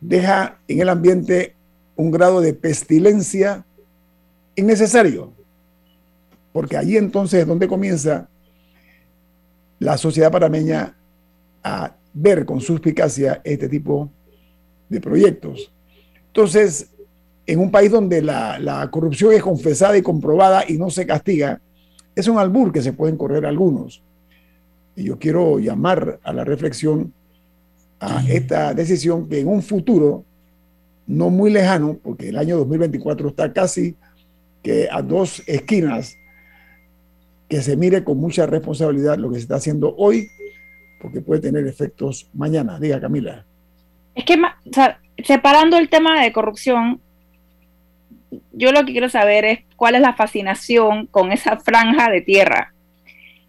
deja 0.00 0.58
en 0.66 0.80
el 0.80 0.88
ambiente 0.88 1.54
un 1.94 2.10
grado 2.10 2.40
de 2.40 2.52
pestilencia 2.52 3.64
innecesario, 4.56 5.32
porque 6.52 6.76
allí 6.76 6.96
entonces 6.96 7.40
es 7.40 7.46
donde 7.46 7.68
comienza 7.68 8.28
la 9.78 9.96
sociedad 9.96 10.32
panameña 10.32 10.96
a 11.62 11.94
ver 12.12 12.44
con 12.44 12.60
suspicacia 12.60 13.40
este 13.44 13.68
tipo 13.68 14.10
de 14.90 15.00
proyectos. 15.00 15.72
Entonces, 16.26 16.90
en 17.46 17.58
un 17.58 17.70
país 17.70 17.90
donde 17.90 18.20
la, 18.20 18.58
la, 18.58 18.90
corrupción 18.90 19.32
es 19.32 19.42
confesada 19.42 19.96
y 19.96 20.02
comprobada 20.02 20.64
y 20.68 20.76
no 20.76 20.90
se 20.90 21.06
castiga, 21.06 21.60
es 22.14 22.28
un 22.28 22.38
albur 22.38 22.72
que 22.72 22.82
se 22.82 22.92
pueden 22.92 23.16
correr 23.16 23.46
algunos. 23.46 24.02
Y 24.94 25.04
yo 25.04 25.18
quiero 25.18 25.58
llamar 25.58 26.20
a 26.22 26.32
la 26.32 26.44
reflexión 26.44 27.14
a 28.00 28.24
esta 28.28 28.74
decisión 28.74 29.28
que 29.28 29.40
en 29.40 29.48
un 29.48 29.62
futuro 29.62 30.24
no 31.06 31.28
muy 31.28 31.50
lejano, 31.50 31.98
porque 32.02 32.28
el 32.28 32.38
año 32.38 32.56
2024 32.58 33.28
está 33.30 33.52
casi 33.52 33.96
que 34.62 34.88
a 34.90 35.02
dos 35.02 35.42
esquinas, 35.46 36.16
que 37.48 37.62
se 37.62 37.76
mire 37.76 38.04
con 38.04 38.18
mucha 38.18 38.46
responsabilidad 38.46 39.18
lo 39.18 39.28
que 39.28 39.36
se 39.36 39.42
está 39.42 39.56
haciendo 39.56 39.94
hoy, 39.96 40.28
porque 41.00 41.20
puede 41.20 41.40
tener 41.40 41.66
efectos 41.66 42.30
mañana. 42.32 42.78
Diga, 42.78 43.00
Camila. 43.00 43.44
Es 44.14 44.24
que, 44.24 44.40
separando 45.24 45.76
el 45.76 45.88
tema 45.88 46.22
de 46.22 46.32
corrupción, 46.32 47.00
yo 48.52 48.72
lo 48.72 48.84
que 48.84 48.92
quiero 48.92 49.08
saber 49.08 49.44
es 49.44 49.60
cuál 49.76 49.94
es 49.94 50.00
la 50.00 50.14
fascinación 50.14 51.06
con 51.06 51.32
esa 51.32 51.58
franja 51.58 52.10
de 52.10 52.20
tierra 52.20 52.72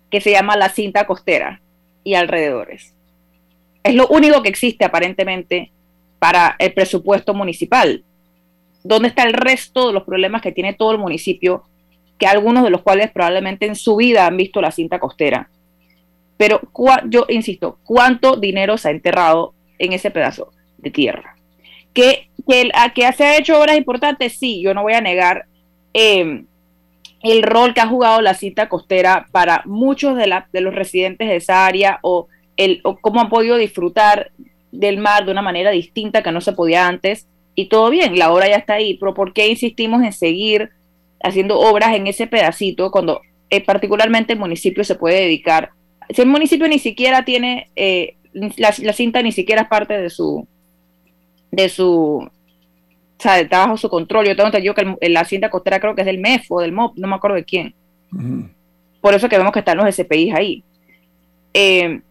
que 0.09 0.21
se 0.21 0.31
llama 0.31 0.57
la 0.57 0.69
cinta 0.69 1.05
costera 1.05 1.61
y 2.03 2.15
alrededores. 2.15 2.93
Es 3.83 3.95
lo 3.95 4.07
único 4.07 4.43
que 4.43 4.49
existe 4.49 4.85
aparentemente 4.85 5.71
para 6.19 6.55
el 6.59 6.73
presupuesto 6.73 7.33
municipal. 7.33 8.03
¿Dónde 8.83 9.07
está 9.07 9.23
el 9.23 9.33
resto 9.33 9.87
de 9.87 9.93
los 9.93 10.03
problemas 10.03 10.41
que 10.41 10.51
tiene 10.51 10.73
todo 10.73 10.91
el 10.91 10.97
municipio, 10.97 11.63
que 12.17 12.27
algunos 12.27 12.63
de 12.63 12.69
los 12.69 12.81
cuales 12.81 13.11
probablemente 13.11 13.65
en 13.65 13.75
su 13.75 13.95
vida 13.95 14.25
han 14.25 14.37
visto 14.37 14.61
la 14.61 14.71
cinta 14.71 14.99
costera? 14.99 15.49
Pero 16.37 16.61
yo 17.07 17.25
insisto, 17.29 17.79
¿cuánto 17.83 18.35
dinero 18.35 18.77
se 18.77 18.87
ha 18.87 18.91
enterrado 18.91 19.53
en 19.83 19.93
ese 19.93 20.11
pedazo 20.11 20.51
de 20.77 20.91
tierra? 20.91 21.35
Que, 21.93 22.29
que, 22.47 23.13
se 23.13 23.23
ha 23.23 23.37
hecho 23.37 23.59
obras 23.59 23.77
importantes, 23.77 24.37
sí, 24.37 24.61
yo 24.61 24.73
no 24.73 24.83
voy 24.83 24.93
a 24.93 25.01
negar 25.01 25.45
eh, 25.93 26.43
el 27.21 27.43
rol 27.43 27.73
que 27.73 27.81
ha 27.81 27.87
jugado 27.87 28.21
la 28.21 28.33
cinta 28.33 28.69
costera 28.69 29.27
para 29.31 29.61
muchos 29.65 30.15
de, 30.15 30.27
la, 30.27 30.47
de 30.51 30.61
los 30.61 30.73
residentes 30.73 31.27
de 31.27 31.35
esa 31.35 31.65
área 31.65 31.99
o, 32.01 32.27
el, 32.57 32.81
o 32.83 32.97
cómo 32.97 33.21
han 33.21 33.29
podido 33.29 33.57
disfrutar 33.57 34.31
del 34.71 34.97
mar 34.97 35.25
de 35.25 35.31
una 35.31 35.41
manera 35.41 35.71
distinta 35.71 36.23
que 36.23 36.31
no 36.31 36.41
se 36.41 36.53
podía 36.53 36.87
antes. 36.87 37.27
Y 37.53 37.67
todo 37.67 37.89
bien, 37.89 38.17
la 38.17 38.31
obra 38.31 38.47
ya 38.47 38.55
está 38.55 38.75
ahí, 38.75 38.95
pero 38.95 39.13
¿por 39.13 39.33
qué 39.33 39.49
insistimos 39.49 40.03
en 40.03 40.13
seguir 40.13 40.69
haciendo 41.21 41.59
obras 41.59 41.93
en 41.95 42.07
ese 42.07 42.25
pedacito 42.25 42.89
cuando 42.89 43.21
eh, 43.49 43.61
particularmente 43.61 44.33
el 44.33 44.39
municipio 44.39 44.83
se 44.83 44.95
puede 44.95 45.21
dedicar? 45.21 45.71
Si 46.09 46.21
el 46.21 46.27
municipio 46.27 46.67
ni 46.67 46.79
siquiera 46.79 47.23
tiene, 47.23 47.69
eh, 47.75 48.15
la, 48.33 48.73
la, 48.79 48.93
cinta 48.93 49.21
ni 49.21 49.31
siquiera 49.31 49.63
es 49.63 49.67
parte 49.67 49.97
de 49.97 50.09
su, 50.09 50.47
de 51.51 51.69
su, 51.69 52.17
o 52.17 52.29
sea, 53.17 53.39
está 53.39 53.59
bajo 53.59 53.77
su 53.77 53.89
control. 53.89 54.27
Yo 54.27 54.35
tengo 54.35 54.47
entendido 54.47 54.73
que 54.73 55.09
la 55.09 55.25
cinta 55.25 55.49
costera 55.49 55.79
creo 55.79 55.95
que 55.95 56.01
es 56.01 56.07
del 56.07 56.19
MEF 56.19 56.51
o 56.51 56.61
del 56.61 56.71
MOP, 56.71 56.97
no 56.97 57.07
me 57.07 57.15
acuerdo 57.15 57.35
de 57.35 57.45
quién. 57.45 57.75
Por 59.01 59.13
eso 59.13 59.29
que 59.29 59.37
vemos 59.37 59.53
que 59.53 59.59
están 59.59 59.77
los 59.77 59.93
SPIs 59.93 60.33
ahí. 60.33 60.63
Eh, 61.53 62.01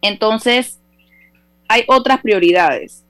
entonces, 0.00 0.80
hay 1.68 1.84
otras 1.86 2.20
prioridades. 2.20 3.04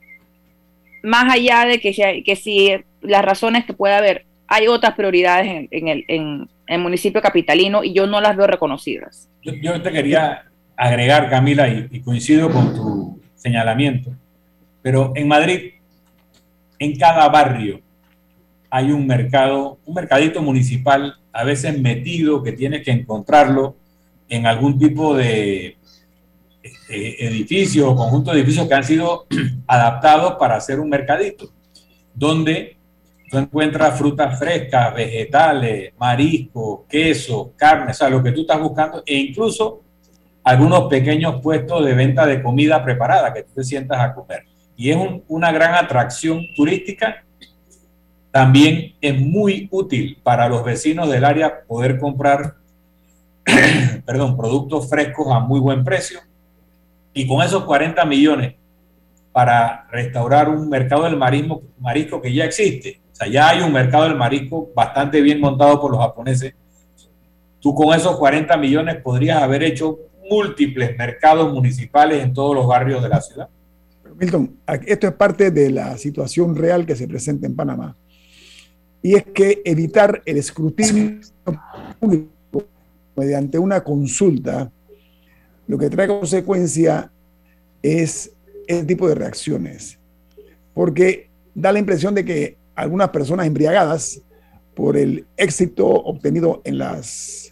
Más 1.02 1.32
allá 1.32 1.64
de 1.64 1.80
que 1.80 1.92
si, 1.92 2.22
que 2.22 2.36
si 2.36 2.70
las 3.00 3.24
razones 3.24 3.64
que 3.64 3.72
puede 3.72 3.94
haber, 3.94 4.26
hay 4.46 4.68
otras 4.68 4.94
prioridades 4.94 5.66
en, 5.70 5.88
el, 5.88 6.04
en, 6.06 6.48
el, 6.66 6.78
municipio 6.80 7.20
capitalino 7.20 7.82
y 7.82 7.92
yo 7.92 8.06
no 8.06 8.20
las 8.20 8.36
veo 8.36 8.46
reconocidas. 8.46 9.28
Yo, 9.42 9.80
te 9.82 9.90
quería 9.90 10.44
agregar, 10.88 11.30
Camila, 11.30 11.68
y 11.68 12.00
coincido 12.00 12.50
con 12.50 12.74
tu 12.74 13.20
señalamiento, 13.34 14.10
pero 14.82 15.12
en 15.14 15.28
Madrid 15.28 15.72
en 16.78 16.96
cada 16.96 17.28
barrio 17.28 17.80
hay 18.68 18.90
un 18.90 19.06
mercado, 19.06 19.78
un 19.84 19.94
mercadito 19.94 20.42
municipal, 20.42 21.14
a 21.32 21.44
veces 21.44 21.78
metido, 21.78 22.42
que 22.42 22.52
tienes 22.52 22.82
que 22.82 22.90
encontrarlo 22.90 23.76
en 24.28 24.46
algún 24.46 24.78
tipo 24.78 25.14
de 25.14 25.76
eh, 26.88 27.16
edificio 27.20 27.90
o 27.90 27.96
conjunto 27.96 28.32
de 28.32 28.38
edificios 28.38 28.66
que 28.66 28.74
han 28.74 28.84
sido 28.84 29.26
adaptados 29.66 30.34
para 30.38 30.56
hacer 30.56 30.80
un 30.80 30.88
mercadito, 30.88 31.52
donde 32.14 32.76
tú 33.30 33.38
encuentras 33.38 33.96
frutas 33.96 34.38
frescas, 34.38 34.94
vegetales, 34.94 35.92
mariscos, 35.98 36.80
queso, 36.88 37.52
carne, 37.56 37.92
o 37.92 37.94
sea, 37.94 38.08
lo 38.08 38.22
que 38.22 38.32
tú 38.32 38.40
estás 38.40 38.60
buscando, 38.60 39.02
e 39.06 39.16
incluso 39.16 39.82
algunos 40.44 40.88
pequeños 40.88 41.40
puestos 41.40 41.84
de 41.84 41.94
venta 41.94 42.26
de 42.26 42.42
comida 42.42 42.82
preparada 42.84 43.32
que 43.32 43.42
tú 43.42 43.52
te 43.54 43.64
sientas 43.64 44.00
a 44.00 44.14
comer 44.14 44.44
y 44.76 44.90
es 44.90 44.98
una 45.28 45.52
gran 45.52 45.74
atracción 45.74 46.42
turística. 46.56 47.24
También 48.30 48.94
es 49.00 49.20
muy 49.20 49.68
útil 49.70 50.18
para 50.22 50.48
los 50.48 50.64
vecinos 50.64 51.10
del 51.10 51.24
área 51.24 51.62
poder 51.66 51.98
comprar 51.98 52.54
perdón, 54.06 54.36
productos 54.36 54.88
frescos 54.88 55.28
a 55.32 55.40
muy 55.40 55.60
buen 55.60 55.84
precio. 55.84 56.20
Y 57.12 57.26
con 57.26 57.42
esos 57.42 57.64
40 57.64 58.04
millones 58.04 58.54
para 59.32 59.86
restaurar 59.90 60.48
un 60.48 60.68
mercado 60.68 61.04
del 61.04 61.16
marismo, 61.16 61.62
marisco 61.78 62.20
que 62.20 62.32
ya 62.32 62.44
existe. 62.44 63.00
O 63.12 63.14
sea, 63.14 63.28
ya 63.28 63.48
hay 63.50 63.62
un 63.62 63.72
mercado 63.72 64.04
del 64.04 64.16
marisco 64.16 64.70
bastante 64.74 65.20
bien 65.20 65.40
montado 65.40 65.80
por 65.80 65.90
los 65.90 66.00
japoneses. 66.00 66.54
Tú 67.60 67.74
con 67.74 67.94
esos 67.94 68.16
40 68.16 68.56
millones 68.56 68.96
podrías 68.96 69.42
haber 69.42 69.62
hecho 69.62 69.98
múltiples 70.32 70.96
mercados 70.96 71.52
municipales 71.52 72.24
en 72.24 72.32
todos 72.32 72.54
los 72.54 72.66
barrios 72.66 73.02
de 73.02 73.08
la 73.10 73.20
ciudad. 73.20 73.48
Milton, 74.16 74.56
esto 74.86 75.06
es 75.06 75.12
parte 75.12 75.50
de 75.50 75.70
la 75.70 75.98
situación 75.98 76.56
real 76.56 76.86
que 76.86 76.96
se 76.96 77.06
presenta 77.06 77.46
en 77.46 77.54
Panamá. 77.54 77.96
Y 79.02 79.14
es 79.14 79.24
que 79.24 79.60
evitar 79.64 80.22
el 80.24 80.38
escrutinio 80.38 81.20
público 82.00 82.30
mediante 83.14 83.58
una 83.58 83.82
consulta, 83.82 84.70
lo 85.66 85.76
que 85.76 85.90
trae 85.90 86.08
consecuencia 86.08 87.10
es 87.82 88.32
ese 88.66 88.84
tipo 88.84 89.08
de 89.08 89.14
reacciones. 89.14 89.98
Porque 90.72 91.28
da 91.54 91.72
la 91.72 91.78
impresión 91.78 92.14
de 92.14 92.24
que 92.24 92.56
algunas 92.74 93.10
personas 93.10 93.46
embriagadas 93.46 94.22
por 94.74 94.96
el 94.96 95.26
éxito 95.36 95.86
obtenido 95.86 96.62
en 96.64 96.78
las 96.78 97.51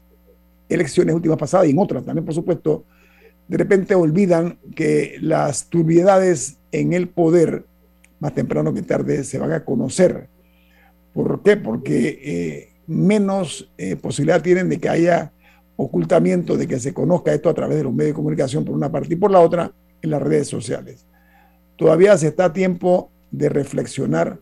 elecciones 0.70 1.14
últimas 1.14 1.38
pasadas 1.38 1.66
y 1.66 1.70
en 1.70 1.78
otras 1.78 2.04
también, 2.04 2.24
por 2.24 2.34
supuesto, 2.34 2.84
de 3.48 3.56
repente 3.56 3.94
olvidan 3.94 4.58
que 4.76 5.16
las 5.20 5.68
turbiedades 5.68 6.58
en 6.70 6.92
el 6.92 7.08
poder, 7.08 7.64
más 8.20 8.32
temprano 8.32 8.72
que 8.72 8.82
tarde, 8.82 9.24
se 9.24 9.38
van 9.38 9.52
a 9.52 9.64
conocer. 9.64 10.28
¿Por 11.12 11.42
qué? 11.42 11.56
Porque 11.56 12.20
eh, 12.22 12.68
menos 12.86 13.68
eh, 13.76 13.96
posibilidad 13.96 14.40
tienen 14.40 14.68
de 14.68 14.78
que 14.78 14.88
haya 14.88 15.32
ocultamiento, 15.74 16.56
de 16.56 16.68
que 16.68 16.78
se 16.78 16.94
conozca 16.94 17.34
esto 17.34 17.48
a 17.48 17.54
través 17.54 17.76
de 17.76 17.84
los 17.84 17.92
medios 17.92 18.12
de 18.12 18.14
comunicación 18.14 18.64
por 18.64 18.76
una 18.76 18.92
parte 18.92 19.14
y 19.14 19.16
por 19.16 19.32
la 19.32 19.40
otra 19.40 19.72
en 20.00 20.10
las 20.10 20.22
redes 20.22 20.46
sociales. 20.46 21.06
Todavía 21.76 22.16
se 22.18 22.28
está 22.28 22.46
a 22.46 22.52
tiempo 22.52 23.10
de 23.32 23.48
reflexionar 23.48 24.38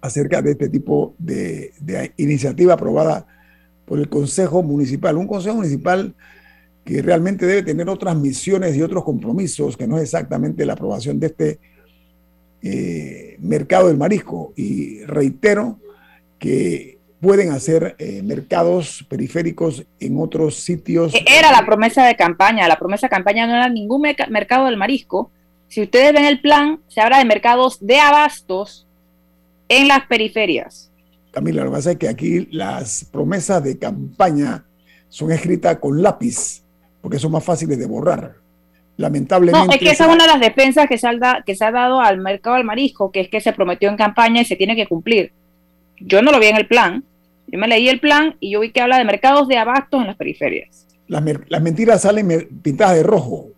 acerca 0.00 0.40
de 0.40 0.52
este 0.52 0.68
tipo 0.70 1.14
de, 1.18 1.72
de 1.80 2.12
iniciativa 2.16 2.74
aprobada 2.74 3.26
por 3.86 3.98
el 3.98 4.08
Consejo 4.08 4.62
Municipal. 4.62 5.16
Un 5.16 5.26
Consejo 5.26 5.56
Municipal 5.56 6.14
que 6.84 7.02
realmente 7.02 7.46
debe 7.46 7.62
tener 7.62 7.88
otras 7.88 8.16
misiones 8.16 8.76
y 8.76 8.82
otros 8.82 9.02
compromisos, 9.02 9.76
que 9.76 9.86
no 9.86 9.96
es 9.96 10.04
exactamente 10.04 10.66
la 10.66 10.74
aprobación 10.74 11.18
de 11.18 11.26
este 11.26 11.58
eh, 12.62 13.36
mercado 13.40 13.88
del 13.88 13.96
marisco. 13.96 14.52
Y 14.56 15.04
reitero 15.04 15.78
que 16.38 16.98
pueden 17.20 17.50
hacer 17.50 17.96
eh, 17.98 18.22
mercados 18.22 19.04
periféricos 19.08 19.84
en 19.98 20.20
otros 20.20 20.56
sitios. 20.56 21.14
E-, 21.14 21.24
era 21.26 21.50
la 21.50 21.66
promesa 21.66 22.04
de 22.06 22.14
campaña, 22.14 22.68
la 22.68 22.78
promesa 22.78 23.06
de 23.06 23.10
campaña 23.10 23.46
no 23.46 23.54
era 23.54 23.68
ningún 23.68 24.02
mercado 24.30 24.66
del 24.66 24.76
marisco. 24.76 25.30
Si 25.68 25.82
ustedes 25.82 26.12
ven 26.12 26.24
el 26.24 26.40
plan, 26.40 26.80
se 26.86 27.00
habla 27.00 27.18
de 27.18 27.24
mercados 27.24 27.84
de 27.84 27.98
abastos 27.98 28.86
en 29.68 29.88
las 29.88 30.06
periferias. 30.06 30.92
Camila, 31.36 31.64
lo 31.64 31.70
que 31.70 31.76
pasa 31.76 31.90
es 31.90 31.98
que 31.98 32.08
aquí 32.08 32.48
las 32.50 33.04
promesas 33.12 33.62
de 33.62 33.78
campaña 33.78 34.64
son 35.10 35.30
escritas 35.30 35.76
con 35.76 36.02
lápiz 36.02 36.62
porque 37.02 37.18
son 37.18 37.30
más 37.30 37.44
fáciles 37.44 37.78
de 37.78 37.84
borrar. 37.84 38.36
Lamentablemente. 38.96 39.66
No, 39.66 39.70
es 39.70 39.78
que 39.78 39.90
esa 39.90 40.06
es 40.06 40.14
una 40.14 40.24
de 40.24 40.30
las 40.30 40.40
defensas 40.40 40.86
que 40.88 40.96
se, 40.96 41.06
ha, 41.06 41.42
que 41.44 41.54
se 41.54 41.62
ha 41.62 41.70
dado 41.70 42.00
al 42.00 42.16
mercado 42.22 42.56
del 42.56 42.64
marisco, 42.64 43.12
que 43.12 43.20
es 43.20 43.28
que 43.28 43.42
se 43.42 43.52
prometió 43.52 43.90
en 43.90 43.98
campaña 43.98 44.40
y 44.40 44.46
se 44.46 44.56
tiene 44.56 44.74
que 44.74 44.86
cumplir. 44.86 45.30
Yo 46.00 46.22
no 46.22 46.32
lo 46.32 46.40
vi 46.40 46.46
en 46.46 46.56
el 46.56 46.66
plan. 46.66 47.04
Yo 47.48 47.58
me 47.58 47.68
leí 47.68 47.86
el 47.90 48.00
plan 48.00 48.36
y 48.40 48.52
yo 48.52 48.60
vi 48.60 48.72
que 48.72 48.80
habla 48.80 48.96
de 48.96 49.04
mercados 49.04 49.46
de 49.46 49.58
abastos 49.58 50.00
en 50.00 50.06
las 50.06 50.16
periferias. 50.16 50.86
Las, 51.06 51.22
las 51.48 51.60
mentiras 51.60 52.00
salen 52.00 52.48
pintadas 52.62 52.96
de 52.96 53.02
rojo. 53.02 53.48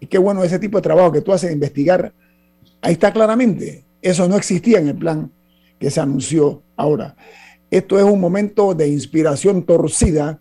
Y 0.00 0.06
qué 0.06 0.16
bueno 0.16 0.42
ese 0.44 0.58
tipo 0.58 0.78
de 0.78 0.82
trabajo 0.82 1.12
que 1.12 1.20
tú 1.20 1.30
haces 1.34 1.50
de 1.50 1.54
investigar. 1.56 2.10
Ahí 2.80 2.94
está 2.94 3.12
claramente. 3.12 3.84
Eso 4.00 4.26
no 4.26 4.38
existía 4.38 4.78
en 4.78 4.88
el 4.88 4.96
plan 4.96 5.30
que 5.78 5.90
se 5.90 6.00
anunció 6.00 6.62
Ahora, 6.82 7.14
esto 7.70 7.96
es 7.96 8.04
un 8.04 8.20
momento 8.20 8.74
de 8.74 8.88
inspiración 8.88 9.62
torcida 9.62 10.40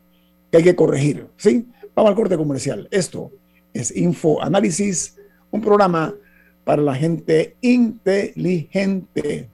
que 0.49 0.57
hay 0.57 0.63
que 0.63 0.75
corregir, 0.75 1.27
¿sí? 1.37 1.67
Vamos 1.93 2.09
al 2.09 2.15
corte 2.15 2.35
comercial. 2.35 2.87
Esto 2.89 3.31
es 3.73 3.95
Info 3.95 4.41
Análisis, 4.41 5.17
un 5.51 5.61
programa 5.61 6.15
para 6.63 6.81
la 6.81 6.95
gente 6.95 7.57
inteligente. 7.61 9.51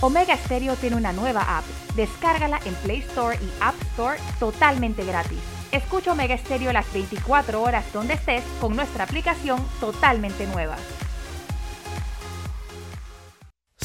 Omega 0.00 0.34
Stereo 0.38 0.74
tiene 0.76 0.96
una 0.96 1.12
nueva 1.12 1.58
app. 1.58 1.64
Descárgala 1.94 2.58
en 2.64 2.72
Play 2.76 3.00
Store 3.00 3.36
y 3.36 3.50
App 3.60 3.74
Store 3.92 4.18
totalmente 4.40 5.04
gratis. 5.04 5.40
Escucha 5.72 6.12
Omega 6.12 6.38
Stereo 6.38 6.72
las 6.72 6.90
24 6.94 7.60
horas 7.60 7.84
donde 7.92 8.14
estés 8.14 8.44
con 8.62 8.74
nuestra 8.74 9.04
aplicación 9.04 9.62
totalmente 9.78 10.46
nueva. 10.46 10.78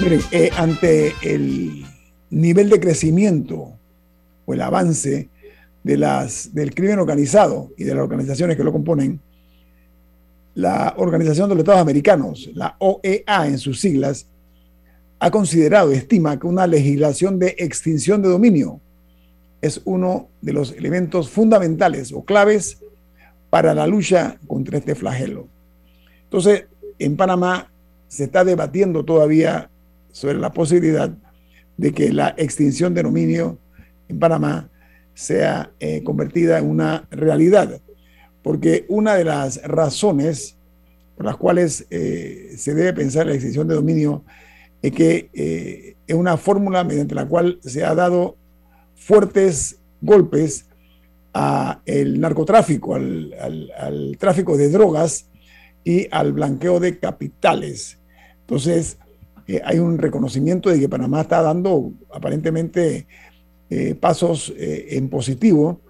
Miren, 0.00 0.20
eh, 0.30 0.50
ante 0.56 1.14
el 1.22 1.84
nivel 2.30 2.70
de 2.70 2.80
crecimiento 2.80 3.72
o 4.46 4.54
el 4.54 4.60
avance 4.62 5.28
de 5.82 5.96
las, 5.96 6.54
del 6.54 6.74
crimen 6.74 6.98
organizado 6.98 7.70
y 7.76 7.84
de 7.84 7.94
las 7.94 8.02
organizaciones 8.02 8.56
que 8.56 8.64
lo 8.64 8.72
componen, 8.72 9.20
la 10.54 10.94
Organización 10.96 11.48
de 11.48 11.54
los 11.54 11.62
Estados 11.62 11.80
Americanos, 11.80 12.50
la 12.54 12.76
OEA 12.78 13.46
en 13.46 13.58
sus 13.58 13.80
siglas, 13.80 14.26
ha 15.18 15.30
considerado, 15.30 15.92
estima 15.92 16.38
que 16.38 16.46
una 16.46 16.66
legislación 16.66 17.38
de 17.38 17.54
extinción 17.58 18.22
de 18.22 18.28
dominio 18.28 18.80
es 19.60 19.80
uno 19.84 20.28
de 20.40 20.52
los 20.52 20.72
elementos 20.72 21.28
fundamentales 21.28 22.12
o 22.12 22.24
claves 22.24 22.78
para 23.50 23.74
la 23.74 23.86
lucha 23.86 24.38
contra 24.46 24.78
este 24.78 24.94
flagelo. 24.94 25.48
Entonces, 26.24 26.66
en 26.98 27.16
Panamá 27.16 27.70
se 28.08 28.24
está 28.24 28.44
debatiendo 28.44 29.04
todavía 29.04 29.69
sobre 30.12 30.38
la 30.38 30.52
posibilidad 30.52 31.10
de 31.76 31.92
que 31.92 32.12
la 32.12 32.34
extinción 32.36 32.94
de 32.94 33.02
dominio 33.02 33.58
en 34.08 34.18
Panamá 34.18 34.68
sea 35.14 35.70
eh, 35.80 36.02
convertida 36.02 36.58
en 36.58 36.68
una 36.68 37.06
realidad. 37.10 37.80
Porque 38.42 38.86
una 38.88 39.14
de 39.14 39.24
las 39.24 39.62
razones 39.62 40.56
por 41.16 41.26
las 41.26 41.36
cuales 41.36 41.86
eh, 41.90 42.54
se 42.56 42.74
debe 42.74 42.94
pensar 42.94 43.26
la 43.26 43.34
extinción 43.34 43.68
de 43.68 43.74
dominio 43.74 44.24
es 44.80 44.92
que 44.92 45.28
eh, 45.34 45.96
es 46.06 46.14
una 46.14 46.38
fórmula 46.38 46.82
mediante 46.84 47.14
la 47.14 47.28
cual 47.28 47.58
se 47.62 47.84
ha 47.84 47.94
dado 47.94 48.36
fuertes 48.94 49.78
golpes 50.00 50.66
al 51.32 52.18
narcotráfico, 52.18 52.94
al, 52.94 53.34
al 53.78 54.16
tráfico 54.18 54.56
de 54.56 54.70
drogas 54.70 55.28
y 55.84 56.08
al 56.10 56.32
blanqueo 56.32 56.80
de 56.80 56.98
capitales. 56.98 57.98
Entonces, 58.40 58.98
eh, 59.50 59.60
hay 59.64 59.80
un 59.80 59.98
reconocimiento 59.98 60.70
de 60.70 60.78
que 60.78 60.88
Panamá 60.88 61.22
está 61.22 61.42
dando 61.42 61.92
aparentemente 62.14 63.08
eh, 63.68 63.96
pasos 63.96 64.54
eh, 64.56 64.86
en 64.90 65.08
positivo 65.08 65.80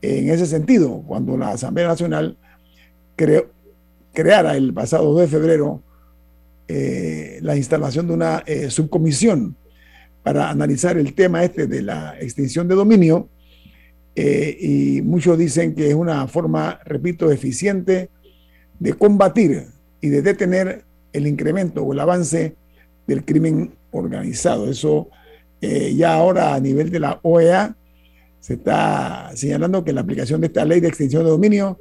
en 0.00 0.30
ese 0.30 0.46
sentido. 0.46 1.02
Cuando 1.06 1.36
la 1.36 1.50
Asamblea 1.50 1.88
Nacional 1.88 2.38
creó, 3.14 3.50
creara 4.14 4.56
el 4.56 4.72
pasado 4.72 5.12
2 5.12 5.20
de 5.20 5.28
febrero 5.28 5.82
la 6.66 7.56
instalación 7.56 8.06
de 8.08 8.14
una 8.14 8.42
subcomisión 8.68 9.54
para 10.22 10.48
analizar 10.48 10.96
el 10.96 11.12
tema 11.12 11.44
este 11.44 11.66
de 11.66 11.82
la 11.82 12.16
extinción 12.18 12.66
de 12.68 12.74
dominio, 12.74 13.28
y 14.14 15.02
muchos 15.02 15.36
dicen 15.38 15.74
que 15.74 15.88
es 15.88 15.94
una 15.94 16.26
forma, 16.26 16.80
repito, 16.84 17.30
eficiente 17.30 18.08
de 18.78 18.92
combatir 18.94 19.66
y 20.00 20.08
de 20.08 20.22
detener 20.22 20.84
el 21.12 21.26
incremento 21.26 21.82
o 21.82 21.92
el 21.92 22.00
avance 22.00 22.56
del 23.06 23.24
crimen 23.24 23.74
organizado. 23.90 24.68
Eso 24.70 25.08
eh, 25.60 25.94
ya 25.94 26.14
ahora 26.14 26.54
a 26.54 26.60
nivel 26.60 26.90
de 26.90 27.00
la 27.00 27.20
OEA 27.22 27.76
se 28.40 28.54
está 28.54 29.30
señalando 29.34 29.84
que 29.84 29.92
la 29.92 30.02
aplicación 30.02 30.40
de 30.40 30.48
esta 30.48 30.64
ley 30.64 30.80
de 30.80 30.88
extinción 30.88 31.24
de 31.24 31.30
dominio 31.30 31.78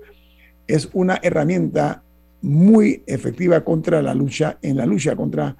es 0.67 0.89
una 0.93 1.19
herramienta 1.21 2.03
muy 2.41 3.03
efectiva 3.05 3.63
contra 3.63 4.01
la 4.01 4.13
lucha, 4.13 4.57
en 4.61 4.77
la 4.77 4.85
lucha 4.85 5.15
contra 5.15 5.57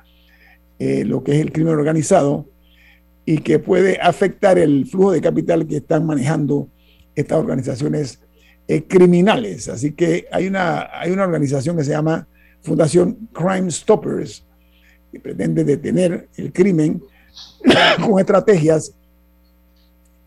eh, 0.80 1.04
lo 1.06 1.24
que 1.24 1.34
es 1.34 1.42
el 1.42 1.52
crimen 1.52 1.74
organizado 1.74 2.48
y 3.26 3.40
que 3.40 3.60
puede 3.60 4.00
afectar 4.02 4.58
el 4.58 4.86
flujo 4.86 5.12
de 5.12 5.22
capital 5.22 5.66
que 5.68 5.78
están 5.78 6.06
manejando 6.06 6.70
estas 7.16 7.38
organizaciones 7.38 8.20
eh, 8.68 8.84
criminales. 8.84 9.70
Así 9.70 9.92
que 9.92 10.26
hay 10.32 10.48
una, 10.48 10.90
hay 10.94 11.12
una 11.12 11.24
organización 11.24 11.78
que 11.78 11.84
se 11.84 11.92
llama 11.92 12.28
Fundación 12.62 13.30
Crime 13.34 13.70
Stoppers, 13.70 14.46
que 15.14 15.20
pretende 15.20 15.64
detener 15.64 16.28
el 16.36 16.52
crimen 16.52 17.04
con 18.06 18.20
estrategias 18.20 18.94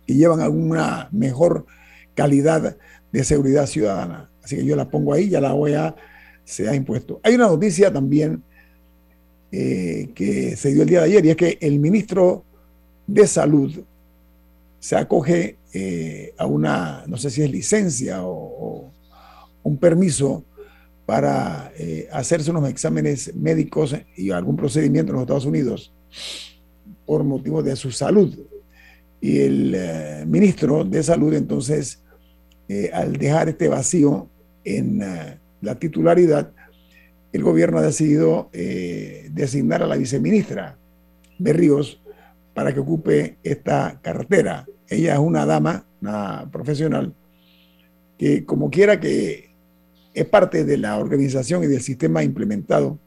que 0.06 0.14
llevan 0.14 0.40
a 0.40 0.48
una 0.48 1.08
mejor 1.10 1.66
calidad 2.14 2.76
de 3.10 3.24
seguridad 3.24 3.66
ciudadana. 3.66 4.30
Así 4.44 4.56
que 4.56 4.64
yo 4.64 4.76
la 4.76 4.88
pongo 4.88 5.12
ahí, 5.12 5.28
ya 5.28 5.40
la 5.40 5.54
OEA 5.54 5.96
se 6.44 6.68
ha 6.68 6.74
impuesto. 6.76 7.20
Hay 7.24 7.34
una 7.34 7.48
noticia 7.48 7.92
también 7.92 8.44
eh, 9.50 10.10
que 10.14 10.54
se 10.54 10.72
dio 10.72 10.82
el 10.82 10.88
día 10.88 11.00
de 11.00 11.06
ayer 11.06 11.26
y 11.26 11.30
es 11.30 11.36
que 11.36 11.58
el 11.60 11.80
ministro 11.80 12.44
de 13.08 13.26
Salud 13.26 13.72
se 14.78 14.94
acoge 14.94 15.56
eh, 15.72 16.32
a 16.38 16.46
una, 16.46 17.02
no 17.08 17.16
sé 17.16 17.30
si 17.30 17.42
es 17.42 17.50
licencia 17.50 18.20
o 18.22 18.92
un 19.64 19.78
permiso 19.78 20.44
para 21.06 21.72
eh, 21.78 22.08
hacerse 22.12 22.50
unos 22.50 22.68
exámenes 22.68 23.34
médicos 23.34 23.96
y 24.16 24.32
algún 24.32 24.56
procedimiento 24.56 25.12
en 25.12 25.14
los 25.14 25.22
Estados 25.22 25.46
Unidos 25.46 25.94
por 27.06 27.22
motivo 27.22 27.62
de 27.62 27.76
su 27.76 27.92
salud. 27.92 28.36
Y 29.20 29.38
el 29.38 29.74
eh, 29.74 30.24
ministro 30.26 30.84
de 30.84 31.02
Salud 31.04 31.32
entonces, 31.32 32.02
eh, 32.68 32.90
al 32.92 33.16
dejar 33.16 33.48
este 33.48 33.68
vacío 33.68 34.28
en 34.64 34.98
la 35.60 35.74
titularidad, 35.76 36.52
el 37.32 37.42
gobierno 37.44 37.78
ha 37.78 37.82
decidido 37.82 38.50
designar 39.30 39.82
a 39.82 39.86
la 39.86 39.96
viceministra 39.96 40.76
Berríos 41.38 42.00
para 42.52 42.74
que 42.74 42.80
ocupe 42.80 43.36
esta 43.44 44.00
cartera. 44.02 44.66
Ella 44.88 45.12
es 45.12 45.18
una 45.20 45.46
dama, 45.46 45.86
una 46.00 46.48
profesional, 46.50 47.14
que 48.18 48.44
como 48.44 48.70
quiera 48.70 48.98
que 48.98 49.45
es 50.16 50.24
parte 50.24 50.64
de 50.64 50.78
la 50.78 50.96
organización 50.96 51.62
y 51.62 51.66
del 51.66 51.82
sistema 51.82 52.24
implementado, 52.24 52.98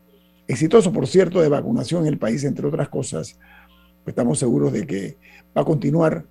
exitoso 0.48 0.94
por 0.94 1.08
cierto, 1.08 1.42
de 1.42 1.50
vacunación 1.50 2.04
en 2.04 2.14
el 2.14 2.20
país, 2.20 2.44
entre 2.44 2.68
otras 2.68 2.88
cosas. 2.88 3.40
estamos 4.06 4.38
seguros 4.38 4.72
de 4.74 4.86
que 4.86 5.18
va 5.58 5.64
a 5.64 5.66
continuar 5.66 6.26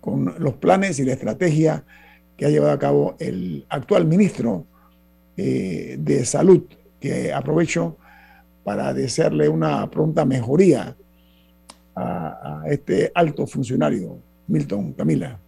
con 0.00 0.34
los 0.38 0.54
planes 0.54 0.98
y 0.98 1.04
la 1.04 1.12
estrategia 1.12 1.84
que 2.36 2.46
ha 2.46 2.50
llevado 2.50 2.72
a 2.72 2.78
cabo 2.80 3.14
el 3.20 3.64
actual 3.68 4.06
ministro 4.06 4.66
eh, 5.36 5.96
de 6.00 6.24
Salud, 6.24 6.64
que 7.00 7.32
aprovecho 7.32 7.96
para 8.64 8.92
desearle 8.92 9.48
una 9.48 9.88
pronta 9.88 10.24
mejoría 10.24 10.96
a, 11.94 12.62
a 12.62 12.68
este 12.68 13.12
alto 13.14 13.46
funcionario, 13.46 14.18
Milton 14.48 14.94
Camila. 14.94 15.38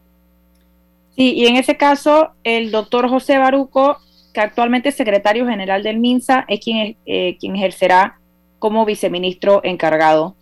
Sí, 1.17 1.33
y 1.35 1.47
en 1.47 1.57
ese 1.57 1.77
caso, 1.77 2.31
el 2.45 2.71
doctor 2.71 3.09
José 3.09 3.39
Baruco 3.39 3.97
que 4.37 4.43
actualmente 4.43 4.91
es 4.91 4.95
secretario 4.95 5.49
general 5.49 5.83
del 5.83 5.99
MINSA, 5.99 6.45
es 6.47 6.61
quien, 6.61 6.95
eh, 7.07 7.39
quien 7.41 7.57
ejercerá 7.57 8.21
como 8.59 8.85
viceministro 8.85 9.63
encargado 9.65 10.37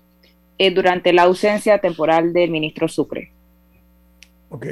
eh, 0.59 0.73
durante 0.75 1.13
la 1.13 1.23
ausencia 1.23 1.79
temporal 1.79 2.33
del 2.33 2.51
ministro 2.51 2.89
Sucre. 2.89 3.31
Ok. 4.51 4.67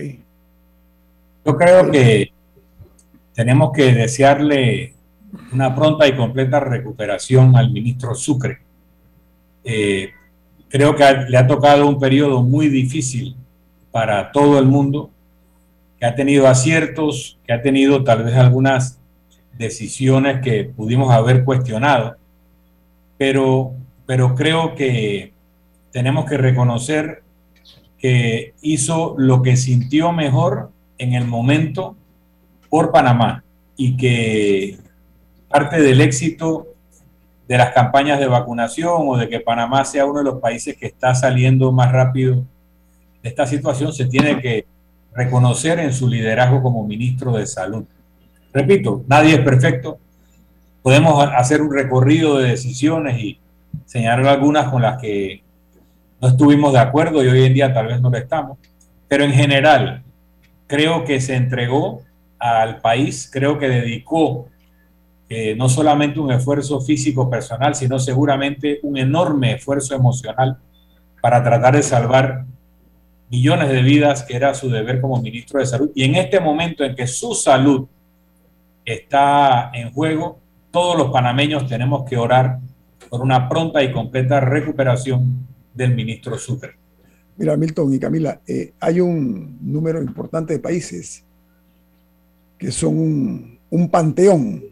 Yo 1.47 1.57
creo 1.57 1.89
que 1.89 2.33
tenemos 3.33 3.71
que 3.71 3.93
desearle 3.93 4.95
una 5.53 5.73
pronta 5.73 6.09
y 6.09 6.17
completa 6.17 6.59
recuperación 6.59 7.55
al 7.55 7.71
ministro 7.71 8.17
Sucre. 8.17 8.59
Eh, 9.63 10.11
creo 10.69 10.97
que 10.97 11.05
le 11.29 11.39
ha 11.39 11.47
tocado 11.47 11.87
un 11.87 12.01
periodo 12.01 12.43
muy 12.43 12.67
difícil 12.67 13.37
para 13.93 14.33
todo 14.33 14.59
el 14.59 14.67
mundo, 14.67 15.11
que 16.01 16.07
ha 16.07 16.17
tenido 16.17 16.49
aciertos, 16.49 17.39
que 17.47 17.53
ha 17.53 17.63
tenido 17.63 18.03
tal 18.03 18.25
vez 18.25 18.35
algunas 18.35 18.99
decisiones 19.57 20.41
que 20.41 20.65
pudimos 20.65 21.13
haber 21.13 21.45
cuestionado, 21.45 22.17
pero, 23.19 23.73
pero 24.07 24.35
creo 24.35 24.75
que 24.75 25.33
tenemos 25.91 26.25
que 26.25 26.37
reconocer 26.37 27.23
que 27.99 28.55
hizo 28.63 29.15
lo 29.17 29.43
que 29.43 29.57
sintió 29.57 30.13
mejor 30.13 30.71
en 30.99 31.15
el 31.15 31.27
momento 31.27 31.97
por 32.69 32.91
Panamá 32.91 33.45
y 33.77 33.97
que 33.97 34.79
parte 35.49 35.81
del 35.81 36.01
éxito 36.01 36.67
de 37.47 37.59
las 37.59 37.73
campañas 37.73 38.19
de 38.19 38.27
vacunación 38.27 39.03
o 39.07 39.17
de 39.17 39.29
que 39.29 39.41
Panamá 39.41 39.85
sea 39.85 40.07
uno 40.07 40.21
de 40.21 40.25
los 40.25 40.41
países 40.41 40.77
que 40.77 40.87
está 40.87 41.15
saliendo 41.15 41.71
más 41.71 41.93
rápido 41.93 42.45
de 43.23 43.29
esta 43.29 43.47
situación 43.47 43.93
se 43.93 44.07
tiene 44.07 44.41
que 44.41 44.67
reconocer 45.15 45.79
en 45.79 45.93
su 45.93 46.09
liderazgo 46.09 46.63
como 46.63 46.87
ministro 46.87 47.33
de 47.33 47.47
Salud. 47.47 47.85
Repito, 48.53 49.05
nadie 49.09 49.35
es 49.35 49.41
perfecto. 49.41 49.99
Podemos 50.83 51.25
hacer 51.37 51.63
un 51.63 51.73
recorrido 51.73 52.39
de 52.39 52.51
decisiones 52.51 53.19
y 53.19 53.39
señalar 53.87 54.27
algunas 54.27 54.71
con 54.71 54.83
las 54.83 55.01
que 55.01 55.43
no 56.21 56.29
estuvimos 56.29 56.73
de 56.73 56.79
acuerdo 56.79 57.25
y 57.25 57.29
hoy 57.29 57.45
en 57.45 57.55
día 57.55 57.73
tal 57.73 57.87
vez 57.87 58.01
no 58.01 58.11
lo 58.11 58.19
estamos. 58.19 58.59
Pero 59.09 59.25
en 59.25 59.33
general, 59.33 60.03
creo 60.67 61.05
que 61.05 61.21
se 61.21 61.35
entregó 61.35 62.03
al 62.39 62.81
país, 62.81 63.31
creo 63.33 63.59
que 63.59 63.69
dedicó 63.69 64.49
eh, 65.29 65.55
no 65.57 65.69
solamente 65.69 66.21
un 66.21 66.31
esfuerzo 66.31 66.81
físico 66.81 67.31
personal, 67.31 67.75
sino 67.75 67.99
seguramente 67.99 68.81
un 68.83 68.99
enorme 68.99 69.55
esfuerzo 69.55 69.95
emocional 69.95 70.59
para 71.21 71.43
tratar 71.43 71.77
de 71.77 71.83
salvar 71.83 72.45
millones 73.31 73.69
de 73.71 73.81
vidas, 73.81 74.25
que 74.25 74.37
era 74.37 74.53
su 74.53 74.69
deber 74.69 75.01
como 75.01 75.23
ministro 75.23 75.59
de 75.59 75.67
Salud. 75.67 75.91
Y 75.95 76.05
en 76.05 76.17
este 76.17 76.39
momento 76.39 76.85
en 76.85 76.95
que 76.95 77.07
su 77.07 77.35
salud 77.35 77.87
está 78.85 79.71
en 79.75 79.93
juego, 79.93 80.39
todos 80.71 80.97
los 80.97 81.13
panameños 81.13 81.69
tenemos 81.69 82.09
que 82.09 82.17
orar 82.17 82.59
por 83.09 83.21
una 83.21 83.49
pronta 83.49 83.83
y 83.83 83.93
completa 83.93 84.41
recuperación 84.41 85.47
del 85.75 85.95
ministro 85.95 86.39
Sucre. 86.39 86.73
Mira, 87.37 87.57
Milton 87.57 87.93
y 87.93 87.99
Camila, 87.99 88.41
eh, 88.47 88.73
hay 88.81 89.01
un 89.01 89.59
número 89.61 90.03
importante 90.03 90.55
de 90.55 90.59
países 90.59 91.25
que 92.59 92.71
son 92.71 93.59
un, 93.71 93.89
panteón 93.91 94.63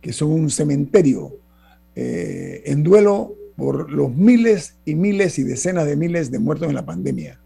que 0.00 0.12
son 0.12 0.32
un 0.32 0.50
cementerio 0.50 1.32
eh, 1.96 2.62
en 2.66 2.82
duelo 2.82 3.34
por 3.56 3.90
los 3.90 4.14
miles 4.14 4.76
y 4.84 4.94
miles 4.94 5.38
y 5.38 5.44
decenas 5.44 5.86
de 5.86 5.96
miles 5.96 6.30
de 6.30 6.38
muertos 6.38 6.68
en 6.68 6.74
la 6.74 6.84
pandemia. 6.84 7.40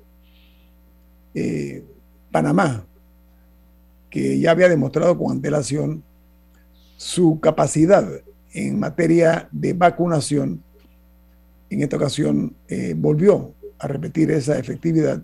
Eh, 1.34 1.84
Panamá, 2.32 2.84
que 4.10 4.38
ya 4.38 4.52
había 4.52 4.68
demostrado 4.68 5.16
con 5.18 5.32
antelación 5.32 6.02
su 6.96 7.38
capacidad 7.40 8.06
en 8.52 8.78
materia 8.78 9.48
de 9.52 9.72
vacunación, 9.72 10.62
en 11.70 11.82
esta 11.82 11.96
ocasión 11.96 12.56
eh, 12.68 12.94
volvió 12.96 13.54
a 13.78 13.86
repetir 13.86 14.30
esa 14.30 14.58
efectividad 14.58 15.22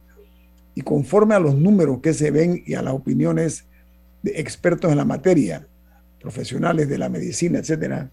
y 0.74 0.82
conforme 0.82 1.35
a 1.35 1.41
los 1.41 1.55
números 1.55 2.01
que 2.01 2.12
se 2.12 2.30
ven 2.30 2.62
y 2.66 2.74
a 2.74 2.82
las 2.82 2.95
opiniones 2.95 3.66
de 4.22 4.32
expertos 4.41 4.91
en 4.91 4.99
la 4.99 5.05
materia, 5.05 5.66
profesionales 6.20 6.89
de 6.89 6.99
la 6.99 7.09
medicina, 7.09 7.59
etcétera, 7.59 8.11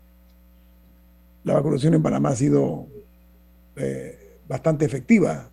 la 1.44 1.54
vacunación 1.54 1.94
en 1.94 2.04
Panamá 2.04 2.30
ha 2.30 2.36
sido 2.36 2.88
eh, 3.76 4.38
bastante 4.48 4.86
efectiva, 4.86 5.50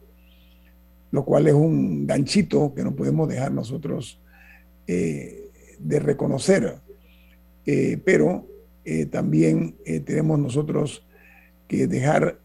lo 1.11 1.25
cual 1.25 1.47
es 1.47 1.55
un 1.55 2.07
ganchito 2.07 2.75
que 2.75 2.85
no 2.85 2.95
podemos 2.95 3.29
dejar 3.29 3.53
nosotros 3.53 4.21
eh, 4.89 5.51
de 5.79 6.01
reconocer. 6.01 6.81
Eh, 7.65 8.01
pero 8.05 8.47
también 9.11 9.77
tenemos 10.07 10.39
nosotros 10.39 11.07
que 11.67 11.87
dejar 11.87 12.41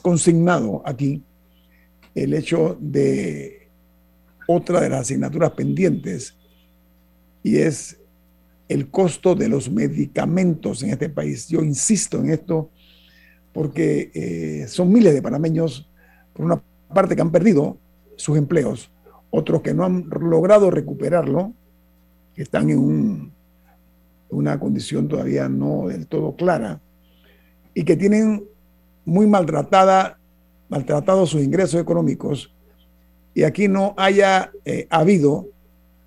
consignado 0.00 0.82
aquí 0.86 1.22
el 2.14 2.32
hecho 2.32 2.78
de 2.80 3.68
otra 4.46 4.80
de 4.80 4.88
las 4.88 5.02
asignaturas 5.02 5.50
pendientes 5.50 6.34
y 7.42 7.58
es 7.58 7.98
el 8.68 8.90
costo 8.90 9.34
de 9.34 9.48
los 9.48 9.70
medicamentos 9.70 10.82
en 10.82 10.90
este 10.90 11.08
país. 11.08 11.48
Yo 11.48 11.62
insisto 11.62 12.18
en 12.18 12.30
esto 12.30 12.70
porque 13.52 14.10
eh, 14.14 14.66
son 14.68 14.92
miles 14.92 15.14
de 15.14 15.22
panameños, 15.22 15.88
por 16.32 16.44
una 16.46 16.62
parte, 16.92 17.14
que 17.14 17.22
han 17.22 17.30
perdido 17.30 17.78
sus 18.16 18.36
empleos, 18.36 18.90
otros 19.36 19.62
que 19.62 19.74
no 19.74 19.84
han 19.84 20.06
logrado 20.08 20.70
recuperarlo, 20.70 21.52
que 22.36 22.42
están 22.42 22.70
en 22.70 23.32
una 24.30 24.60
condición 24.60 25.08
todavía 25.08 25.48
no 25.48 25.88
del 25.88 26.06
todo 26.06 26.36
clara, 26.36 26.80
y 27.74 27.84
que 27.84 27.96
tienen 27.96 28.44
muy 29.04 29.26
maltratada, 29.26 30.18
maltratados 30.68 31.30
sus 31.30 31.42
ingresos 31.42 31.80
económicos, 31.80 32.54
y 33.34 33.42
aquí 33.42 33.66
no 33.66 33.94
haya 33.96 34.52
eh, 34.64 34.86
habido 34.88 35.48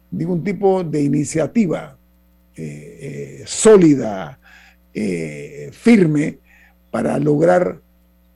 ningún 0.10 0.42
tipo 0.42 0.86
de 0.86 1.04
iniciativa 1.04 1.98
eh, 2.56 3.42
eh, 3.42 3.44
sólida, 3.46 4.40
firme, 5.74 6.40
para 6.90 7.20
lograr 7.20 7.80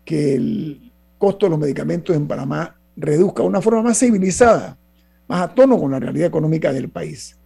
que 0.05 0.35
el 0.35 0.91
costo 1.17 1.47
de 1.47 1.49
los 1.49 1.57
medicamentos 1.59 2.15
en 2.15 2.27
Panamá 2.27 2.75
reduzca 2.95 3.41
de 3.41 3.49
una 3.49 3.61
forma 3.61 3.81
más 3.81 3.97
civilizada, 3.97 4.77
más 5.31 5.41
a 5.41 5.53
tono 5.55 5.79
con 5.79 5.91
la 5.91 5.99
realidad 5.99 6.27
económica 6.27 6.73
del 6.73 6.89
país. 6.89 7.37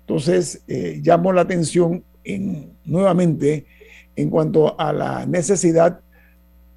Entonces, 0.00 0.62
llamo 0.66 1.32
la 1.32 1.42
atención 1.42 2.04
en, 2.24 2.72
nuevamente 2.84 3.66
en 4.16 4.30
cuanto 4.30 4.78
a 4.78 4.92
la 4.92 5.26
necesidad 5.26 6.00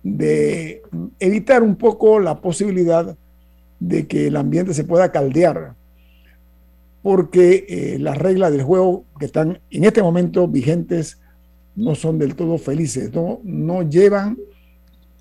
de 0.03 0.81
evitar 1.19 1.63
un 1.63 1.75
poco 1.75 2.19
la 2.19 2.39
posibilidad 2.39 3.17
de 3.79 4.07
que 4.07 4.27
el 4.27 4.35
ambiente 4.35 4.73
se 4.73 4.83
pueda 4.83 5.11
caldear 5.11 5.75
porque 7.01 7.65
eh, 7.69 7.99
las 7.99 8.17
reglas 8.17 8.51
del 8.51 8.63
juego 8.63 9.05
que 9.19 9.25
están 9.25 9.59
en 9.69 9.83
este 9.85 10.01
momento 10.01 10.47
vigentes 10.47 11.19
no 11.75 11.95
son 11.95 12.17
del 12.17 12.35
todo 12.35 12.57
felices, 12.57 13.13
no, 13.13 13.39
no 13.43 13.83
llevan 13.83 14.37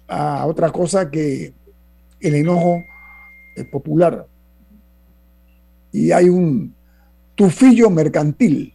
a 0.08 0.46
otra 0.46 0.70
cosa 0.70 1.10
que 1.10 1.52
el 2.20 2.34
enojo 2.34 2.82
eh, 3.56 3.64
popular. 3.64 4.26
Y 5.96 6.12
hay 6.12 6.28
un 6.28 6.74
tufillo 7.34 7.88
mercantil 7.88 8.74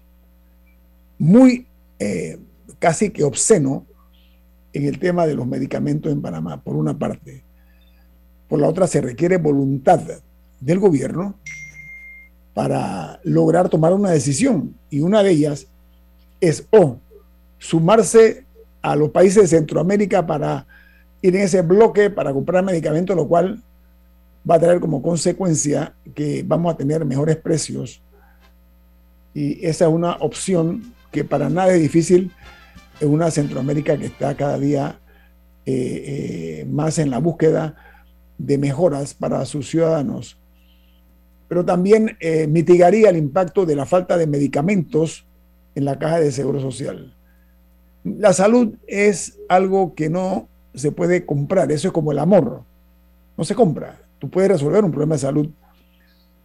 muy 1.20 1.68
eh, 2.00 2.40
casi 2.80 3.12
que 3.12 3.24
obsceno 3.24 3.86
en 4.74 4.88
el 4.88 4.98
tema 4.98 5.28
de 5.28 5.36
los 5.36 5.46
medicamentos 5.46 6.12
en 6.12 6.20
Panamá, 6.20 6.64
por 6.64 6.76
una 6.76 6.98
parte. 6.98 7.44
Por 8.48 8.60
la 8.60 8.68
otra, 8.68 8.88
se 8.88 9.02
requiere 9.02 9.38
voluntad 9.38 10.02
del 10.60 10.80
gobierno 10.80 11.36
para 12.56 13.20
lograr 13.24 13.70
tomar 13.70 13.94
una 13.94 14.10
decisión. 14.10 14.74
Y 14.90 15.02
una 15.02 15.22
de 15.22 15.30
ellas 15.30 15.68
es 16.40 16.66
o 16.72 16.98
sumarse 17.60 18.46
a 18.82 18.96
los 18.96 19.12
países 19.12 19.44
de 19.44 19.58
Centroamérica 19.60 20.26
para 20.26 20.66
ir 21.22 21.36
en 21.36 21.44
ese 21.44 21.62
bloque 21.62 22.10
para 22.10 22.34
comprar 22.34 22.64
medicamentos, 22.64 23.16
lo 23.16 23.28
cual 23.28 23.62
va 24.50 24.56
a 24.56 24.60
traer 24.60 24.80
como 24.80 25.02
consecuencia 25.02 25.94
que 26.16 26.44
vamos 26.46 26.74
a 26.74 26.78
tener 26.78 27.06
mejores 27.06 27.38
precios. 27.38 28.02
Y 29.34 29.66
esa 29.66 29.86
es 29.86 29.92
una 29.92 30.14
opción 30.18 30.94
que 31.12 31.24
para 31.24 31.50
nada 31.50 31.74
es 31.74 31.82
difícil 31.82 32.32
en 33.00 33.10
una 33.10 33.32
Centroamérica 33.32 33.98
que 33.98 34.08
está 34.08 34.36
cada 34.36 34.58
día 34.58 35.00
eh, 35.66 35.74
eh, 36.64 36.66
más 36.70 37.00
en 37.00 37.10
la 37.10 37.20
búsqueda 37.20 37.76
de 38.38 38.58
mejoras 38.58 39.14
para 39.14 39.46
sus 39.46 39.70
ciudadanos 39.70 40.38
pero 41.52 41.66
también 41.66 42.16
eh, 42.22 42.48
mitigaría 42.48 43.10
el 43.10 43.18
impacto 43.18 43.66
de 43.66 43.76
la 43.76 43.86
falta 43.86 44.16
de 44.16 44.26
medicamentos 44.26 45.26
en 45.76 45.84
la 45.84 46.00
caja 46.00 46.22
de 46.22 46.32
seguro 46.32 46.62
social. 46.62 47.14
La 48.06 48.32
salud 48.32 48.76
es 48.88 49.38
algo 49.50 49.94
que 49.94 50.10
no 50.10 50.48
se 50.74 50.94
puede 50.94 51.26
comprar, 51.26 51.70
eso 51.74 51.90
es 51.90 51.94
como 51.94 52.14
el 52.14 52.20
amor, 52.20 52.64
no 53.36 53.44
se 53.44 53.54
compra. 53.54 54.00
Tú 54.22 54.30
puedes 54.30 54.52
resolver 54.52 54.86
un 54.86 54.92
problema 54.92 55.16
de 55.16 55.22
salud, 55.22 55.50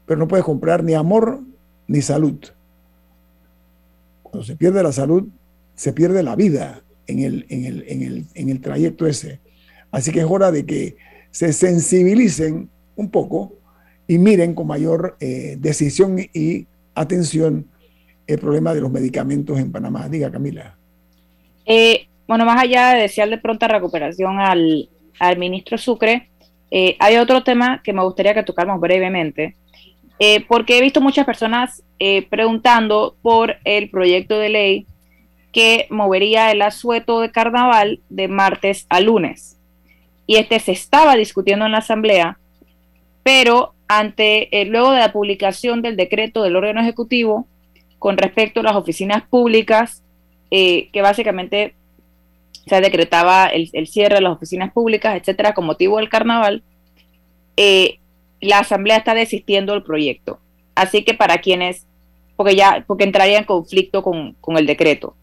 pero 0.06 0.18
no 0.18 0.26
puedes 0.26 0.46
comprar 0.46 0.82
ni 0.82 0.94
amor 0.94 1.40
ni 1.86 2.00
salud. 2.00 2.38
Cuando 4.22 4.42
se 4.44 4.56
pierde 4.56 4.82
la 4.82 4.92
salud, 4.92 5.28
se 5.74 5.92
pierde 5.92 6.22
la 6.22 6.36
vida 6.36 6.80
en 7.06 7.18
el, 7.18 7.44
en 7.50 7.66
el, 7.66 7.84
en 7.86 8.02
el, 8.02 8.24
en 8.32 8.48
el 8.48 8.62
trayecto 8.62 9.06
ese. 9.06 9.40
Así 9.90 10.10
que 10.10 10.20
es 10.20 10.26
hora 10.26 10.50
de 10.50 10.64
que 10.64 10.96
se 11.30 11.52
sensibilicen 11.52 12.70
un 12.96 13.10
poco 13.10 13.52
y 14.08 14.16
miren 14.16 14.54
con 14.54 14.68
mayor 14.68 15.18
eh, 15.20 15.58
decisión 15.60 16.18
y 16.32 16.66
atención 16.94 17.66
el 18.26 18.38
problema 18.38 18.72
de 18.72 18.80
los 18.80 18.90
medicamentos 18.90 19.58
en 19.58 19.70
Panamá. 19.70 20.08
Diga, 20.08 20.32
Camila. 20.32 20.78
Eh, 21.66 22.06
bueno, 22.26 22.46
más 22.46 22.58
allá 22.62 22.94
de 22.94 23.02
desearle 23.02 23.36
pronta 23.36 23.68
recuperación 23.68 24.38
al, 24.40 24.88
al 25.18 25.38
ministro 25.38 25.76
Sucre, 25.76 26.30
eh, 26.70 26.96
hay 26.98 27.16
otro 27.16 27.42
tema 27.42 27.80
que 27.82 27.92
me 27.92 28.02
gustaría 28.02 28.34
que 28.34 28.42
tocáramos 28.42 28.80
brevemente, 28.80 29.56
eh, 30.18 30.44
porque 30.46 30.78
he 30.78 30.80
visto 30.80 31.00
muchas 31.00 31.26
personas 31.26 31.82
preguntando 32.28 33.16
por 33.22 33.56
el 33.64 33.88
proyecto 33.88 34.38
de 34.38 34.50
ley 34.50 34.86
que 35.50 35.86
movería 35.88 36.50
el 36.52 36.60
asueto 36.60 37.20
de 37.20 37.30
carnaval 37.30 38.00
de 38.10 38.28
martes 38.28 38.84
a 38.90 39.00
lunes. 39.00 39.58
Y 40.26 40.36
este 40.36 40.60
se 40.60 40.72
estaba 40.72 41.16
discutiendo 41.16 41.64
en 41.64 41.72
la 41.72 41.78
Asamblea, 41.78 42.38
pero 43.22 43.72
ante 43.88 44.50
luego 44.66 44.90
de 44.90 44.98
la 44.98 45.12
publicación 45.12 45.80
del 45.80 45.96
decreto 45.96 46.42
del 46.42 46.56
órgano 46.56 46.82
ejecutivo 46.82 47.46
con 47.98 48.18
respecto 48.18 48.60
a 48.60 48.64
las 48.64 48.76
oficinas 48.76 49.22
públicas, 49.26 50.02
que 50.50 51.00
básicamente 51.00 51.74
se 52.66 52.80
decretaba 52.80 53.46
el, 53.46 53.86
cierre 53.86 54.16
de 54.16 54.20
las 54.20 54.32
oficinas 54.32 54.72
públicas, 54.72 55.16
etcétera, 55.16 55.54
con 55.54 55.66
motivo 55.66 55.98
del 55.98 56.08
carnaval, 56.08 56.62
eh, 57.56 57.98
la 58.40 58.58
Asamblea 58.58 58.96
está 58.96 59.14
desistiendo 59.14 59.72
del 59.72 59.82
proyecto. 59.82 60.40
Así 60.74 61.04
que 61.04 61.14
para 61.14 61.38
quienes, 61.38 61.86
porque 62.36 62.56
ya, 62.56 62.84
porque 62.86 63.04
entraría 63.04 63.38
en 63.38 63.44
conflicto 63.44 64.02
con, 64.02 64.36
el 64.56 64.66
decreto. 64.66 65.16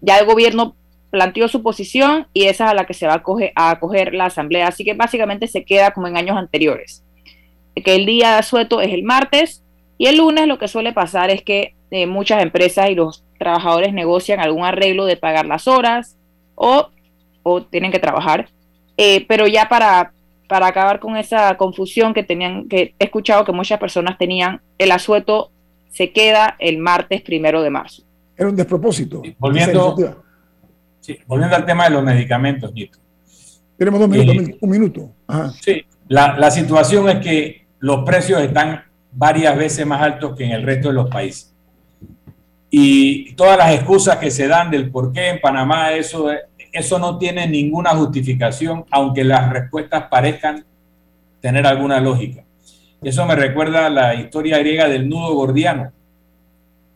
Ya 0.00 0.18
el 0.18 0.26
gobierno 0.26 0.76
planteó 1.10 1.48
su 1.48 1.62
posición 1.62 2.26
y 2.32 2.44
esa 2.44 2.64
es 2.64 2.70
a 2.70 2.74
la 2.74 2.86
que 2.86 2.94
se 2.94 3.06
va 3.06 3.14
a, 3.14 3.22
a 3.56 3.70
acoger 3.70 4.14
la 4.14 4.26
Asamblea. 4.26 4.68
Así 4.68 4.84
que 4.84 4.94
básicamente 4.94 5.46
se 5.46 5.64
queda 5.64 5.92
como 5.92 6.08
en 6.08 6.16
años 6.16 6.36
anteriores. 6.36 7.02
Que 7.74 7.94
el 7.94 8.06
día 8.06 8.32
de 8.32 8.38
asueto 8.38 8.80
es 8.80 8.92
el 8.92 9.02
martes 9.02 9.64
y 9.96 10.06
el 10.06 10.18
lunes 10.18 10.46
lo 10.46 10.58
que 10.58 10.68
suele 10.68 10.92
pasar 10.92 11.30
es 11.30 11.42
que 11.42 11.74
eh, 11.90 12.06
muchas 12.06 12.42
empresas 12.42 12.90
y 12.90 12.94
los 12.94 13.24
trabajadores 13.38 13.92
negocian 13.92 14.40
algún 14.40 14.64
arreglo 14.64 15.04
de 15.04 15.16
pagar 15.16 15.46
las 15.46 15.68
horas, 15.68 16.16
o, 16.62 17.62
tienen 17.62 17.90
que 17.90 17.98
trabajar. 17.98 18.48
Eh, 18.96 19.24
pero 19.26 19.46
ya 19.46 19.68
para, 19.68 20.12
para 20.48 20.68
acabar 20.68 21.00
con 21.00 21.16
esa 21.16 21.56
confusión 21.56 22.14
que 22.14 22.22
tenían, 22.22 22.68
que 22.68 22.94
he 22.98 23.04
escuchado 23.04 23.44
que 23.44 23.52
muchas 23.52 23.80
personas 23.80 24.16
tenían, 24.16 24.60
el 24.78 24.92
asueto 24.92 25.50
se 25.90 26.12
queda 26.12 26.56
el 26.58 26.78
martes 26.78 27.22
primero 27.22 27.62
de 27.62 27.70
marzo. 27.70 28.02
Era 28.36 28.48
un 28.48 28.56
despropósito. 28.56 29.22
volviendo, 29.38 29.96
volviendo 31.26 31.56
al 31.56 31.66
tema 31.66 31.84
de 31.84 31.90
los 31.90 32.04
medicamentos, 32.04 32.72
Nito. 32.72 32.98
Tenemos 33.76 34.00
dos 34.00 34.08
minutos, 34.08 34.48
eh, 34.48 34.58
un 34.60 34.70
minuto. 34.70 35.10
Sí, 35.60 35.84
la, 36.08 36.38
la 36.38 36.50
situación 36.50 37.08
es 37.08 37.18
que 37.18 37.66
los 37.80 38.04
precios 38.04 38.40
están 38.40 38.84
varias 39.10 39.56
veces 39.56 39.84
más 39.84 40.00
altos 40.00 40.36
que 40.36 40.44
en 40.44 40.52
el 40.52 40.62
resto 40.62 40.88
de 40.88 40.94
los 40.94 41.10
países 41.10 41.52
y 42.74 43.34
todas 43.34 43.58
las 43.58 43.74
excusas 43.74 44.16
que 44.16 44.30
se 44.30 44.48
dan 44.48 44.70
del 44.70 44.90
por 44.90 45.12
qué 45.12 45.28
en 45.28 45.40
Panamá 45.42 45.92
eso, 45.92 46.30
eso 46.72 46.98
no 46.98 47.18
tiene 47.18 47.46
ninguna 47.46 47.90
justificación, 47.90 48.84
aunque 48.90 49.24
las 49.24 49.50
respuestas 49.50 50.04
parezcan 50.10 50.64
tener 51.40 51.66
alguna 51.66 52.00
lógica. 52.00 52.44
Eso 53.02 53.26
me 53.26 53.34
recuerda 53.34 53.86
a 53.86 53.90
la 53.90 54.14
historia 54.14 54.58
griega 54.58 54.88
del 54.88 55.08
nudo 55.08 55.34
gordiano. 55.34 55.92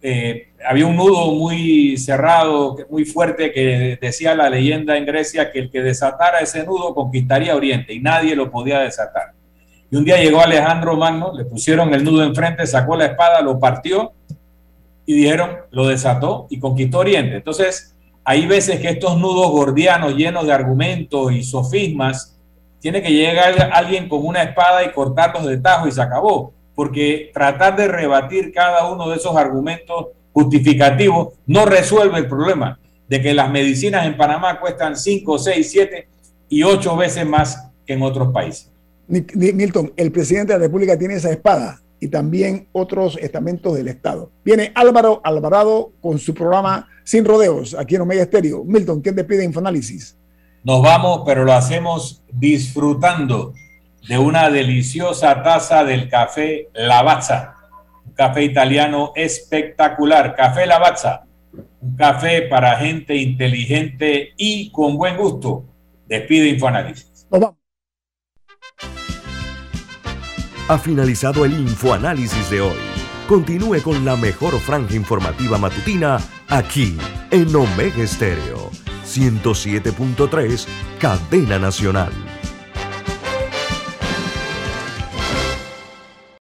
Eh, 0.01 0.49
había 0.67 0.87
un 0.87 0.97
nudo 0.97 1.33
muy 1.33 1.97
cerrado, 1.97 2.77
muy 2.89 3.05
fuerte, 3.05 3.53
que 3.53 3.99
decía 4.01 4.35
la 4.35 4.49
leyenda 4.49 4.97
en 4.97 5.05
Grecia 5.05 5.51
que 5.51 5.59
el 5.59 5.71
que 5.71 5.83
desatara 5.83 6.39
ese 6.39 6.65
nudo 6.65 6.95
conquistaría 6.95 7.57
Oriente 7.57 7.93
y 7.93 8.01
nadie 8.01 8.37
lo 8.37 8.51
podía 8.51 8.81
desatar. 8.81 9.33
Y 9.91 9.97
un 9.97 10.05
día 10.05 10.17
llegó 10.17 10.41
Alejandro 10.41 10.97
Magno, 10.97 11.33
le 11.37 11.45
pusieron 11.45 11.93
el 11.93 12.05
nudo 12.05 12.25
enfrente, 12.25 12.67
sacó 12.67 12.97
la 12.97 13.07
espada, 13.07 13.41
lo 13.43 13.59
partió 13.59 14.13
y 15.05 15.15
dijeron, 15.15 15.57
lo 15.71 15.87
desató 15.87 16.47
y 16.51 16.61
conquistó 16.61 17.01
Oriente. 17.01 17.37
Entonces, 17.37 17.96
hay 18.29 18.45
veces 18.45 18.81
que 18.81 18.89
estos 18.89 19.17
nudos 19.19 19.53
gordianos 19.53 20.17
llenos 20.17 20.47
de 20.47 20.53
argumentos 20.53 21.31
y 21.31 21.45
sofismas, 21.45 22.37
tiene 22.81 23.01
que 23.01 23.13
llegar 23.13 23.71
alguien 23.73 24.09
con 24.09 24.27
una 24.27 24.43
espada 24.43 24.83
y 24.83 24.91
cortarlos 24.91 25.47
de 25.47 25.59
tajo 25.59 25.87
y 25.87 25.93
se 25.93 26.03
acabó. 26.03 26.53
Porque 26.75 27.31
tratar 27.33 27.77
de 27.77 27.87
rebatir 27.87 28.53
cada 28.53 28.91
uno 28.91 29.09
de 29.09 29.17
esos 29.17 29.37
argumentos 29.37 30.09
justificativos 30.33 31.35
no 31.47 31.67
resuelve 31.67 32.19
el 32.19 32.27
problema 32.27 32.81
de 33.09 33.23
que 33.23 33.33
las 33.33 33.49
medicinas 33.49 34.05
en 34.05 34.17
Panamá 34.17 34.59
cuestan 34.59 34.97
5, 34.97 35.39
6, 35.39 35.71
7 35.71 36.09
y 36.49 36.65
8 36.65 36.97
veces 36.97 37.25
más 37.25 37.71
que 37.87 37.93
en 37.93 38.03
otros 38.03 38.33
países. 38.33 38.73
Milton, 39.07 39.93
el 39.97 40.11
presidente 40.11 40.53
de 40.53 40.59
la 40.59 40.65
República 40.65 40.99
tiene 40.99 41.15
esa 41.15 41.31
espada 41.31 41.81
y 42.01 42.09
también 42.09 42.67
otros 42.73 43.17
estamentos 43.23 43.77
del 43.77 43.87
Estado. 43.87 44.33
Viene 44.45 44.73
Álvaro 44.75 45.21
Alvarado 45.23 45.93
con 46.01 46.19
su 46.19 46.35
programa 46.35 46.89
Sin 47.07 47.25
Rodeos, 47.25 47.77
aquí 47.79 47.95
en 47.95 48.01
Omega 48.01 48.23
Estéreo. 48.23 48.65
Milton, 48.65 49.01
¿quién 49.01 49.15
te 49.15 49.23
pide 49.23 49.45
Infoanálisis? 49.45 50.19
Nos 50.65 50.83
vamos, 50.83 51.23
pero 51.25 51.45
lo 51.45 51.53
hacemos 51.53 52.25
disfrutando 52.33 53.55
de 54.09 54.19
una 54.19 54.51
deliciosa 54.51 55.41
taza 55.45 55.85
del 55.85 56.09
café 56.09 56.69
Lavazza, 56.75 57.55
un 58.05 58.13
café 58.13 58.43
italiano 58.43 59.13
espectacular. 59.15 60.35
Café 60.35 60.67
Lavazza, 60.67 61.27
un 61.81 61.95
café 61.95 62.43
para 62.43 62.77
gente 62.77 63.15
inteligente 63.15 64.33
y 64.37 64.73
con 64.73 64.97
buen 64.97 65.17
gusto. 65.17 65.65
Despide 66.09 66.49
Infoanálisis. 66.49 67.29
Nos 67.31 67.41
vamos. 67.41 67.57
Ha 70.69 70.79
finalizado 70.79 71.45
el 71.45 71.53
infoanálisis 71.53 72.51
de 72.51 72.63
hoy. 72.63 72.77
Continúe 73.29 73.81
con 73.83 74.05
la 74.05 74.17
mejor 74.17 74.59
franja 74.59 74.97
informativa 74.97 75.57
matutina 75.59 76.19
aquí 76.49 76.97
en 77.31 77.55
Omega 77.55 78.03
Estéreo 78.03 78.71
107.3, 79.05 80.67
Cadena 80.99 81.59
Nacional. 81.59 82.26